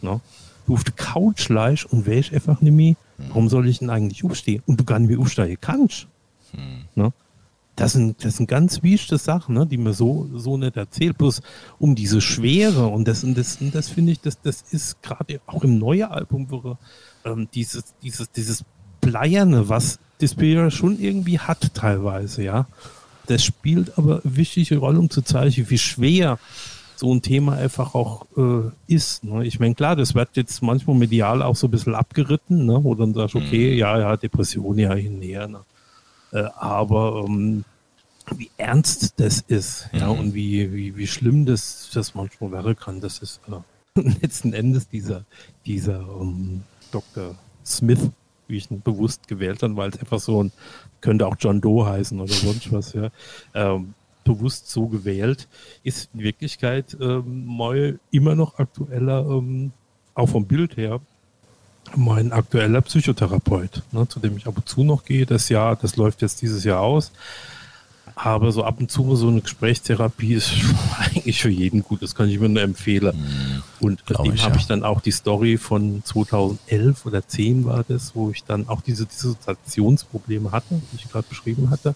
Ne? 0.00 0.20
Du 0.66 0.74
auf 0.74 0.84
der 0.84 0.94
Couch 0.94 1.48
leist 1.48 1.84
und 1.86 2.06
weißt 2.06 2.32
einfach 2.32 2.60
nicht 2.60 2.72
mehr, 2.72 2.94
warum 3.18 3.48
soll 3.48 3.68
ich 3.68 3.80
denn 3.80 3.90
eigentlich 3.90 4.24
aufstehen? 4.24 4.62
Und 4.66 4.80
du 4.80 4.84
gar 4.84 4.98
nicht 4.98 5.10
mehr 5.10 5.18
aufstehen 5.18 5.58
kannst. 5.60 6.06
Ne? 6.94 7.12
Das 7.76 7.92
sind, 7.92 8.24
das 8.24 8.36
sind 8.36 8.48
ganz 8.48 8.82
wichtige 8.82 9.18
Sachen, 9.18 9.54
ne, 9.54 9.64
die 9.64 9.76
man 9.76 9.92
so, 9.92 10.28
so 10.34 10.56
nicht 10.56 10.76
erzählt. 10.76 11.16
Bloß 11.16 11.42
um 11.78 11.94
diese 11.94 12.20
Schwere 12.20 12.88
und 12.88 13.06
das, 13.06 13.22
und 13.22 13.38
das, 13.38 13.60
und 13.60 13.72
das 13.72 13.88
finde 13.88 14.12
ich, 14.12 14.20
das, 14.20 14.40
das 14.40 14.62
ist 14.72 15.00
gerade 15.00 15.40
auch 15.46 15.62
im 15.62 15.78
neuen 15.78 16.08
Album, 16.08 16.46
wo, 16.50 16.76
ähm, 17.24 17.46
dieses, 17.54 17.94
dieses, 18.02 18.32
dieses 18.32 18.64
Bleierne, 19.00 19.68
was 19.68 20.00
Despair 20.20 20.70
schon 20.70 20.98
irgendwie 20.98 21.38
hat 21.38 21.74
teilweise, 21.74 22.42
ja. 22.42 22.66
Das 23.26 23.44
spielt 23.44 23.98
aber 23.98 24.22
eine 24.24 24.36
wichtige 24.36 24.78
Rolle, 24.78 24.98
um 24.98 25.10
zu 25.10 25.22
zeigen, 25.22 25.68
wie 25.68 25.78
schwer 25.78 26.38
so 26.96 27.14
ein 27.14 27.22
Thema 27.22 27.52
einfach 27.52 27.94
auch 27.94 28.26
äh, 28.36 28.70
ist. 28.92 29.22
Ne? 29.22 29.46
Ich 29.46 29.60
meine, 29.60 29.74
klar, 29.74 29.94
das 29.94 30.14
wird 30.14 30.30
jetzt 30.36 30.62
manchmal 30.62 30.96
medial 30.96 31.42
auch 31.42 31.54
so 31.54 31.68
ein 31.68 31.70
bisschen 31.70 31.94
abgeritten, 31.94 32.66
ne? 32.66 32.82
wo 32.82 32.94
dann 32.94 33.14
sagst, 33.14 33.36
okay, 33.36 33.74
ja, 33.74 33.98
ja, 34.00 34.16
Depression, 34.16 34.78
ja, 34.78 34.94
hin 34.94 35.20
näher. 35.20 35.46
Ne? 35.46 35.60
Äh, 36.32 36.48
aber 36.56 37.24
ähm, 37.24 37.64
wie 38.34 38.50
ernst 38.56 39.20
das 39.20 39.44
ist, 39.46 39.88
ja, 39.92 40.08
und 40.08 40.34
wie, 40.34 40.72
wie, 40.72 40.96
wie 40.96 41.06
schlimm 41.06 41.46
das, 41.46 41.90
das 41.94 42.14
manchmal 42.14 42.50
werden 42.52 42.76
kann, 42.76 43.00
das 43.00 43.20
ist 43.20 43.40
äh, 43.48 44.00
letzten 44.22 44.52
Endes 44.52 44.88
dieser, 44.88 45.24
dieser 45.66 46.00
ähm, 46.00 46.62
Dr. 46.90 47.36
Smith, 47.64 48.10
wie 48.48 48.56
ich 48.56 48.70
ihn 48.70 48.82
bewusst 48.82 49.28
gewählt 49.28 49.62
habe, 49.62 49.76
weil 49.76 49.90
es 49.90 50.00
einfach 50.00 50.18
so 50.18 50.42
ein, 50.42 50.52
könnte 51.00 51.26
auch 51.26 51.36
John 51.38 51.60
Doe 51.60 51.86
heißen 51.86 52.18
oder 52.18 52.32
sonst 52.32 52.72
was, 52.72 52.92
ja, 52.92 53.10
ähm, 53.54 53.94
bewusst 54.24 54.70
so 54.70 54.86
gewählt, 54.86 55.48
ist 55.84 56.10
in 56.14 56.20
Wirklichkeit 56.20 56.96
ähm, 57.00 57.46
mal 57.46 57.98
immer 58.10 58.34
noch 58.34 58.58
aktueller, 58.58 59.26
ähm, 59.26 59.72
auch 60.14 60.28
vom 60.28 60.46
Bild 60.46 60.76
her, 60.76 61.00
mein 61.96 62.32
aktueller 62.32 62.82
Psychotherapeut, 62.82 63.82
ne, 63.92 64.06
zu 64.08 64.20
dem 64.20 64.36
ich 64.36 64.46
ab 64.46 64.56
und 64.56 64.68
zu 64.68 64.84
noch 64.84 65.04
gehe. 65.04 65.24
Das 65.24 65.48
Jahr, 65.48 65.76
das 65.76 65.96
läuft 65.96 66.20
jetzt 66.20 66.42
dieses 66.42 66.64
Jahr 66.64 66.80
aus. 66.80 67.12
Aber 68.20 68.50
so 68.50 68.64
ab 68.64 68.80
und 68.80 68.90
zu 68.90 69.14
so 69.14 69.28
eine 69.28 69.42
Gesprächstherapie 69.42 70.34
ist 70.34 70.52
eigentlich 70.98 71.40
für 71.40 71.50
jeden 71.50 71.84
gut. 71.84 72.02
Das 72.02 72.16
kann 72.16 72.28
ich 72.28 72.40
mir 72.40 72.48
nur 72.48 72.62
empfehlen. 72.62 73.14
und 73.78 74.04
glaub 74.06 74.24
dem 74.24 74.34
ich, 74.34 74.42
habe 74.42 74.54
ja. 74.54 74.60
ich 74.60 74.66
dann 74.66 74.82
auch 74.82 75.00
die 75.00 75.12
Story 75.12 75.56
von 75.56 76.02
2011 76.04 77.06
oder 77.06 77.26
10 77.26 77.64
war 77.64 77.84
das, 77.86 78.16
wo 78.16 78.30
ich 78.30 78.42
dann 78.42 78.68
auch 78.68 78.80
diese 78.80 79.06
Dissoziationsprobleme 79.06 80.50
hatte, 80.50 80.82
die 80.92 80.96
ich 80.96 81.08
gerade 81.08 81.26
beschrieben 81.28 81.70
hatte. 81.70 81.94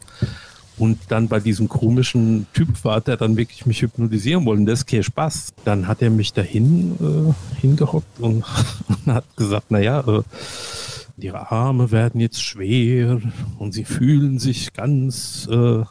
Und 0.79 0.99
dann 1.09 1.27
bei 1.27 1.41
diesem 1.41 1.69
komischen 1.69 2.47
Typ 2.55 2.85
war, 2.85 3.01
der 3.01 3.17
dann 3.17 3.37
wirklich 3.37 3.67
mich 3.67 3.83
hypnotisieren 3.83 4.45
wollte. 4.47 4.61
Und 4.61 4.67
das 4.67 4.81
ist 4.81 4.87
kein 4.87 5.03
Spaß. 5.03 5.53
Dann 5.65 5.89
hat 5.89 6.03
er 6.03 6.11
mich 6.11 6.33
dahin 6.33 6.97
äh, 7.01 7.61
hingehockt 7.61 8.21
und, 8.21 8.45
und 8.89 9.13
hat 9.13 9.25
gesagt, 9.37 9.73
naja, 9.73 10.05
äh, 10.07 10.23
ihre 11.19 11.51
Arme 11.51 11.91
werden 11.91 12.21
jetzt 12.21 12.43
schwer 12.43 13.21
und 13.59 13.73
sie 13.73 13.85
fühlen 13.85 14.39
sich 14.39 14.73
ganz, 14.73 15.49
äh, 15.51 15.85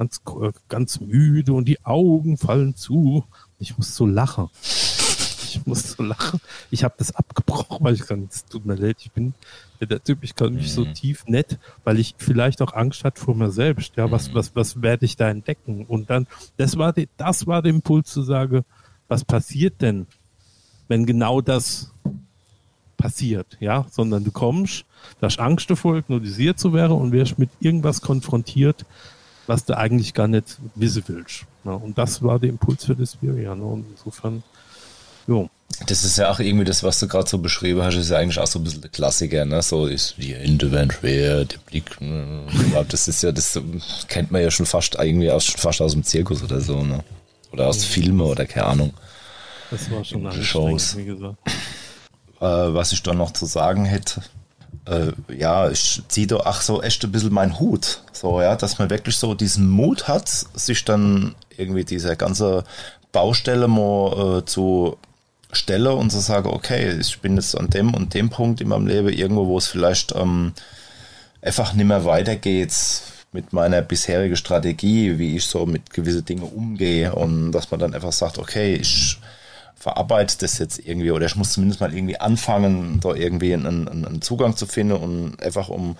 ganz, 0.00 0.22
ganz 0.70 0.98
müde 0.98 1.52
und 1.52 1.66
die 1.66 1.84
Augen 1.84 2.38
fallen 2.38 2.74
zu. 2.74 3.22
Ich 3.58 3.76
muss 3.76 3.94
so 3.94 4.06
lachen. 4.06 4.48
Ich 4.62 5.60
muss 5.66 5.92
so 5.92 6.02
lachen. 6.02 6.40
Ich 6.70 6.84
habe 6.84 6.94
das 6.96 7.14
abgebrochen, 7.14 7.84
weil 7.84 7.94
ich 7.94 8.06
kann, 8.06 8.26
es 8.30 8.46
tut 8.46 8.64
mir 8.64 8.76
leid, 8.76 8.96
ich 9.00 9.12
bin 9.12 9.34
der 9.78 10.02
Typ, 10.02 10.20
ich 10.22 10.34
kann 10.34 10.54
mich 10.54 10.72
so 10.72 10.86
tief 10.86 11.26
nett, 11.26 11.58
weil 11.84 11.98
ich 11.98 12.14
vielleicht 12.16 12.62
auch 12.62 12.72
Angst 12.72 13.04
hatte 13.04 13.20
vor 13.20 13.34
mir 13.34 13.50
selbst. 13.50 13.96
Ja, 13.96 14.10
was, 14.10 14.32
was, 14.32 14.56
was 14.56 14.80
werde 14.80 15.04
ich 15.04 15.16
da 15.16 15.28
entdecken? 15.28 15.84
Und 15.84 16.08
dann, 16.08 16.26
das 16.56 16.78
war 16.78 16.94
die, 16.94 17.08
das 17.18 17.46
war 17.46 17.60
der 17.60 17.70
Impuls 17.70 18.10
zu 18.10 18.22
sagen, 18.22 18.64
was 19.06 19.22
passiert 19.22 19.82
denn, 19.82 20.06
wenn 20.88 21.04
genau 21.04 21.42
das 21.42 21.92
passiert, 22.96 23.58
ja, 23.60 23.84
sondern 23.90 24.24
du 24.24 24.30
kommst, 24.30 24.86
da 25.20 25.26
hast 25.26 25.40
Angst 25.40 25.68
davor, 25.70 25.96
hypnotisiert 25.96 26.58
zu 26.58 26.72
werden 26.72 26.92
und 26.92 27.12
wirst 27.12 27.38
mit 27.38 27.50
irgendwas 27.60 28.00
konfrontiert, 28.00 28.86
was 29.50 29.64
du 29.64 29.76
eigentlich 29.76 30.14
gar 30.14 30.28
nicht 30.28 30.58
wissen 30.76 31.02
willst. 31.08 31.44
Ne? 31.64 31.74
Und 31.74 31.98
das 31.98 32.22
war 32.22 32.38
der 32.38 32.50
Impuls 32.50 32.84
für 32.84 32.94
das 32.94 33.16
Bier, 33.16 33.34
ja. 33.34 33.54
Ne? 33.54 33.64
Und 33.64 33.84
insofern, 33.90 34.44
jo. 35.26 35.50
Das 35.86 36.04
ist 36.04 36.18
ja 36.18 36.30
auch 36.30 36.38
irgendwie 36.38 36.64
das, 36.64 36.84
was 36.84 37.00
du 37.00 37.08
gerade 37.08 37.28
so 37.28 37.38
beschrieben 37.38 37.82
hast, 37.82 37.96
ist 37.96 38.10
ja 38.10 38.18
eigentlich 38.18 38.38
auch 38.38 38.46
so 38.46 38.60
ein 38.60 38.64
bisschen 38.64 38.82
der 38.82 38.90
Klassiker, 38.90 39.44
ne? 39.44 39.62
So 39.62 39.86
ist 39.86 40.16
die 40.18 40.34
werden 40.72 40.90
schwer, 40.90 41.44
der 41.44 41.58
Blick, 41.58 41.96
ich 42.00 42.70
glaub, 42.70 42.88
das 42.88 43.08
ist 43.08 43.22
ja, 43.22 43.32
das 43.32 43.58
kennt 44.08 44.30
man 44.30 44.42
ja 44.42 44.50
schon 44.50 44.66
fast 44.66 44.96
irgendwie 44.96 45.30
aus, 45.30 45.46
fast 45.46 45.80
aus 45.80 45.92
dem 45.92 46.04
Zirkus 46.04 46.42
oder 46.42 46.60
so, 46.60 46.82
ne? 46.82 47.02
Oder 47.52 47.68
aus 47.68 47.84
Filmen 47.84 48.20
oder 48.20 48.46
keine 48.46 48.66
Ahnung. 48.66 48.94
Das 49.70 49.90
war 49.90 50.04
schon 50.04 50.26
anstrengend, 50.26 50.46
Shows. 50.46 50.96
wie 50.96 51.04
gesagt. 51.04 51.36
Äh, 52.40 52.44
was 52.44 52.92
ich 52.92 53.02
da 53.02 53.14
noch 53.14 53.32
zu 53.32 53.46
sagen 53.46 53.84
hätte, 53.84 54.22
äh, 54.86 55.12
ja, 55.34 55.70
ich 55.70 56.02
ziehe 56.08 56.26
da 56.26 56.36
auch 56.36 56.60
so 56.60 56.82
echt 56.82 57.04
ein 57.04 57.12
bisschen 57.12 57.32
meinen 57.32 57.58
Hut. 57.58 58.02
So, 58.12 58.40
ja, 58.40 58.56
dass 58.56 58.78
man 58.78 58.90
wirklich 58.90 59.16
so 59.16 59.34
diesen 59.34 59.68
Mut 59.68 60.08
hat, 60.08 60.28
sich 60.28 60.84
dann 60.84 61.34
irgendwie 61.56 61.84
diese 61.84 62.16
ganze 62.16 62.64
Baustelle 63.12 63.68
mal 63.68 64.38
äh, 64.38 64.44
zu 64.44 64.96
stellen 65.52 65.86
und 65.86 66.10
zu 66.10 66.20
sagen, 66.20 66.48
okay, 66.48 66.96
ich 66.98 67.20
bin 67.20 67.36
jetzt 67.36 67.58
an 67.58 67.70
dem 67.70 67.94
und 67.94 68.14
dem 68.14 68.30
Punkt 68.30 68.60
in 68.60 68.68
meinem 68.68 68.86
Leben 68.86 69.08
irgendwo, 69.08 69.46
wo 69.46 69.58
es 69.58 69.66
vielleicht 69.66 70.14
ähm, 70.14 70.52
einfach 71.42 71.72
nicht 71.72 71.86
mehr 71.86 72.04
weitergeht 72.04 72.72
mit 73.32 73.52
meiner 73.52 73.82
bisherigen 73.82 74.36
Strategie, 74.36 75.18
wie 75.18 75.36
ich 75.36 75.46
so 75.46 75.66
mit 75.66 75.90
gewissen 75.90 76.24
Dingen 76.24 76.42
umgehe 76.42 77.14
und 77.14 77.52
dass 77.52 77.70
man 77.70 77.80
dann 77.80 77.94
einfach 77.94 78.12
sagt, 78.12 78.38
okay, 78.38 78.74
ich 78.74 79.18
verarbeite 79.80 80.36
das 80.38 80.58
jetzt 80.58 80.78
irgendwie 80.78 81.10
oder 81.10 81.26
ich 81.26 81.36
muss 81.36 81.54
zumindest 81.54 81.80
mal 81.80 81.92
irgendwie 81.92 82.20
anfangen, 82.20 83.00
da 83.00 83.14
irgendwie 83.14 83.54
einen, 83.54 83.88
einen, 83.88 84.22
Zugang 84.22 84.54
zu 84.54 84.66
finden 84.66 84.92
und 84.92 85.42
einfach 85.42 85.70
um 85.70 85.96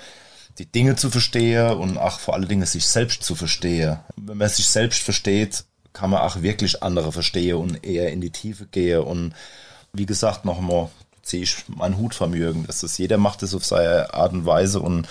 die 0.59 0.66
Dinge 0.66 0.97
zu 0.97 1.11
verstehen 1.11 1.72
und 1.72 1.97
auch 1.97 2.20
vor 2.20 2.35
allen 2.35 2.47
Dingen 2.47 2.66
sich 2.66 2.87
selbst 2.87 3.22
zu 3.22 3.35
verstehen. 3.35 3.99
Wenn 4.16 4.37
man 4.37 4.51
sich 4.51 4.66
selbst 4.66 5.03
versteht, 5.03 5.64
kann 5.95 6.11
man 6.11 6.20
auch 6.20 6.43
wirklich 6.43 6.83
andere 6.83 7.11
verstehen 7.11 7.57
und 7.57 7.83
eher 7.83 8.12
in 8.12 8.20
die 8.20 8.31
Tiefe 8.31 8.66
gehen 8.66 9.01
und 9.01 9.33
wie 9.95 10.07
gesagt, 10.07 10.45
nochmal 10.45 10.91
ziehe 11.22 11.43
ich 11.43 11.66
meinen 11.68 11.97
Hut 11.97 12.14
vom 12.14 12.35
Jürgen. 12.35 12.66
Das 12.66 12.99
jeder 12.99 13.16
macht 13.16 13.43
es 13.43 13.55
auf 13.55 13.64
seine 13.64 14.12
Art 14.12 14.33
und 14.35 14.45
Weise 14.45 14.81
und 14.81 15.09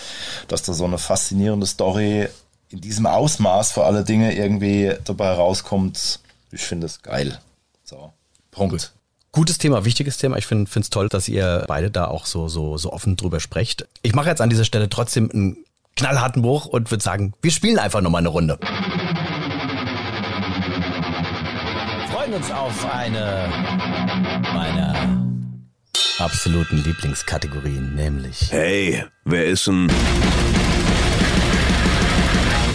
dass 0.48 0.62
da 0.62 0.74
so 0.74 0.86
eine 0.86 1.00
faszinierende 1.00 1.66
Story 1.66 2.30
in 2.70 2.82
diesem 2.82 3.08
Ausmaß 3.08 3.72
vor 3.72 3.88
alle 3.88 4.04
Dinge 4.04 4.36
irgendwie 4.36 4.94
dabei 5.06 5.32
rauskommt, 5.32 6.20
ich 6.52 6.62
finde 6.62 6.86
es 6.86 7.02
geil. 7.02 7.40
So, 7.84 8.14
Punkt. 8.52 8.94
Gutes 9.32 9.60
Thema, 9.60 9.86
wichtiges 9.86 10.18
Thema. 10.18 10.38
Ich 10.38 10.48
finde 10.48 10.70
es 10.74 10.90
toll, 10.90 11.08
dass 11.08 11.28
ihr 11.30 11.64
beide 11.68 11.92
da 11.92 12.06
auch 12.06 12.26
so, 12.26 12.48
so, 12.48 12.78
so 12.78 12.92
offen 12.92 13.16
drüber 13.16 13.40
sprecht. 13.40 13.88
Ich 14.02 14.16
mache 14.16 14.30
jetzt 14.30 14.42
an 14.42 14.50
dieser 14.50 14.66
Stelle 14.66 14.90
trotzdem 14.90 15.30
einen 15.32 15.58
knallharten 15.96 16.42
Bruch 16.42 16.66
und 16.66 16.90
würde 16.90 17.04
sagen, 17.04 17.34
wir 17.42 17.52
spielen 17.52 17.78
einfach 17.78 18.02
nochmal 18.02 18.22
eine 18.22 18.30
Runde. 18.30 18.58
Freuen 22.12 22.34
uns 22.34 22.50
auf 22.52 22.92
eine 22.92 23.50
meiner 24.54 24.96
absoluten 26.18 26.84
Lieblingskategorien, 26.84 27.96
nämlich 27.96 28.52
Hey, 28.52 29.06
wer 29.26 29.46
ist 29.46 29.68
denn 29.68 29.92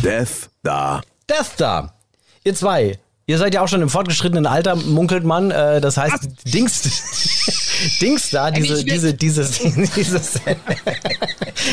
Death 0.03 0.51
da? 0.63 1.01
Death 1.29 1.47
Star. 1.47 1.95
Ihr 2.45 2.55
zwei, 2.55 2.99
ihr 3.27 3.39
seid 3.39 3.55
ja 3.55 3.63
auch 3.63 3.69
schon 3.69 3.83
im 3.83 3.89
fortgeschrittenen 3.89 4.47
Alter, 4.47 4.77
munkelt 4.77 5.25
man. 5.25 5.51
Äh, 5.51 5.81
das 5.81 5.97
heißt, 5.97 6.53
Dings, 6.53 6.83
Dings 8.01 8.31
da, 8.31 8.51
diese, 8.51 8.85
diese, 8.85 9.15
dieses, 9.25 9.59
dieses, 9.95 10.41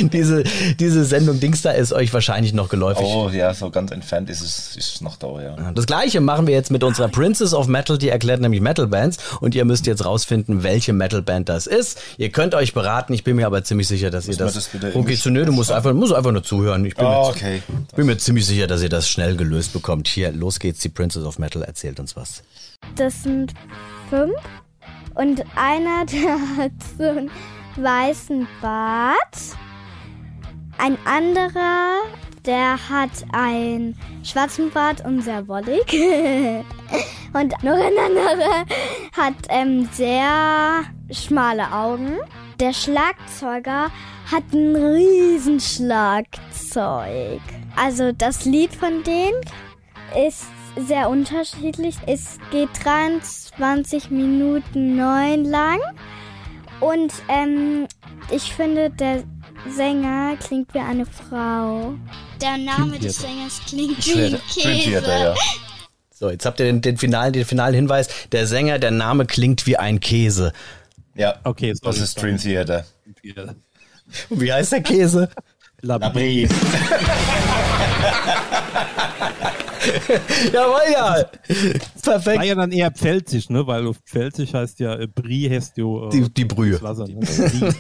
diese, 0.12 0.44
diese 0.80 1.06
Sendung 1.06 1.40
Dings 1.40 1.62
da 1.62 1.72
ist 1.72 1.94
euch 1.94 2.14
wahrscheinlich 2.14 2.54
noch 2.54 2.70
geläufig. 2.70 3.04
Oh 3.06 3.30
ja, 3.30 3.54
so 3.54 3.70
ganz 3.70 3.92
entfernt 3.92 4.30
ist 4.30 4.42
es 4.42 4.76
ist 4.76 5.02
noch 5.02 5.18
da, 5.18 5.42
ja. 5.42 5.72
Das 5.74 5.86
gleiche 5.86 6.22
machen 6.22 6.48
wir 6.48 6.54
jetzt 6.54 6.72
mit 6.72 6.84
unserer 6.84 7.08
Princess 7.08 7.54
of 7.54 7.68
Metal, 7.68 7.98
die 7.98 8.10
erklärt 8.10 8.42
nämlich 8.42 8.62
Metal 8.62 8.88
Bands 8.88 9.18
und 9.40 9.56
ihr 9.56 9.66
müsst 9.66 9.88
jetzt 9.88 10.06
rausfinden, 10.06 10.64
welche 10.64 10.94
Metal 10.94 11.22
Band 11.22 11.50
das 11.50 11.68
ist. 11.68 12.00
Ihr 12.18 12.30
könnt 12.30 12.56
euch 12.56 12.74
beraten, 12.74 13.14
ich 13.14 13.24
bin 13.24 13.36
mir 13.36 13.46
aber 13.46 13.64
ziemlich 13.64 13.88
sicher, 13.88 14.10
dass 14.10 14.28
ihr 14.28 14.36
das. 14.36 14.54
das 14.54 14.70
Englisch 14.94 15.22
zu 15.22 15.30
nö, 15.30 15.46
du 15.46 15.52
musst 15.52 15.72
einfach, 15.72 15.94
musst 15.94 16.14
einfach 16.14 16.32
nur 16.32 16.44
zuhören. 16.44 16.86
Ich 16.86 16.96
bin, 16.96 17.06
Ah, 17.06 17.24
mir, 17.24 17.28
okay. 17.30 17.62
bin 17.96 18.06
mir 18.06 18.18
ziemlich 18.18 18.46
sicher, 18.46 18.68
dass 18.68 18.82
ihr 18.82 18.90
das 18.90 19.10
schnell 19.10 19.36
gelöst 19.36 19.74
bekommt. 19.74 20.08
Hier, 20.08 20.32
los 20.32 20.60
geht's, 20.60 20.80
die 20.80 20.90
Princess 20.90 21.24
of 21.24 21.40
Metal 21.40 21.62
erzählt 21.64 22.00
uns 22.00 22.16
was. 22.16 22.44
Das 22.96 23.24
sind 23.24 23.54
fünf. 24.10 24.34
Und 25.16 25.44
einer, 25.56 26.06
der 26.12 26.38
hat 26.58 26.72
so 26.98 27.10
einen 27.10 27.32
weißen 27.76 28.48
Bart. 28.62 29.18
Ein 30.78 30.98
anderer, 31.06 32.00
der 32.46 32.90
hat 32.90 33.12
einen 33.32 33.98
schwarzen 34.24 34.72
Bart 34.72 35.04
und 35.06 35.22
sehr 35.22 35.48
wollig. 35.48 35.94
und 37.34 37.64
noch 37.64 37.74
ein 37.74 37.98
anderer 38.04 38.66
hat 39.16 39.36
ähm, 39.50 39.88
sehr 39.92 40.84
schmale 41.12 41.72
Augen. 41.72 42.18
Der 42.60 42.74
Schlagzeuger 42.74 43.92
hat 44.32 44.44
ein 44.54 44.76
Riesenschlagzeug. 44.76 47.42
Also 47.76 48.12
das 48.12 48.46
Lied 48.46 48.74
von 48.74 49.04
denen 49.04 49.40
ist 50.28 50.48
sehr 50.76 51.10
unterschiedlich. 51.10 51.96
Es 52.06 52.38
geht 52.52 52.70
23 52.84 53.51
Minuten 54.10 54.96
9 54.98 55.46
lang. 55.46 55.80
Und 56.80 57.14
ähm, 57.30 57.88
ich 58.32 58.54
finde, 58.54 58.90
der 58.90 59.24
Sänger 59.70 60.36
klingt 60.38 60.74
wie 60.74 60.80
eine 60.80 61.06
Frau. 61.06 61.94
Der 62.42 62.58
Name 62.58 62.98
des 62.98 63.18
Sängers 63.18 63.62
klingt 63.68 64.06
wie 64.08 64.24
ein 64.36 64.42
Theater, 64.50 65.08
Käse. 65.08 65.24
ja. 65.24 65.36
So, 66.12 66.30
jetzt 66.30 66.46
habt 66.46 66.60
ihr 66.60 66.66
den, 66.66 66.82
den, 66.82 66.98
finalen, 66.98 67.34
den 67.34 67.46
finalen 67.46 67.76
Hinweis. 67.76 68.08
Der 68.32 68.48
Sänger, 68.48 68.80
der 68.80 68.92
Name 68.92 69.26
klingt 69.26 69.68
wie 69.68 69.78
ein 69.78 70.00
Käse. 70.00 70.54
Ja, 71.16 71.36
Okay, 71.44 71.72
das 71.72 71.80
sorry, 71.82 72.04
ist 72.04 72.22
Dream 72.22 72.38
Theater. 72.38 72.86
Und 74.30 74.42
wie 74.42 74.52
heißt 74.52 74.72
der 74.72 74.82
Käse? 74.82 75.30
Labri. 75.82 76.44
Jawohl, 76.44 76.58
ja. 80.54 80.70
War 80.70 81.26
Perfekt. 82.04 82.44
ja 82.44 82.56
dann 82.56 82.72
eher 82.72 82.92
pfälzisch, 82.92 83.50
ne? 83.50 83.66
Weil 83.68 83.88
auf 83.88 83.98
pfälzisch 84.06 84.54
heißt 84.54 84.80
ja 84.80 84.96
äh, 84.96 85.08
Brie 85.08 85.50
heißt 85.50 85.78
ja 85.78 85.86
äh, 85.86 86.10
Die, 86.10 86.34
die 86.34 86.46
Brühe. 86.46 86.82
Wasser. 86.82 87.08
Ne? 87.08 87.20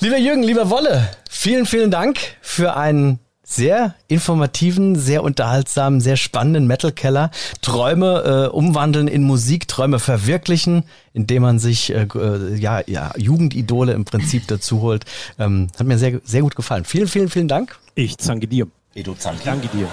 Lieber 0.00 0.18
Jürgen, 0.18 0.42
lieber 0.42 0.70
Wolle, 0.70 1.08
vielen, 1.28 1.66
vielen 1.66 1.90
Dank 1.90 2.18
für 2.40 2.76
einen 2.76 3.18
sehr 3.48 3.94
informativen, 4.08 4.96
sehr 4.96 5.22
unterhaltsamen, 5.22 6.00
sehr 6.00 6.16
spannenden 6.16 6.66
Metal 6.66 6.90
Keller. 6.90 7.30
Träume 7.62 8.48
äh, 8.50 8.54
umwandeln 8.54 9.06
in 9.06 9.22
Musik, 9.22 9.68
Träume 9.68 10.00
verwirklichen, 10.00 10.82
indem 11.12 11.42
man 11.42 11.60
sich 11.60 11.94
äh, 11.94 12.08
äh, 12.14 12.56
ja, 12.56 12.82
ja, 12.86 13.12
Jugendidole 13.16 13.92
im 13.92 14.04
Prinzip 14.04 14.48
dazu 14.48 14.80
holt. 14.82 15.04
Ähm, 15.38 15.68
hat 15.78 15.86
mir 15.86 15.96
sehr, 15.96 16.20
sehr 16.24 16.42
gut 16.42 16.56
gefallen. 16.56 16.84
Vielen, 16.84 17.06
vielen, 17.06 17.28
vielen 17.28 17.48
Dank. 17.48 17.78
Ich 17.94 18.18
zanke 18.18 18.48
dir. 18.48 18.66
Edo 18.96 19.14
Zanki. 19.14 19.44
Danke 19.44 19.68
dir. 19.68 19.86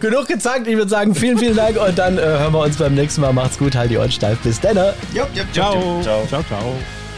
Genug 0.00 0.28
gezeigt. 0.28 0.66
Ich 0.66 0.76
würde 0.76 0.90
sagen, 0.90 1.14
vielen, 1.14 1.38
vielen 1.38 1.56
Dank 1.56 1.80
und 1.80 1.98
dann 1.98 2.18
äh, 2.18 2.20
hören 2.20 2.52
wir 2.52 2.60
uns 2.60 2.76
beim 2.76 2.94
nächsten 2.94 3.22
Mal. 3.22 3.32
Macht's 3.32 3.56
gut, 3.58 3.74
halt 3.74 3.90
die 3.90 3.96
Ohren 3.96 4.12
steif. 4.12 4.38
Bis 4.40 4.60
dann. 4.60 4.76
Ciao. 5.52 6.00
Ciao. 6.02 6.26
Ciao, 6.26 6.42
ciao. 6.44 6.74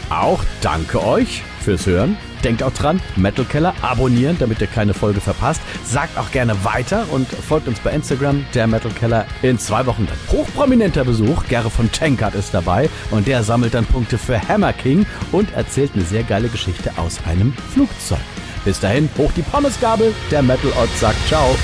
Auch 0.09 0.43
danke 0.61 1.03
euch 1.03 1.43
fürs 1.61 1.85
Hören. 1.85 2.17
Denkt 2.43 2.63
auch 2.63 2.71
dran, 2.71 3.01
Metal 3.15 3.45
Keller 3.45 3.73
abonnieren, 3.81 4.37
damit 4.39 4.61
ihr 4.61 4.67
keine 4.67 4.93
Folge 4.93 5.19
verpasst. 5.19 5.61
Sagt 5.83 6.17
auch 6.17 6.31
gerne 6.31 6.63
weiter 6.63 7.05
und 7.11 7.27
folgt 7.27 7.67
uns 7.67 7.79
bei 7.79 7.91
Instagram, 7.91 8.45
der 8.53 8.67
Metal 8.67 8.91
Keller. 8.91 9.25
In 9.41 9.57
zwei 9.59 9.85
Wochen 9.85 10.07
dann 10.07 10.39
hochprominenter 10.39 11.03
Besuch. 11.03 11.45
Gere 11.47 11.69
von 11.69 11.91
Tankard 11.91 12.35
ist 12.35 12.53
dabei 12.53 12.89
und 13.11 13.27
der 13.27 13.43
sammelt 13.43 13.73
dann 13.73 13.85
Punkte 13.85 14.17
für 14.17 14.39
Hammer 14.47 14.73
King 14.73 15.05
und 15.31 15.51
erzählt 15.53 15.91
eine 15.95 16.03
sehr 16.03 16.23
geile 16.23 16.47
Geschichte 16.47 16.91
aus 16.97 17.19
einem 17.27 17.53
Flugzeug. 17.73 18.19
Bis 18.63 18.79
dahin, 18.79 19.09
hoch 19.17 19.31
die 19.35 19.41
Pommesgabel. 19.41 20.13
Der 20.31 20.41
Metal 20.41 20.71
Ott 20.81 20.95
sagt 20.97 21.17
Ciao. 21.27 21.55